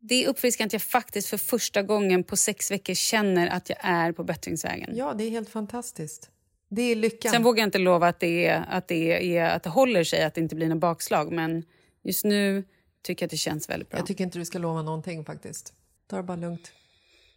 Det 0.01 0.25
är 0.25 0.29
uppfriskande 0.29 0.67
att 0.67 0.73
jag 0.73 0.83
faktiskt 0.83 1.29
för 1.29 1.37
första 1.37 1.83
gången 1.83 2.25
på 2.25 2.37
sex 2.37 2.71
veckor 2.71 2.95
känner 2.95 3.49
att 3.49 3.69
jag 3.69 3.79
är 3.81 4.13
på 4.13 4.25
bättringsvägen. 4.25 4.97
Ja, 4.97 5.15
det 5.15 5.25
är 5.25 5.31
helt 5.31 5.49
fantastiskt. 5.49 6.31
Det 6.69 6.83
är 6.83 6.97
lyckan. 6.97 7.33
Sen 7.33 7.43
vågar 7.43 7.61
jag 7.61 7.67
inte 7.67 7.79
lova 7.79 8.09
att 8.09 8.21
det, 8.21 8.47
är, 8.47 8.65
att, 8.69 8.89
det 8.89 9.37
är, 9.37 9.57
att 9.57 9.63
det 9.63 9.71
håller 9.71 10.05
sig, 10.05 10.23
att 10.25 10.35
det 10.35 10.41
inte 10.41 10.55
blir 10.55 10.69
någon 10.69 10.81
bakslag. 10.81 11.33
Men 11.33 11.65
just 12.03 12.25
nu 12.25 12.65
tycker 13.03 13.23
jag 13.23 13.27
att 13.27 13.31
det 13.31 13.37
känns 13.37 13.69
väldigt 13.69 13.91
bra. 13.91 13.99
Jag 13.99 14.07
tycker 14.07 14.25
inte 14.25 14.39
du 14.39 14.45
ska 14.45 14.59
lova 14.59 14.83
någonting 14.83 15.25
faktiskt. 15.25 15.73
Ta 16.07 16.17
det 16.17 16.23
bara 16.23 16.37
lugnt. 16.37 16.73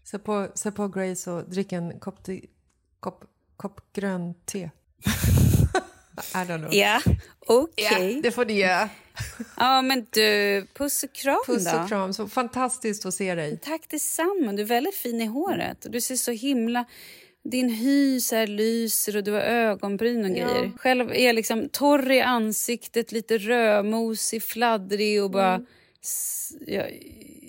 Sätt 0.04 0.24
på, 0.24 0.48
sätt 0.54 0.76
på 0.76 0.88
Grace 0.88 1.32
och 1.32 1.50
drick 1.50 1.72
en 1.72 2.00
kopp, 2.00 2.24
te, 2.24 2.42
kopp, 3.00 3.24
kopp 3.58 3.94
grön 3.94 4.34
te. 4.46 4.58
I 6.34 6.38
don't 6.38 6.58
know. 6.58 6.74
Ja, 6.74 7.02
okej. 7.48 8.14
Ja, 8.16 8.22
det 8.22 8.32
får 8.32 8.46
du 8.46 8.54
göra. 8.54 8.90
Ja, 9.58 9.82
men 9.82 10.06
du, 10.10 10.66
puss 10.74 11.04
och 11.04 11.14
kram 11.14 11.38
Puss 11.46 11.66
då. 11.72 11.80
och 11.80 11.88
kram. 11.88 12.14
Så 12.14 12.28
fantastiskt 12.28 13.06
att 13.06 13.14
se 13.14 13.36
dig. 13.36 13.60
Tack 13.64 13.82
detsamma. 13.90 14.54
Du 14.54 14.62
är 14.62 14.66
väldigt 14.66 14.96
fin 14.96 15.22
i 15.22 15.26
håret. 15.26 15.86
Du 15.90 16.02
ser 16.02 16.16
så 16.16 16.32
himla... 16.32 16.86
Din 17.44 17.70
hy 17.70 18.22
så 18.22 18.36
här 18.36 18.48
lyser 18.48 19.18
och 19.18 19.24
du 19.24 19.32
har 19.32 19.40
ögonbryn 19.42 20.26
och 20.26 20.32
Ja. 20.38 20.48
grejer. 20.48 20.72
Själv 20.78 21.12
är 21.12 21.26
jag 21.26 21.36
liksom 21.36 21.70
torr 21.70 22.12
i 22.12 22.22
ansiktet, 22.22 23.12
lite 23.12 23.38
rödmosig, 23.38 24.44
fladdrig 24.44 25.24
och 25.24 25.32
bara... 25.32 25.62
s- 26.04 26.52
Ja, 26.68 26.84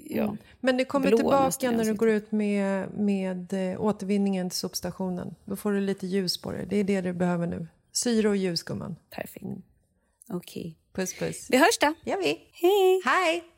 ja. 0.09 0.37
Men 0.61 0.77
det 0.77 0.85
kommer 0.85 1.09
Blå 1.09 1.17
tillbaka 1.17 1.71
när 1.71 1.85
du 1.85 1.95
går 1.95 2.09
ut 2.09 2.33
med, 2.33 2.89
med 2.99 3.73
eh, 3.73 3.81
återvinningen 3.81 4.51
till 4.51 4.59
sopstationen. 4.59 5.35
Då 5.45 5.57
får 5.57 5.73
du 5.73 5.81
lite 5.81 6.07
ljus 6.07 6.39
på 6.39 6.53
dig. 6.53 6.67
Det 6.67 6.77
är 6.77 6.85
det 6.85 7.01
du 7.01 7.13
behöver 7.13 7.47
nu. 7.47 7.67
Syre 7.93 8.29
och 8.29 8.37
ljus, 8.37 8.63
gumman. 8.63 8.97
Perfekt. 9.11 9.47
Okej. 10.29 10.79
Puss, 10.93 11.19
puss. 11.19 11.47
Vi 11.51 11.57
hörs 11.57 11.79
då. 11.81 11.95
gör 12.05 12.19
vi. 12.19 12.41
Hej. 12.53 13.03
Hej! 13.05 13.58